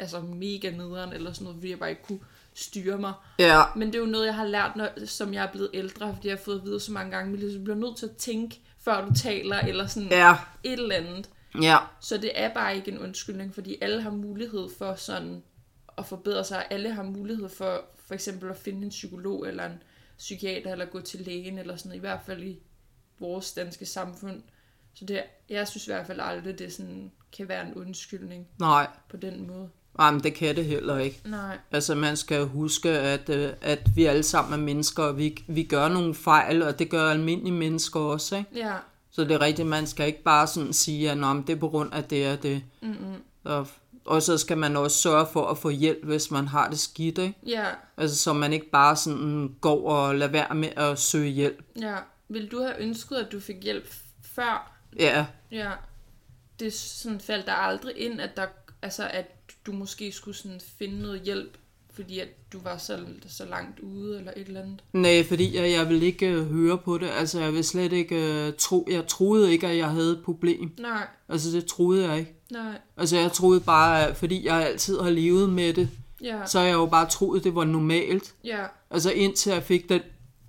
altså, 0.00 0.20
mega 0.20 0.70
nederen, 0.70 1.12
eller 1.12 1.32
sådan 1.32 1.44
noget, 1.44 1.56
fordi 1.56 1.70
jeg 1.70 1.78
bare 1.78 1.90
ikke 1.90 2.02
kunne 2.02 2.20
styre 2.54 2.98
mig. 2.98 3.12
ja, 3.38 3.62
Men 3.76 3.88
det 3.88 3.94
er 3.94 3.98
jo 3.98 4.06
noget, 4.06 4.26
jeg 4.26 4.34
har 4.34 4.44
lært, 4.46 4.76
når, 4.76 5.06
som 5.06 5.34
jeg 5.34 5.44
er 5.44 5.50
blevet 5.52 5.70
ældre, 5.74 6.14
fordi 6.14 6.28
jeg 6.28 6.36
har 6.36 6.42
fået 6.44 6.58
at 6.58 6.64
vide 6.64 6.80
så 6.80 6.92
mange 6.92 7.10
gange, 7.16 7.34
at 7.46 7.54
du 7.54 7.60
bliver 7.64 7.76
nødt 7.76 7.96
til 7.96 8.06
at 8.06 8.16
tænke, 8.16 8.60
før 8.80 9.04
du 9.08 9.14
taler, 9.14 9.56
eller 9.60 9.86
sådan 9.86 10.08
ja, 10.08 10.36
et 10.64 10.72
eller 10.72 10.94
andet. 10.96 11.28
Ja, 11.62 11.76
Så 12.00 12.16
det 12.16 12.30
er 12.34 12.54
bare 12.54 12.76
ikke 12.76 12.90
en 12.90 12.98
undskyldning, 12.98 13.54
fordi 13.54 13.78
alle 13.80 14.02
har 14.02 14.10
mulighed 14.10 14.68
for 14.78 14.94
sådan 14.94 15.42
at 15.98 16.06
forbedre 16.06 16.44
sig. 16.44 16.66
Alle 16.70 16.92
har 16.92 17.02
mulighed 17.02 17.48
for 17.48 17.84
for 18.08 18.14
eksempel 18.14 18.50
at 18.50 18.56
finde 18.56 18.82
en 18.82 18.88
psykolog 18.88 19.48
eller 19.48 19.66
en 19.66 19.82
psykiater, 20.18 20.72
eller 20.72 20.84
gå 20.84 21.00
til 21.00 21.20
lægen, 21.20 21.58
eller 21.58 21.76
sådan 21.76 21.88
noget, 21.88 21.98
i 21.98 22.00
hvert 22.00 22.20
fald 22.26 22.42
i 22.42 22.58
vores 23.18 23.52
danske 23.52 23.86
samfund. 23.86 24.42
Så 24.94 25.04
det, 25.04 25.22
jeg 25.48 25.68
synes 25.68 25.86
i 25.86 25.90
hvert 25.90 26.06
fald 26.06 26.20
aldrig, 26.20 26.58
det 26.58 26.72
sådan, 26.72 27.12
kan 27.36 27.48
være 27.48 27.66
en 27.66 27.74
undskyldning 27.74 28.48
nej. 28.58 28.86
på 29.10 29.16
den 29.16 29.46
måde. 29.46 29.68
Jamen, 30.00 30.20
det 30.22 30.34
kan 30.34 30.56
det 30.56 30.64
heller 30.64 30.98
ikke. 30.98 31.20
Nej, 31.24 31.58
Altså, 31.70 31.94
man 31.94 32.16
skal 32.16 32.44
huske, 32.44 32.88
at, 32.88 33.28
øh, 33.28 33.52
at 33.60 33.80
vi 33.94 34.04
alle 34.04 34.22
sammen 34.22 34.60
er 34.60 34.64
mennesker, 34.64 35.02
og 35.02 35.18
vi, 35.18 35.44
vi 35.46 35.62
gør 35.62 35.88
nogle 35.88 36.14
fejl, 36.14 36.62
og 36.62 36.78
det 36.78 36.90
gør 36.90 37.10
almindelige 37.10 37.54
mennesker 37.54 38.00
også, 38.00 38.36
ikke? 38.36 38.50
ja, 38.54 38.76
Så 39.18 39.24
det 39.24 39.30
er 39.32 39.40
rigtigt, 39.40 39.68
man 39.68 39.86
skal 39.86 40.06
ikke 40.06 40.22
bare 40.22 40.46
sådan 40.46 40.72
sige, 40.72 41.10
at 41.10 41.18
Nå, 41.18 41.32
men 41.32 41.46
det 41.46 41.52
er 41.52 41.56
på 41.60 41.68
grund 41.68 41.94
af 41.94 42.04
det 42.04 42.32
og 42.32 42.42
det. 42.42 42.62
mm-mm. 42.82 43.22
Og, 43.44 43.66
og 44.04 44.22
så 44.22 44.38
skal 44.38 44.58
man 44.58 44.76
også 44.76 44.96
sørge 44.98 45.26
for 45.32 45.46
at 45.46 45.58
få 45.58 45.68
hjælp, 45.70 46.04
hvis 46.04 46.30
man 46.30 46.48
har 46.48 46.68
det 46.70 46.78
skidt, 46.78 47.18
ikke? 47.18 47.34
ja, 47.46 47.66
Altså, 47.96 48.16
så 48.16 48.32
man 48.32 48.52
ikke 48.52 48.70
bare 48.70 48.96
sådan 48.96 49.54
går 49.60 49.90
og 49.90 50.14
lader 50.14 50.32
være 50.32 50.54
med 50.54 50.68
at 50.76 50.98
søge 50.98 51.30
hjælp. 51.30 51.62
ja. 51.80 51.96
Vil 52.28 52.50
du 52.50 52.62
have 52.62 52.78
ønsket, 52.80 53.16
at 53.16 53.32
du 53.32 53.40
fik 53.40 53.56
hjælp 53.62 53.94
før 54.34 54.72
Ja, 54.98 55.26
Ja, 55.50 55.70
det 56.60 56.72
sådan 56.74 57.20
faldt 57.20 57.46
der 57.46 57.52
aldrig 57.52 57.96
ind, 57.96 58.20
at 58.20 58.36
der, 58.36 58.46
altså 58.82 59.08
at 59.12 59.26
du 59.66 59.72
måske 59.72 60.12
skulle 60.12 60.36
sådan 60.36 60.60
finde 60.78 61.02
noget 61.02 61.20
hjælp, 61.20 61.58
fordi 61.98 62.18
at 62.20 62.28
du 62.52 62.58
var 62.64 62.76
så, 62.76 62.98
så 63.28 63.44
langt 63.44 63.80
ude 63.80 64.18
eller 64.18 64.32
et 64.36 64.46
eller 64.48 64.62
andet. 64.62 64.80
nej, 64.92 65.24
fordi 65.28 65.56
jeg, 65.56 65.70
jeg 65.70 65.88
vil 65.88 66.02
ikke 66.02 66.26
øh, 66.26 66.46
høre 66.52 66.78
på 66.78 66.98
det. 66.98 67.10
Altså, 67.18 67.40
jeg 67.40 67.52
vil 67.52 67.64
slet 67.64 67.92
ikke 67.92 68.46
øh, 68.46 68.52
tro, 68.58 68.88
jeg 68.90 69.06
troede 69.06 69.52
ikke, 69.52 69.66
at 69.68 69.76
jeg 69.76 69.88
havde 69.90 70.12
et 70.12 70.22
problem. 70.24 70.70
Nej, 70.78 71.06
Altså, 71.28 71.50
det 71.50 71.64
troede 71.66 72.08
jeg 72.08 72.18
ikke. 72.18 72.34
nej, 72.50 72.72
Altså, 72.96 73.16
jeg 73.16 73.32
troede 73.32 73.60
bare, 73.60 74.06
at 74.06 74.16
fordi 74.16 74.46
jeg 74.46 74.66
altid 74.66 75.00
har 75.00 75.10
levet 75.10 75.50
med 75.50 75.72
det, 75.74 75.88
ja, 76.22 76.46
så 76.46 76.58
har 76.58 76.66
jeg 76.66 76.74
jo 76.74 76.86
bare 76.86 77.08
troet, 77.08 77.44
det 77.44 77.54
var 77.54 77.64
normalt. 77.64 78.34
ja, 78.44 78.64
Altså, 78.90 79.10
indtil 79.12 79.52
jeg 79.52 79.62
fik 79.62 79.88
den 79.88 80.00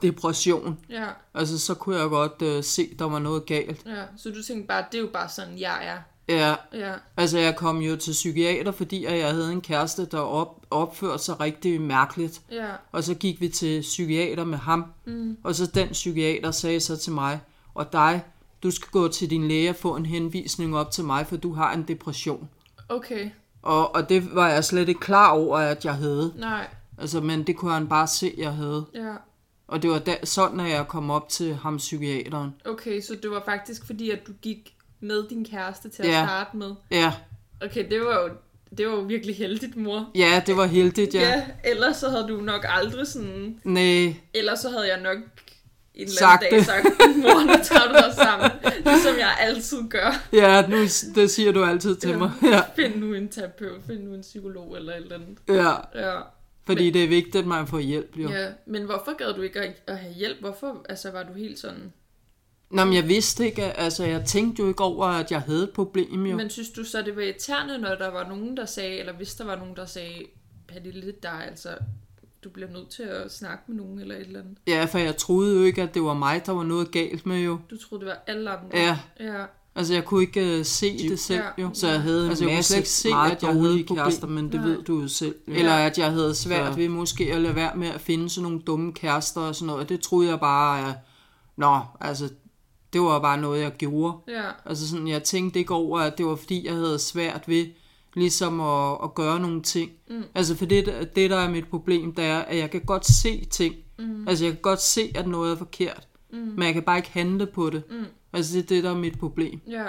depression. 0.02 0.80
ja, 0.90 1.06
Altså, 1.34 1.60
så 1.60 1.74
kunne 1.74 1.96
jeg 2.00 2.10
godt 2.10 2.42
øh, 2.42 2.64
se, 2.64 2.96
der 3.00 3.06
var 3.06 3.20
noget 3.20 3.46
galt. 3.46 3.82
ja. 3.86 4.04
Så 4.18 4.30
du 4.30 4.44
tænkte 4.44 4.68
bare, 4.68 4.86
det 4.92 4.98
er 4.98 5.02
jo 5.02 5.10
bare 5.14 5.30
sådan, 5.30 5.60
jeg 5.60 5.88
er. 5.88 5.98
Ja, 6.30 6.56
Ja, 6.74 6.94
altså, 7.18 7.38
jeg 7.40 7.56
kom 7.56 7.78
jo 7.82 7.96
til 7.96 8.12
psykiater, 8.12 8.72
fordi 8.72 9.06
jeg 9.06 9.32
havde 9.32 9.52
en 9.52 9.62
kæreste, 9.62 10.06
der 10.06 10.20
op, 10.20 10.62
opførte 10.72 11.24
sig 11.24 11.40
rigtig 11.40 11.82
mærkeligt. 11.82 12.42
ja, 12.52 12.68
Og 12.92 13.04
så 13.04 13.14
gik 13.14 13.42
vi 13.42 13.48
til 13.50 13.82
psykiater 13.82 14.44
med 14.46 14.58
ham. 14.58 14.86
mm, 15.06 15.38
Og 15.44 15.56
så 15.56 15.66
den 15.66 15.90
psykiater 15.90 16.52
sagde 16.52 16.80
så 16.80 16.98
til 16.98 17.12
mig, 17.14 17.40
og 17.74 17.94
dig, 17.94 18.22
du 18.64 18.72
skal 18.72 18.88
gå 18.92 19.08
til 19.08 19.30
din 19.30 19.48
læge 19.48 19.70
og 19.70 19.76
få 19.76 19.96
en 19.96 20.06
henvisning 20.06 20.78
op 20.78 20.92
til 20.92 21.04
mig, 21.04 21.28
for 21.28 21.38
du 21.38 21.54
har 21.54 21.74
en 21.74 21.84
depression. 21.88 22.50
okay, 22.90 23.30
Og, 23.62 23.96
og 23.96 24.10
det 24.10 24.36
var 24.36 24.50
jeg 24.50 24.64
slet 24.66 24.90
ikke 24.90 25.02
klar 25.02 25.32
over, 25.32 25.58
at 25.58 25.86
jeg 25.86 25.96
havde. 25.96 26.34
nej, 26.38 26.68
Altså, 26.98 27.22
men 27.22 27.48
det 27.48 27.56
kunne 27.58 27.72
han 27.74 27.88
bare 27.88 28.08
se, 28.08 28.34
jeg 28.38 28.54
havde. 28.54 28.86
ja. 28.96 29.14
Og 29.68 29.82
det 29.82 29.90
var 29.90 30.00
da, 30.00 30.16
sådan, 30.24 30.60
at 30.60 30.70
jeg 30.70 30.88
kom 30.88 31.12
op 31.12 31.30
til 31.30 31.56
ham 31.56 31.78
psykiateren. 31.78 32.56
Okay, 32.66 33.02
så 33.02 33.16
det 33.22 33.32
var 33.32 33.42
faktisk 33.46 33.86
fordi, 33.86 34.10
at 34.10 34.28
du 34.28 34.32
gik 34.42 34.76
med 35.02 35.24
din 35.30 35.46
kæreste 35.46 35.90
til 35.90 36.04
at 36.04 36.10
Ja. 36.10 36.26
starte 36.28 36.58
med. 36.58 36.72
Ja, 36.92 37.14
Okay, 37.62 37.90
det 37.90 38.02
var 38.02 38.20
jo, 38.22 38.30
det 38.78 38.88
var 38.88 38.94
jo 38.94 39.00
virkelig 39.00 39.36
heldigt, 39.36 39.76
mor. 39.76 40.10
ja 40.16 40.42
det 40.46 40.58
var 40.58 40.66
heldigt, 40.66 41.14
ja. 41.14 41.20
ja, 41.22 41.46
ellers 41.64 41.98
så 41.98 42.10
havde 42.10 42.28
du 42.28 42.42
nok 42.42 42.66
aldrig 42.70 43.08
sådan 43.08 43.60
Nej, 43.64 44.16
Ellers 44.34 44.60
så 44.60 44.70
havde 44.70 44.88
jeg 44.88 45.02
nok 45.02 45.18
en 45.18 46.06
eller 46.06 46.12
Sagt 46.20 46.44
anden 46.44 46.50
dag 46.52 46.60
det. 46.60 46.66
sagt, 46.66 47.18
mor, 47.18 47.44
nu 47.46 47.54
tager 47.64 47.88
du 47.88 47.94
dig 47.94 48.14
sammen. 48.16 48.52
Ligesom 48.86 49.18
jeg 49.20 49.38
altid 49.40 49.78
gør. 49.90 50.28
ja, 50.34 50.68
nu, 50.68 50.78
det 51.16 51.32
siger 51.32 51.52
du 51.52 51.64
altid 51.66 51.96
til 51.96 52.10
Ja. 52.10 52.18
mig. 52.18 52.32
Ja, 52.52 52.62
Find 52.76 52.96
nu 52.96 53.14
en 53.14 53.30
terapeut, 53.30 53.82
find 53.88 54.04
nu 54.04 54.14
en 54.14 54.22
psykolog 54.22 54.78
eller 54.78 54.92
et 54.94 54.98
eller 55.04 55.16
andet. 55.16 55.38
ja. 55.48 55.74
Ja. 56.10 56.20
fordi 56.66 56.92
det 56.92 57.04
er 57.04 57.08
vigtigt, 57.08 57.36
at 57.36 57.46
man 57.46 57.68
får 57.68 57.80
hjælp, 57.80 58.18
jo. 58.18 58.30
ja. 58.30 58.48
Men 58.68 58.84
hvorfor 58.84 59.18
gad 59.18 59.34
du 59.34 59.42
ikke 59.42 59.60
at, 59.60 59.76
at 59.88 59.98
have 59.98 60.14
hjælp? 60.14 60.40
Hvorfor 60.40 60.86
altså, 60.90 61.12
var 61.12 61.24
du 61.24 61.34
helt 61.34 61.60
sådan... 61.60 61.94
Nå, 62.72 62.86
men 62.86 62.94
jeg 62.94 63.08
vidste 63.08 63.46
ikke, 63.46 63.64
altså 63.64 64.04
jeg 64.06 64.26
tænkte 64.26 64.62
jo 64.64 64.68
ikke 64.70 64.84
over, 64.84 65.06
at 65.06 65.32
jeg 65.32 65.42
havde 65.42 65.64
et 65.64 65.70
problem, 65.70 66.26
jo. 66.26 66.38
Men 66.38 66.50
synes 66.50 66.70
du 66.70 66.84
så, 66.84 67.02
det 67.02 67.16
var 67.16 67.22
irriterende, 67.22 67.78
når 67.78 67.96
der 67.96 68.12
var 68.12 68.28
nogen, 68.30 68.58
der 68.58 68.66
sagde, 68.66 68.98
eller 68.98 69.14
hvis 69.14 69.36
der 69.36 69.46
var 69.46 69.56
nogen, 69.56 69.76
der 69.76 69.86
sagde, 69.86 70.26
Pernille, 70.68 71.14
der 71.24 71.30
er 71.30 71.42
altså, 71.42 71.70
du 72.44 72.50
bliver 72.50 72.70
nødt 72.70 72.90
til 72.90 73.04
at 73.04 73.32
snakke 73.34 73.64
med 73.68 73.76
nogen 73.78 74.00
eller 74.00 74.16
et 74.16 74.22
eller 74.22 74.40
andet. 74.40 74.58
Ja, 74.68 74.86
for 74.86 74.98
jeg 74.98 75.18
troede 75.18 75.58
jo 75.58 75.64
ikke, 75.64 75.82
at 75.82 75.94
det 75.94 76.04
var 76.04 76.14
mig, 76.14 76.46
der 76.46 76.52
var 76.52 76.64
noget 76.64 76.92
galt 76.92 77.26
med, 77.26 77.40
jo. 77.40 77.60
Du 77.70 77.78
troede, 77.78 78.06
det 78.06 78.10
var 78.12 78.24
alle 78.28 78.50
andre. 78.50 78.68
Ja. 78.74 78.98
Ja. 79.20 79.46
Altså, 79.76 79.94
jeg 79.94 80.06
kunne 80.06 80.22
ikke 80.22 80.60
uh, 80.60 80.66
se 80.66 81.10
det 81.10 81.20
selv, 81.20 81.40
Ja. 81.58 81.64
jo. 81.64 81.70
Så 81.74 81.88
jeg 81.88 82.02
havde 82.02 82.30
altså, 82.30 82.46
jeg 82.46 82.56
kunne 82.56 82.64
slet 82.64 82.78
ikke 82.78 82.90
se, 82.90 83.10
at 83.10 83.44
jeg 83.44 83.54
havde 83.54 83.84
kærester, 83.84 84.28
men 84.28 84.46
det 84.52 84.54
Nej. 84.60 84.70
ved 84.70 84.84
du 84.84 85.02
jo 85.02 85.08
selv. 85.08 85.36
Ja. 85.48 85.54
Eller 85.54 85.74
at 85.74 85.98
jeg 85.98 86.12
havde 86.12 86.36
svært 86.36 86.74
Så- 86.74 86.80
ved 86.80 86.90
måske 86.90 87.34
at 87.34 87.42
lade 87.42 87.56
være 87.56 87.76
med 87.76 87.88
at 87.88 88.02
finde 88.02 88.30
sådan 88.30 88.44
nogle 88.44 88.60
dumme 88.68 88.94
kærester 88.94 89.42
og 89.42 89.56
sådan 89.56 89.68
noget. 89.68 89.90
Det 89.90 90.02
troede 90.02 90.30
jeg 90.30 90.40
bare, 90.40 90.90
at... 90.90 90.96
Nå, 91.58 91.80
altså, 92.02 92.30
det 92.94 93.02
var 93.02 93.20
bare 93.20 93.38
noget, 93.42 93.62
jeg 93.62 93.72
gjorde. 93.78 94.18
Ja. 94.28 94.44
Altså 94.66 94.90
sådan, 94.90 95.08
jeg 95.08 95.24
tænkte 95.24 95.60
ikke 95.60 95.74
over, 95.74 96.00
at 96.00 96.18
det 96.18 96.26
var 96.26 96.36
fordi, 96.36 96.66
jeg 96.68 96.74
havde 96.76 97.00
svært 97.00 97.48
ved 97.48 97.66
ligesom 98.14 98.60
at, 98.62 98.98
at 99.04 99.14
gøre 99.16 99.40
nogle 99.40 99.62
ting. 99.62 99.92
Mm. 100.10 100.24
Altså 100.36 100.56
for 100.56 100.66
det, 100.66 101.10
det, 101.16 101.30
der 101.30 101.38
er 101.38 101.50
mit 101.50 101.68
problem, 101.68 102.16
det 102.16 102.26
er, 102.26 102.38
at 102.40 102.58
jeg 102.58 102.72
kan 102.72 102.82
godt 102.82 103.06
se 103.06 103.46
ting. 103.46 103.76
Mm. 104.00 104.28
Altså 104.28 104.46
jeg 104.46 104.54
kan 104.54 104.62
godt 104.62 104.82
se, 104.82 105.12
at 105.16 105.28
noget 105.28 105.52
er 105.52 105.56
forkert. 105.58 106.08
Mm. 106.32 106.38
Men 106.38 106.64
jeg 106.64 106.74
kan 106.74 106.84
bare 106.84 106.98
ikke 106.98 107.12
handle 107.12 107.46
på 107.46 107.70
det. 107.70 107.84
Mm. 107.90 108.06
Altså 108.34 108.54
det 108.58 108.64
er 108.64 108.68
det, 108.68 108.84
der 108.84 108.90
er 108.90 108.96
mit 108.98 109.20
problem. 109.20 109.60
Ja. 109.70 109.86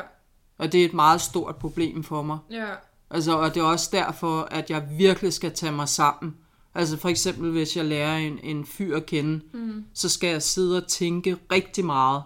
Og 0.59 0.73
det 0.73 0.81
er 0.81 0.85
et 0.85 0.95
meget 0.95 1.21
stort 1.21 1.57
problem 1.57 2.03
for 2.05 2.23
mig. 2.23 2.39
Ja. 2.51 2.67
Altså, 3.11 3.39
og 3.39 3.55
det 3.55 3.61
er 3.61 3.65
også 3.65 3.89
derfor, 3.93 4.41
at 4.51 4.71
jeg 4.71 4.89
virkelig 4.99 5.33
skal 5.33 5.53
tage 5.53 5.73
mig 5.73 5.89
sammen. 5.89 6.37
Altså 6.75 6.97
for 6.97 7.09
eksempel, 7.09 7.51
hvis 7.51 7.77
jeg 7.77 7.85
lærer 7.85 8.17
en, 8.17 8.39
en 8.43 8.67
fyr 8.67 8.97
at 8.97 9.07
kende, 9.07 9.41
Mm. 9.53 9.85
så 9.95 10.09
skal 10.09 10.31
jeg 10.31 10.43
sidde 10.43 10.77
og 10.77 10.89
tænke 10.89 11.37
rigtig 11.53 11.85
meget. 11.85 12.23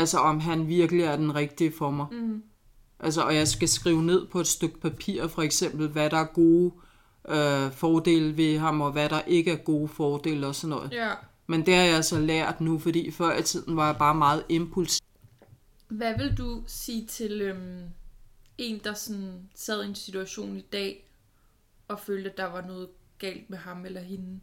Altså 0.00 0.18
om 0.18 0.40
han 0.40 0.68
virkelig 0.68 1.04
er 1.04 1.16
den 1.16 1.34
rigtige 1.34 1.72
for 1.72 1.90
mig. 1.90 2.06
Mm. 2.12 2.42
Altså, 3.00 3.22
og 3.22 3.34
jeg 3.34 3.48
skal 3.48 3.68
skrive 3.68 4.02
ned 4.02 4.26
på 4.26 4.40
et 4.40 4.46
stykke 4.46 4.80
papir, 4.80 5.26
for 5.26 5.42
eksempel, 5.42 5.88
hvad 5.88 6.10
der 6.10 6.16
er 6.16 6.24
gode 6.24 6.72
øh, 7.28 7.72
fordele 7.72 8.36
ved 8.36 8.58
ham, 8.58 8.80
og 8.80 8.92
hvad 8.92 9.08
der 9.08 9.20
ikke 9.20 9.52
er 9.52 9.56
gode 9.56 9.88
fordele 9.88 10.46
og 10.46 10.54
sådan 10.54 10.76
noget. 10.76 10.92
Ja. 10.92 11.10
Men 11.46 11.66
det 11.66 11.74
har 11.74 11.82
jeg 11.82 12.04
så 12.04 12.18
lært 12.18 12.60
nu, 12.60 12.78
fordi 12.78 13.10
før 13.10 13.38
i 13.38 13.42
tiden 13.42 13.76
var 13.76 13.86
jeg 13.86 13.96
bare 13.98 14.14
meget 14.14 14.44
impulsiv. 14.48 15.04
Hvad 15.88 16.14
vil 16.18 16.38
du 16.38 16.62
sige 16.66 17.06
til 17.06 17.42
øhm, 17.42 17.82
en, 18.58 18.80
der 18.84 18.94
sådan 18.94 19.48
sad 19.54 19.84
i 19.84 19.88
en 19.88 19.94
situation 19.94 20.56
i 20.56 20.64
dag, 20.72 21.10
og 21.88 22.00
følte, 22.00 22.30
at 22.30 22.36
der 22.36 22.46
var 22.46 22.66
noget 22.66 22.88
galt 23.18 23.50
med 23.50 23.58
ham 23.58 23.84
eller 23.84 24.00
hende? 24.00 24.40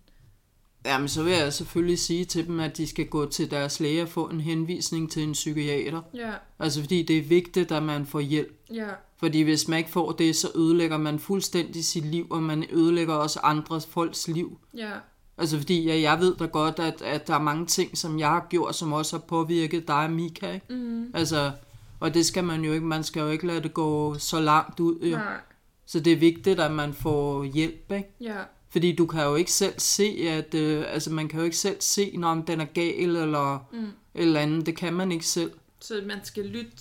Jamen, 0.87 1.07
så 1.07 1.23
vil 1.23 1.33
jeg 1.33 1.53
selvfølgelig 1.53 1.99
sige 1.99 2.25
til 2.25 2.47
dem, 2.47 2.59
at 2.59 2.77
de 2.77 2.87
skal 2.87 3.05
gå 3.07 3.25
til 3.25 3.51
deres 3.51 3.79
læge 3.79 4.01
og 4.01 4.09
få 4.09 4.25
en 4.25 4.41
henvisning 4.41 5.11
til 5.11 5.23
en 5.23 5.31
psykiater. 5.31 6.01
Ja, 6.13 6.31
Altså, 6.59 6.79
fordi 6.81 7.03
det 7.03 7.17
er 7.17 7.21
vigtigt, 7.21 7.71
at 7.71 7.83
man 7.83 8.05
får 8.05 8.19
hjælp. 8.19 8.59
ja, 8.73 8.87
Fordi 9.19 9.41
hvis 9.41 9.67
man 9.67 9.77
ikke 9.77 9.89
får 9.89 10.11
det, 10.11 10.35
så 10.35 10.47
ødelægger 10.55 10.97
man 10.97 11.19
fuldstændig 11.19 11.85
sit 11.85 12.05
liv, 12.05 12.27
og 12.29 12.43
man 12.43 12.65
ødelægger 12.71 13.13
også 13.13 13.39
andres 13.43 13.85
folks 13.85 14.27
liv. 14.27 14.57
ja, 14.77 14.91
Altså 15.39 15.57
fordi 15.57 15.83
ja, 15.85 15.99
jeg 16.11 16.19
ved 16.19 16.35
da 16.35 16.45
godt, 16.45 16.79
at, 16.79 17.01
at 17.01 17.27
der 17.27 17.33
er 17.35 17.39
mange 17.41 17.65
ting, 17.65 17.97
som 17.97 18.19
jeg 18.19 18.27
har 18.29 18.47
gjort, 18.49 18.75
som 18.75 18.93
også 18.93 19.15
har 19.17 19.23
påvirket 19.27 19.87
dig 19.87 19.95
og 20.03 20.11
Mika. 20.11 20.53
Ikke? 20.53 20.65
mm, 20.69 21.11
Altså, 21.13 21.51
og 21.99 22.13
det 22.13 22.25
skal 22.25 22.43
man 22.43 22.61
jo 22.61 22.73
ikke. 22.73 22.85
Man 22.85 23.03
skal 23.03 23.19
jo 23.19 23.27
ikke 23.29 23.47
lade 23.47 23.61
det 23.63 23.73
gå 23.73 24.17
så 24.17 24.39
langt 24.39 24.79
ud. 24.79 24.99
Jo. 24.99 25.17
nej, 25.17 25.37
Så 25.85 25.99
det 25.99 26.13
er 26.13 26.17
vigtigt, 26.17 26.59
at 26.59 26.71
man 26.71 26.93
får 26.93 27.43
hjælp. 27.43 27.91
Ikke? 27.91 28.09
ja, 28.21 28.35
Fordi 28.69 28.95
du 28.95 29.05
kan 29.05 29.23
jo 29.23 29.35
ikke 29.35 29.51
selv 29.51 29.73
se, 29.77 30.17
at 30.29 30.53
øh, 30.53 30.85
altså 30.87 31.11
man 31.11 31.27
kan 31.27 31.39
jo 31.39 31.45
ikke 31.45 31.57
selv 31.57 31.77
se, 31.79 32.17
når 32.17 32.43
den 32.47 32.61
er 32.61 32.65
gal 32.65 33.15
eller 33.15 33.67
mm. 33.71 33.91
eller 34.13 34.39
andet. 34.39 34.65
Det 34.65 34.77
kan 34.77 34.93
man 34.93 35.11
ikke 35.11 35.25
selv. 35.25 35.51
Så 35.79 36.03
man 36.05 36.25
skal 36.25 36.45
lytte 36.45 36.71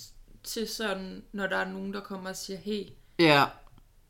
til 0.43 0.67
sådan, 0.67 1.23
når 1.31 1.47
der 1.47 1.57
er 1.57 1.71
nogen, 1.71 1.93
der 1.93 1.99
kommer 1.99 2.29
og 2.29 2.35
siger, 2.35 2.57
hey, 2.57 2.83
Ja, 3.19 3.45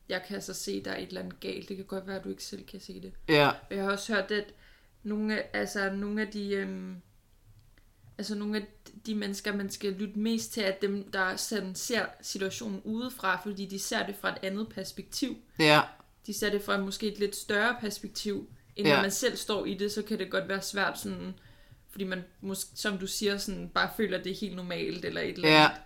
jeg 0.09 0.23
kan 0.27 0.35
altså 0.35 0.53
se, 0.53 0.83
der 0.83 0.91
er 0.91 0.97
et 0.97 1.07
eller 1.07 1.21
andet 1.21 1.39
galt. 1.39 1.69
Det 1.69 1.77
kan 1.77 1.85
godt 1.85 2.07
være, 2.07 2.17
at 2.17 2.23
du 2.23 2.29
ikke 2.29 2.43
selv 2.43 2.65
kan 2.65 2.79
se 2.79 3.01
det. 3.01 3.13
ja, 3.29 3.51
jeg 3.69 3.83
har 3.83 3.91
også 3.91 4.13
hørt, 4.13 4.31
at 4.31 4.53
nogle 5.03 5.37
af, 5.37 5.59
altså, 5.59 5.93
nogle 5.93 6.21
af 6.21 6.27
de... 6.27 6.53
Øhm, 6.53 6.95
altså 8.17 8.35
nogle 8.35 8.57
af 8.57 8.65
de 9.05 9.15
mennesker, 9.15 9.55
man 9.55 9.69
skal 9.69 9.93
lytte 9.93 10.19
mest 10.19 10.53
til, 10.53 10.63
er 10.63 10.71
dem, 10.71 11.11
der 11.11 11.35
sådan 11.35 11.75
ser 11.75 12.05
situationen 12.21 12.81
udefra, 12.83 13.41
fordi 13.43 13.65
de 13.65 13.79
ser 13.79 14.05
det 14.05 14.15
fra 14.15 14.29
et 14.29 14.37
andet 14.43 14.69
perspektiv. 14.69 15.35
ja, 15.59 15.81
De 16.27 16.33
ser 16.33 16.49
det 16.49 16.61
fra 16.61 16.77
måske 16.77 17.11
et 17.13 17.19
lidt 17.19 17.35
større 17.35 17.75
perspektiv, 17.81 18.47
end 18.75 18.87
Ja. 18.87 18.95
når 18.95 19.01
man 19.01 19.11
selv 19.11 19.37
står 19.37 19.65
i 19.65 19.73
det, 19.73 19.91
så 19.91 20.01
kan 20.01 20.19
det 20.19 20.31
godt 20.31 20.47
være 20.49 20.61
svært 20.61 20.99
sådan, 20.99 21.33
fordi 21.91 22.03
man, 22.03 22.23
måske, 22.41 22.69
som 22.75 22.97
du 22.97 23.07
siger, 23.07 23.37
sådan, 23.37 23.69
bare 23.73 23.89
føler, 23.97 24.17
at 24.17 24.23
det 24.23 24.31
er 24.31 24.35
helt 24.41 24.55
normalt, 24.55 25.05
eller 25.05 25.21
et 25.21 25.29
eller 25.35 25.49
ja. 25.49 25.63
andet. 25.65 25.77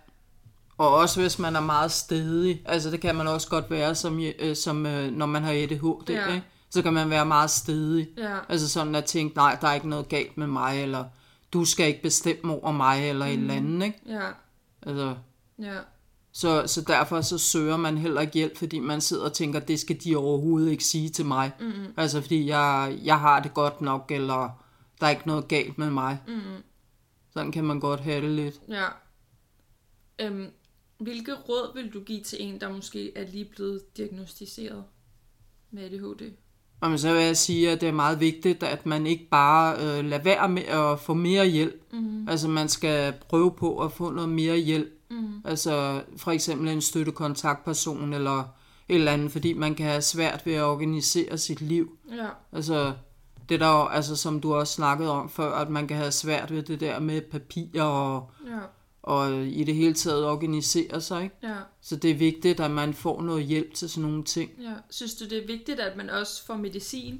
Og 0.78 0.94
også 0.94 1.20
hvis 1.20 1.38
man 1.38 1.56
er 1.56 1.60
meget 1.60 1.92
stedig. 1.92 2.62
Altså 2.64 2.90
det 2.90 3.00
kan 3.00 3.14
man 3.14 3.28
også 3.28 3.48
godt 3.48 3.70
være, 3.70 3.94
som, 3.94 4.20
øh, 4.38 4.56
som 4.56 4.86
øh, 4.86 5.10
når 5.12 5.26
man 5.26 5.42
har 5.42 5.52
ADHD, 5.52 6.10
Ja. 6.10 6.14
ja. 6.28 6.34
ikke? 6.34 6.46
Så 6.70 6.82
kan 6.82 6.92
man 6.92 7.10
være 7.10 7.26
meget 7.26 7.50
stedig. 7.50 8.08
Ja. 8.18 8.38
Altså 8.48 8.68
sådan 8.68 8.94
at 8.94 9.04
tænke, 9.04 9.36
nej, 9.36 9.58
der 9.60 9.68
er 9.68 9.74
ikke 9.74 9.88
noget 9.88 10.08
galt 10.08 10.36
med 10.36 10.46
mig, 10.46 10.82
eller 10.82 11.04
du 11.52 11.64
skal 11.64 11.86
ikke 11.86 12.02
bestemme 12.02 12.52
over 12.52 12.72
mig, 12.72 13.08
eller 13.08 13.26
mm. 13.26 13.32
et 13.32 13.38
eller 13.38 13.54
andet, 13.54 13.86
ikke? 13.86 14.00
Ja, 14.06 14.28
Altså, 14.86 15.14
ja, 15.58 15.76
så, 16.32 16.66
så 16.66 16.80
derfor 16.80 17.20
så 17.20 17.38
søger 17.38 17.76
man 17.76 17.98
heller 17.98 18.20
ikke 18.20 18.32
hjælp, 18.32 18.56
fordi 18.56 18.78
man 18.78 19.00
sidder 19.00 19.24
og 19.24 19.32
tænker, 19.32 19.60
det 19.60 19.80
skal 19.80 20.04
de 20.04 20.16
overhovedet 20.16 20.70
ikke 20.70 20.84
sige 20.84 21.08
til 21.08 21.26
mig. 21.26 21.52
Mm-hmm. 21.60 21.94
Altså 21.96 22.20
fordi 22.20 22.46
jeg, 22.46 22.98
jeg 23.04 23.20
har 23.20 23.40
det 23.42 23.54
godt 23.54 23.80
nok, 23.80 24.10
eller 24.10 24.64
der 25.00 25.06
er 25.06 25.10
ikke 25.10 25.26
noget 25.26 25.48
galt 25.48 25.78
med 25.78 25.90
mig. 25.90 26.18
Mm-hmm. 26.26 26.62
Sådan 27.32 27.52
kan 27.52 27.64
man 27.64 27.80
godt 27.80 28.00
have 28.00 28.22
det 28.22 28.30
lidt. 28.30 28.60
ja. 28.68 28.86
Øhm, 30.18 30.46
hvilke 30.98 31.34
råd 31.34 31.74
vil 31.74 31.92
du 31.92 32.00
give 32.00 32.22
til 32.22 32.42
en, 32.42 32.60
der 32.60 32.72
måske 32.72 33.18
er 33.18 33.26
lige 33.26 33.44
blevet 33.44 33.96
diagnostiseret 33.96 34.84
med 35.70 35.82
ADHD? 35.82 36.32
Jamen, 36.82 36.98
så 36.98 37.12
vil 37.12 37.22
jeg 37.22 37.36
sige, 37.36 37.70
at 37.70 37.80
det 37.80 37.88
er 37.88 37.92
meget 37.92 38.20
vigtigt, 38.20 38.62
at 38.62 38.86
man 38.86 39.06
ikke 39.06 39.28
bare 39.30 39.74
øh, 39.74 40.04
lader 40.04 40.22
være 40.22 40.48
med 40.48 40.62
at 40.62 41.00
få 41.00 41.14
mere 41.14 41.46
hjælp. 41.46 41.82
Mm. 41.92 42.28
Altså, 42.28 42.48
man 42.48 42.68
skal 42.68 43.12
prøve 43.28 43.50
på 43.50 43.78
at 43.78 43.92
få 43.92 44.10
noget 44.10 44.30
mere 44.30 44.56
hjælp. 44.56 44.92
Mm. 45.12 45.40
Altså, 45.44 46.02
for 46.16 46.30
eksempel 46.30 46.68
en 46.68 46.80
støttekontaktperson 46.80 48.12
eller 48.12 48.38
et 48.88 48.94
eller 48.94 49.12
andet, 49.12 49.32
fordi 49.32 49.52
man 49.52 49.74
kan 49.74 49.86
have 49.86 50.02
svært 50.02 50.46
ved 50.46 50.54
at 50.54 50.62
organisere 50.62 51.38
sit 51.38 51.60
liv. 51.60 51.96
Ja, 52.16 52.26
Altså, 52.52 52.92
det 53.48 53.60
der 53.60 53.68
jo, 53.68 53.86
altså, 53.86 54.16
som 54.16 54.40
du 54.40 54.54
også 54.54 54.72
snakkede 54.74 55.10
om 55.10 55.28
før, 55.30 55.52
at 55.54 55.70
man 55.70 55.86
kan 55.88 55.96
have 55.96 56.12
svært 56.12 56.50
ved 56.50 56.62
det 56.62 56.80
der 56.80 57.00
med 57.00 57.20
papir 57.20 57.82
og, 57.82 58.30
ja, 58.46 58.58
og 59.02 59.46
i 59.46 59.64
det 59.64 59.74
hele 59.74 59.94
taget 59.94 60.26
organisere 60.26 61.00
sig, 61.00 61.22
ikke? 61.22 61.36
ja, 61.42 61.54
Så 61.80 61.96
det 61.96 62.10
er 62.10 62.14
vigtigt, 62.14 62.60
at 62.60 62.70
man 62.70 62.94
får 62.94 63.22
noget 63.22 63.44
hjælp 63.44 63.74
til 63.74 63.88
sådan 63.88 64.08
nogle 64.10 64.24
ting. 64.24 64.50
ja. 64.62 64.72
Synes 64.90 65.14
du, 65.14 65.24
det 65.24 65.38
er 65.42 65.46
vigtigt, 65.46 65.80
at 65.80 65.96
man 65.96 66.10
også 66.10 66.46
får 66.46 66.56
medicin? 66.56 67.14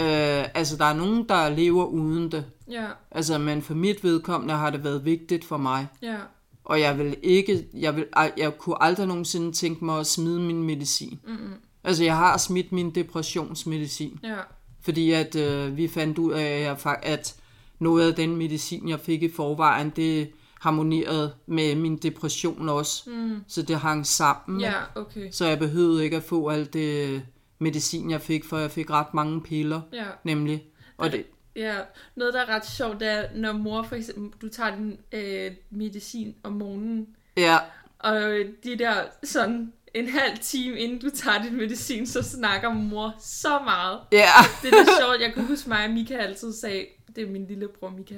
Øh, 0.00 0.44
altså, 0.54 0.76
der 0.76 0.84
er 0.84 0.94
nogen, 0.94 1.28
der 1.28 1.48
lever 1.48 1.84
uden 1.84 2.32
det. 2.32 2.44
Ja, 2.70 2.86
Altså, 3.10 3.38
men 3.38 3.62
for 3.62 3.74
mit 3.74 4.04
vedkommende 4.04 4.54
har 4.54 4.70
det 4.70 4.84
været 4.84 5.04
vigtigt 5.04 5.44
for 5.44 5.56
mig. 5.56 5.86
ja, 6.02 6.16
Og 6.64 6.80
jeg 6.80 6.98
vil 6.98 7.16
ikke, 7.22 7.66
jeg, 7.74 7.96
vil, 7.96 8.06
jeg 8.36 8.58
kunne 8.58 8.82
aldrig 8.82 9.06
nogensinde 9.06 9.52
tænke 9.52 9.84
mig 9.84 10.00
at 10.00 10.06
smide 10.06 10.40
min 10.40 10.62
medicin. 10.62 11.20
mm 11.26 11.36
Altså, 11.84 12.04
jeg 12.04 12.16
har 12.16 12.36
smidt 12.36 12.72
min 12.72 12.90
depressionsmedicin. 12.94 14.18
ja, 14.22 14.36
Fordi 14.82 15.10
at 15.12 15.36
øh, 15.36 15.76
vi 15.76 15.88
fandt 15.88 16.18
ud 16.18 16.32
af, 16.32 16.76
at 17.02 17.34
noget 17.78 18.08
af 18.08 18.14
den 18.14 18.36
medicin, 18.36 18.88
jeg 18.88 19.00
fik 19.00 19.22
i 19.22 19.30
forvejen, 19.30 19.92
det 19.96 20.30
harmonerede 20.60 21.32
med 21.46 21.74
min 21.74 21.96
depression 21.96 22.68
også. 22.68 23.10
mm. 23.10 23.36
Så 23.48 23.62
det 23.62 23.76
hang 23.76 24.06
sammen. 24.06 24.60
ja, 24.60 24.72
okay. 24.94 25.28
Så 25.30 25.46
jeg 25.46 25.58
behøvede 25.58 26.04
ikke 26.04 26.16
at 26.16 26.22
få 26.22 26.48
alt 26.48 26.72
det 26.72 27.22
medicin, 27.58 28.10
jeg 28.10 28.20
fik, 28.20 28.44
for 28.44 28.58
jeg 28.58 28.70
fik 28.70 28.90
ret 28.90 29.14
mange 29.14 29.40
piller, 29.40 29.80
Ja, 29.92 30.04
nemlig. 30.24 30.62
Og 30.98 31.12
det, 31.12 31.24
ja. 31.56 31.78
Noget, 32.14 32.34
der 32.34 32.40
er 32.40 32.48
ret 32.48 32.66
sjovt, 32.66 33.00
det 33.00 33.08
er, 33.08 33.24
når 33.34 33.52
mor 33.52 33.82
for 33.82 33.96
eksempel, 33.96 34.40
du 34.40 34.48
tager 34.48 34.76
din 34.76 34.98
øh, 35.12 35.52
medicin 35.70 36.34
om 36.42 36.52
morgenen, 36.52 37.06
ja, 37.36 37.58
og 37.98 38.22
de 38.64 38.78
der 38.78 38.94
sådan 39.24 39.72
en 39.94 40.08
halv 40.08 40.38
time 40.38 40.78
inden 40.78 40.98
du 40.98 41.10
tager 41.10 41.42
din 41.42 41.56
medicin, 41.56 42.06
så 42.06 42.22
snakker 42.22 42.70
mor 42.72 43.14
så 43.20 43.58
meget. 43.64 44.00
ja, 44.12 44.26
Det 44.62 44.72
er 44.72 44.78
det 44.84 44.88
sjovt. 45.00 45.20
Jeg 45.20 45.32
kan 45.34 45.46
huske 45.46 45.68
mig, 45.68 45.84
og 45.84 45.90
Mika 45.90 46.16
altid 46.16 46.52
sagde, 46.52 46.86
det 47.16 47.24
er 47.24 47.30
min 47.30 47.46
lillebror 47.46 47.90
Mika, 47.90 48.14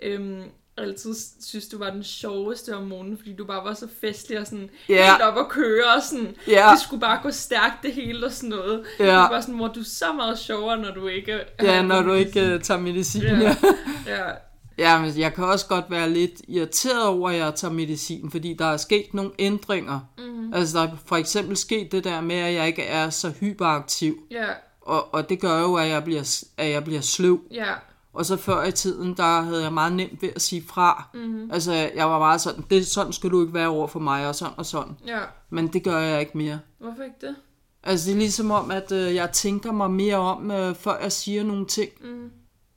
øhm, 0.00 0.42
altid 0.78 1.14
synes, 1.40 1.68
du 1.68 1.78
var 1.78 1.90
den 1.90 2.04
sjoveste 2.04 2.76
om 2.76 2.82
morgenen, 2.82 3.16
fordi 3.18 3.32
du 3.32 3.44
bare 3.44 3.64
var 3.64 3.74
så 3.74 3.88
festlig 4.00 4.40
og 4.40 4.46
sådan 4.46 4.70
Ja. 4.88 5.10
helt 5.10 5.22
op 5.22 5.38
at 5.38 5.48
køre 5.48 5.84
og 5.96 6.02
sådan, 6.02 6.36
Ja. 6.48 6.68
det 6.72 6.80
skulle 6.80 7.00
bare 7.00 7.20
gå 7.22 7.30
stærkt 7.30 7.82
det 7.82 7.92
hele 7.92 8.26
og 8.26 8.32
sådan 8.32 8.50
noget. 8.50 8.84
Ja. 8.98 9.04
Det 9.04 9.14
var 9.14 9.40
sådan, 9.40 9.54
mor, 9.54 9.68
du 9.68 9.80
er 9.80 9.84
så 9.84 10.12
meget 10.16 10.38
sjovere, 10.38 10.76
når 10.78 10.90
du 10.94 11.06
ikke... 11.06 11.40
ja, 11.62 11.82
når 11.82 12.02
du 12.02 12.12
ikke 12.12 12.54
uh, 12.54 12.60
tager 12.60 12.80
medicin. 12.80 13.22
Ja. 13.22 13.38
Ja. 13.40 13.54
Ja, 14.06 14.92
ja, 14.92 14.98
men 15.00 15.18
jeg 15.18 15.34
kan 15.34 15.44
også 15.44 15.66
godt 15.66 15.84
være 15.90 16.10
lidt 16.10 16.32
irriteret 16.48 17.06
over, 17.06 17.30
at 17.30 17.36
jeg 17.36 17.54
tager 17.54 17.72
medicin, 17.72 18.30
fordi 18.30 18.54
der 18.58 18.64
er 18.66 18.76
sket 18.76 19.14
nogle 19.14 19.30
ændringer. 19.38 20.00
Mm. 20.18 20.54
Altså, 20.54 20.78
der 20.78 20.84
er 20.84 20.90
for 21.06 21.16
eksempel 21.16 21.56
sket 21.56 21.92
det 21.92 22.04
der 22.04 22.20
med, 22.20 22.36
at 22.36 22.54
jeg 22.54 22.66
ikke 22.66 22.82
er 22.82 23.10
så 23.10 23.32
hyperaktiv. 23.40 24.18
ja, 24.30 24.46
Og, 24.82 25.14
og 25.14 25.28
det 25.28 25.40
gør 25.40 25.60
jo, 25.60 25.74
at 25.74 25.88
jeg 25.88 26.04
bliver, 26.04 26.44
at 26.56 26.70
jeg 26.70 26.84
bliver 26.84 27.00
sløv. 27.00 27.40
ja, 27.50 27.72
Og 28.18 28.26
så 28.26 28.36
før 28.36 28.64
i 28.64 28.72
tiden, 28.72 29.14
der 29.16 29.40
havde 29.40 29.62
jeg 29.62 29.72
meget 29.72 29.92
nemt 29.92 30.22
ved 30.22 30.28
at 30.36 30.42
sige 30.42 30.62
fra. 30.66 31.08
Mm. 31.14 31.50
Altså, 31.52 31.72
jeg 31.72 32.10
var 32.10 32.18
meget 32.18 32.40
sådan, 32.40 32.64
det, 32.70 32.86
sådan 32.86 33.12
skal 33.12 33.30
du 33.30 33.40
ikke 33.40 33.54
være 33.54 33.68
over 33.68 33.86
for 33.86 34.00
mig, 34.00 34.28
og 34.28 34.34
sådan 34.34 34.54
og 34.56 34.66
sådan. 34.66 34.96
ja. 35.06 35.18
Men 35.50 35.68
det 35.68 35.84
gør 35.84 35.98
jeg 35.98 36.20
ikke 36.20 36.38
mere. 36.38 36.60
Hvorfor 36.78 37.02
ikke 37.02 37.16
det? 37.20 37.36
Altså, 37.82 38.06
det 38.06 38.14
er 38.14 38.18
ligesom 38.18 38.50
om, 38.50 38.70
at 38.70 38.92
øh, 38.92 39.14
jeg 39.14 39.30
tænker 39.32 39.72
mig 39.72 39.90
mere 39.90 40.16
om, 40.16 40.50
øh, 40.50 40.74
før 40.74 40.98
jeg 41.02 41.12
siger 41.12 41.44
nogle 41.44 41.66
ting. 41.66 41.90
Mm. 42.00 42.30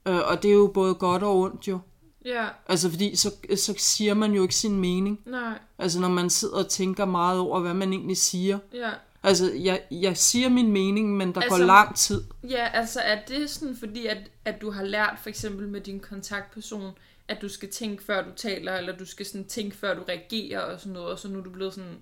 Øh, 0.07 0.19
og 0.27 0.43
det 0.43 0.49
er 0.51 0.55
jo 0.55 0.71
både 0.73 0.93
godt 0.95 1.23
og 1.23 1.39
ondt 1.39 1.67
jo. 1.67 1.79
Ja, 2.25 2.45
Altså, 2.67 2.89
fordi 2.89 3.15
så, 3.15 3.31
så 3.55 3.73
siger 3.77 4.13
man 4.13 4.31
jo 4.33 4.41
ikke 4.41 4.55
sin 4.55 4.79
mening. 4.79 5.19
nej, 5.25 5.59
Altså, 5.77 5.99
når 5.99 6.09
man 6.09 6.29
sidder 6.29 6.57
og 6.57 6.69
tænker 6.69 7.05
meget 7.05 7.39
over, 7.39 7.59
hvad 7.59 7.73
man 7.73 7.93
egentlig 7.93 8.17
siger. 8.17 8.59
ja. 8.73 8.89
Altså, 9.23 9.51
jeg, 9.53 9.81
jeg 9.91 10.17
siger 10.17 10.49
min 10.49 10.71
mening, 10.71 11.17
men 11.17 11.35
der 11.35 11.41
altså, 11.41 11.57
går 11.57 11.65
lang 11.65 11.95
tid. 11.95 12.23
Ja, 12.49 12.69
altså 12.73 12.99
er 12.99 13.25
det 13.25 13.49
sådan 13.49 13.75
fordi, 13.75 14.05
at, 14.05 14.17
at 14.45 14.61
du 14.61 14.71
har 14.71 14.83
lært 14.83 15.17
for 15.21 15.29
eksempel 15.29 15.67
med 15.67 15.81
din 15.81 15.99
kontaktperson, 15.99 16.93
at 17.27 17.41
du 17.41 17.49
skal 17.49 17.71
tænke 17.71 18.03
før 18.03 18.23
du 18.23 18.31
taler, 18.35 18.73
eller 18.73 18.97
du 18.97 19.05
skal 19.05 19.25
sådan 19.25 19.47
tænke 19.47 19.77
før 19.77 19.93
du 19.93 20.03
reagerer 20.03 20.59
og 20.59 20.79
sådan 20.79 20.93
noget, 20.93 21.09
og 21.09 21.19
så 21.19 21.27
nu 21.27 21.39
er 21.39 21.43
du 21.43 21.49
blevet 21.49 21.73
sådan 21.73 21.97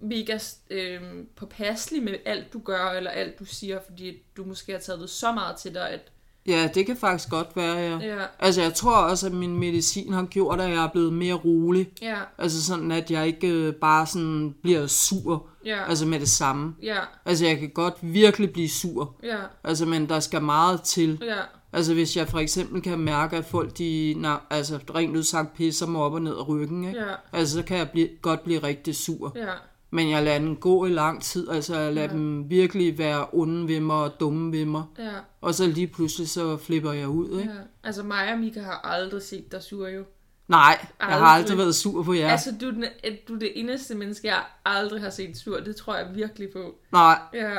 mega 0.00 0.38
øh, 0.70 1.02
påpasselig 1.36 2.02
med 2.02 2.14
alt 2.24 2.52
du 2.52 2.58
gør, 2.58 2.90
eller 2.90 3.10
alt 3.10 3.38
du 3.38 3.44
siger, 3.44 3.80
fordi 3.86 4.22
du 4.36 4.44
måske 4.44 4.72
har 4.72 4.78
taget 4.78 5.00
det 5.00 5.10
så 5.10 5.32
meget 5.32 5.56
til 5.56 5.74
dig, 5.74 5.90
at 5.90 6.12
Ja, 6.48 6.68
det 6.74 6.86
kan 6.86 6.96
faktisk 6.96 7.28
godt 7.30 7.48
være, 7.56 7.76
ja. 7.76 7.98
ja, 7.98 8.24
Altså, 8.38 8.62
jeg 8.62 8.74
tror 8.74 8.96
også, 8.96 9.26
at 9.26 9.32
min 9.32 9.58
medicin 9.58 10.12
har 10.12 10.24
gjort, 10.24 10.60
at 10.60 10.70
jeg 10.70 10.84
er 10.84 10.88
blevet 10.88 11.12
mere 11.12 11.34
rolig. 11.34 11.88
ja, 12.02 12.16
Altså 12.38 12.64
sådan, 12.64 12.92
at 12.92 13.10
jeg 13.10 13.26
ikke 13.26 13.48
øh, 13.48 13.74
bare 13.74 14.06
sådan 14.06 14.54
bliver 14.62 14.86
sur, 14.86 15.46
ja, 15.64 15.88
altså 15.88 16.06
med 16.06 16.20
det 16.20 16.28
samme. 16.28 16.74
ja, 16.82 16.98
Altså, 17.24 17.46
jeg 17.46 17.58
kan 17.58 17.70
godt 17.70 17.94
virkelig 18.02 18.52
blive 18.52 18.68
sur. 18.68 19.14
ja, 19.22 19.36
Altså, 19.64 19.86
men 19.86 20.08
der 20.08 20.20
skal 20.20 20.42
meget 20.42 20.82
til. 20.82 21.18
ja, 21.22 21.36
Altså, 21.72 21.94
hvis 21.94 22.16
jeg 22.16 22.28
for 22.28 22.38
eksempel 22.38 22.82
kan 22.82 22.98
mærke, 22.98 23.36
at 23.36 23.44
folk, 23.44 23.78
de, 23.78 24.14
nej, 24.16 24.36
altså, 24.50 24.78
rent 24.94 25.16
udsagt 25.16 25.54
pisser 25.54 25.86
mig 25.86 26.00
op 26.00 26.12
og 26.12 26.22
ned 26.22 26.36
af 26.36 26.48
ryggen, 26.48 26.84
ikke? 26.84 27.00
ja, 27.00 27.12
Altså, 27.32 27.54
så 27.54 27.62
kan 27.62 27.76
jeg 27.78 27.90
blive, 27.90 28.08
godt 28.22 28.44
blive 28.44 28.62
rigtig 28.62 28.96
sur. 28.96 29.32
ja, 29.36 29.48
Men 29.90 30.10
jeg 30.10 30.22
lader 30.24 30.38
den 30.38 30.56
gå 30.56 30.86
i 30.86 30.88
lang 30.90 31.22
tid, 31.22 31.48
altså 31.50 31.76
jeg 31.78 31.92
lader 31.94 32.06
Ja. 32.08 32.12
dem 32.12 32.50
virkelig 32.50 32.98
være 32.98 33.26
onde 33.32 33.68
ved 33.68 33.80
mig 33.80 33.96
og 33.96 34.12
dumme 34.20 34.52
ved 34.52 34.64
mig. 34.64 34.82
ja, 34.98 35.10
Og 35.40 35.54
så 35.54 35.66
lige 35.66 35.86
pludselig, 35.86 36.28
så 36.28 36.56
flipper 36.56 36.92
jeg 36.92 37.08
ud, 37.08 37.38
ikke? 37.40 37.52
ja. 37.52 37.58
Altså 37.84 38.02
mig 38.02 38.32
og 38.32 38.38
Mika 38.38 38.60
har 38.60 38.80
aldrig 38.84 39.22
set 39.22 39.52
dig 39.52 39.62
sur 39.62 39.88
jo. 39.88 40.04
Nej, 40.48 40.78
jeg 41.00 41.06
har 41.06 41.14
Aldrig. 41.14 41.30
aldrig 41.30 41.58
været 41.58 41.74
sur 41.74 42.02
på 42.02 42.12
jer. 42.12 42.28
Altså, 42.30 42.50
du 42.60 42.66
er, 42.66 42.70
den, 42.70 42.84
du 43.28 43.34
er 43.34 43.38
det 43.38 43.52
eneste 43.60 43.94
menneske, 43.94 44.28
jeg 44.28 44.42
aldrig 44.64 45.00
har 45.00 45.10
set 45.10 45.36
sur. 45.36 45.60
Det 45.60 45.76
tror 45.76 45.96
jeg 45.96 46.06
virkelig 46.14 46.48
på. 46.52 46.74
Nej, 46.92 47.18
Ja. 47.34 47.54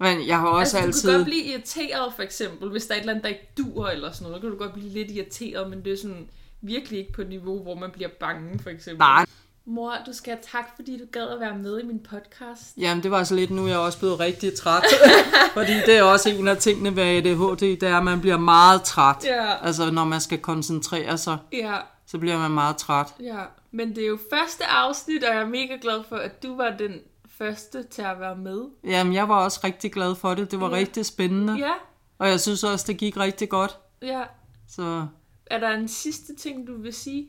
men 0.00 0.26
jeg 0.28 0.38
har 0.38 0.46
også 0.46 0.58
altså, 0.60 0.78
altid... 0.78 1.08
du 1.08 1.12
kan 1.12 1.18
godt 1.18 1.26
blive 1.26 1.44
irriteret, 1.44 2.12
for 2.16 2.22
eksempel, 2.22 2.70
hvis 2.70 2.86
der 2.86 2.94
er 2.94 2.98
et 2.98 3.00
eller 3.00 3.12
andet, 3.12 3.22
der 3.24 3.28
ikke 3.28 3.48
dur 3.58 3.86
eller 3.86 4.12
sådan 4.12 4.22
noget. 4.30 4.36
Så 4.36 4.40
kan 4.40 4.50
du 4.50 4.56
godt 4.64 4.72
blive 4.72 4.88
lidt 4.90 5.10
irriteret, 5.10 5.70
men 5.70 5.84
det 5.84 5.92
er 5.92 5.96
sådan 5.96 6.28
virkelig 6.60 6.98
ikke 6.98 7.12
på 7.12 7.20
et 7.22 7.28
niveau, 7.28 7.62
hvor 7.62 7.74
man 7.74 7.90
bliver 7.90 8.10
bange, 8.20 8.58
for 8.58 8.70
eksempel. 8.70 8.98
Nej, 8.98 9.26
Mor, 9.66 9.94
du 10.06 10.12
skal 10.12 10.32
have 10.32 10.42
tak, 10.52 10.76
fordi 10.76 10.98
du 10.98 11.04
gad 11.12 11.28
at 11.28 11.40
være 11.40 11.58
med 11.58 11.80
i 11.80 11.86
min 11.86 11.98
podcast. 12.00 12.76
jamen 12.76 13.02
det 13.02 13.10
var 13.10 13.24
så 13.24 13.34
lidt, 13.34 13.50
nu 13.50 13.64
er 13.64 13.68
jeg 13.68 13.78
også 13.78 13.98
blevet 13.98 14.20
rigtig 14.20 14.54
træt. 14.54 14.84
Fordi 15.54 15.72
det 15.86 15.96
er 15.98 16.02
også 16.02 16.30
en 16.30 16.48
af 16.48 16.56
tingene 16.56 16.96
ved 16.96 17.02
ADHD, 17.02 17.60
det 17.60 17.82
er, 17.82 17.96
at 17.98 18.04
man 18.04 18.20
bliver 18.20 18.38
meget 18.38 18.82
træt. 18.82 19.24
Ja. 19.24 19.64
Altså 19.66 19.90
når 19.90 20.04
man 20.04 20.20
skal 20.20 20.38
koncentrere 20.38 21.18
sig, 21.18 21.38
Ja, 21.52 21.76
så 22.06 22.18
bliver 22.18 22.38
man 22.38 22.50
meget 22.50 22.76
træt. 22.76 23.06
ja. 23.20 23.40
Men 23.70 23.88
det 23.96 24.04
er 24.04 24.08
jo 24.08 24.18
første 24.32 24.64
afsnit, 24.64 25.24
og 25.24 25.34
jeg 25.34 25.42
er 25.42 25.46
mega 25.48 25.76
glad 25.82 26.00
for, 26.08 26.16
at 26.16 26.42
du 26.42 26.56
var 26.56 26.70
den 26.78 26.92
første 27.38 27.82
til 27.82 28.02
at 28.02 28.20
være 28.20 28.36
med. 28.36 28.60
Jamen 28.84 29.14
jeg 29.14 29.28
var 29.28 29.44
også 29.44 29.60
rigtig 29.64 29.92
glad 29.92 30.14
for 30.14 30.34
det, 30.34 30.50
det 30.50 30.60
var 30.60 30.68
Ja. 30.70 30.74
rigtig 30.76 31.06
spændende. 31.06 31.52
Ja, 31.58 31.72
Og 32.18 32.28
jeg 32.28 32.40
synes 32.40 32.64
også, 32.64 32.84
det 32.88 32.96
gik 32.96 33.16
rigtig 33.16 33.48
godt. 33.48 33.78
ja. 34.02 34.22
Så 34.68 35.06
Er 35.46 35.58
der 35.58 35.70
en 35.70 35.88
sidste 35.88 36.36
ting, 36.36 36.66
du 36.66 36.82
vil 36.82 36.92
sige? 36.94 37.28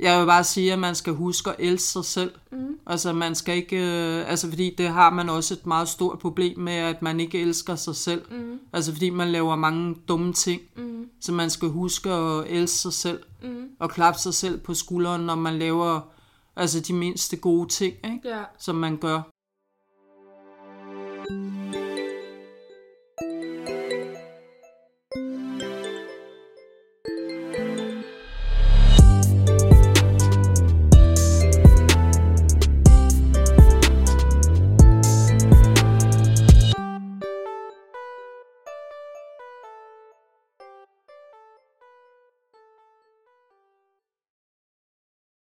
Jeg 0.00 0.20
vil 0.20 0.26
bare 0.26 0.44
sige, 0.44 0.72
at 0.72 0.78
man 0.78 0.94
skal 0.94 1.12
huske 1.12 1.50
at 1.50 1.56
elske 1.58 1.88
sig 1.88 2.04
selv. 2.04 2.32
Mm. 2.52 2.78
Altså 2.86 3.12
man 3.12 3.34
skal 3.34 3.56
ikke, 3.56 3.76
øh, 3.76 4.30
altså 4.30 4.48
fordi 4.48 4.74
det 4.78 4.88
har 4.88 5.10
man 5.10 5.28
også 5.28 5.54
et 5.54 5.66
meget 5.66 5.88
stort 5.88 6.18
problem 6.18 6.58
med, 6.58 6.72
at 6.72 7.02
man 7.02 7.20
ikke 7.20 7.40
elsker 7.40 7.76
sig 7.76 7.96
selv. 7.96 8.22
Mm. 8.30 8.58
Altså 8.72 8.92
fordi 8.92 9.10
man 9.10 9.28
laver 9.28 9.56
mange 9.56 9.96
dumme 10.08 10.32
ting. 10.32 10.62
Mm. 10.76 11.08
Så 11.20 11.32
man 11.32 11.50
skal 11.50 11.68
huske 11.68 12.10
at 12.10 12.44
elske 12.48 12.78
sig 12.78 12.92
selv. 12.92 13.22
Mm. 13.42 13.68
Og 13.78 13.90
klappe 13.90 14.20
sig 14.20 14.34
selv 14.34 14.58
på 14.58 14.74
skulderen, 14.74 15.22
når 15.22 15.34
man 15.34 15.58
laver 15.58 16.00
altså 16.56 16.80
de 16.80 16.92
mindste 16.92 17.36
gode 17.36 17.68
ting, 17.68 17.94
ikke? 18.04 18.28
Ja. 18.28 18.42
som 18.58 18.74
man 18.74 18.96
gør. 18.96 19.22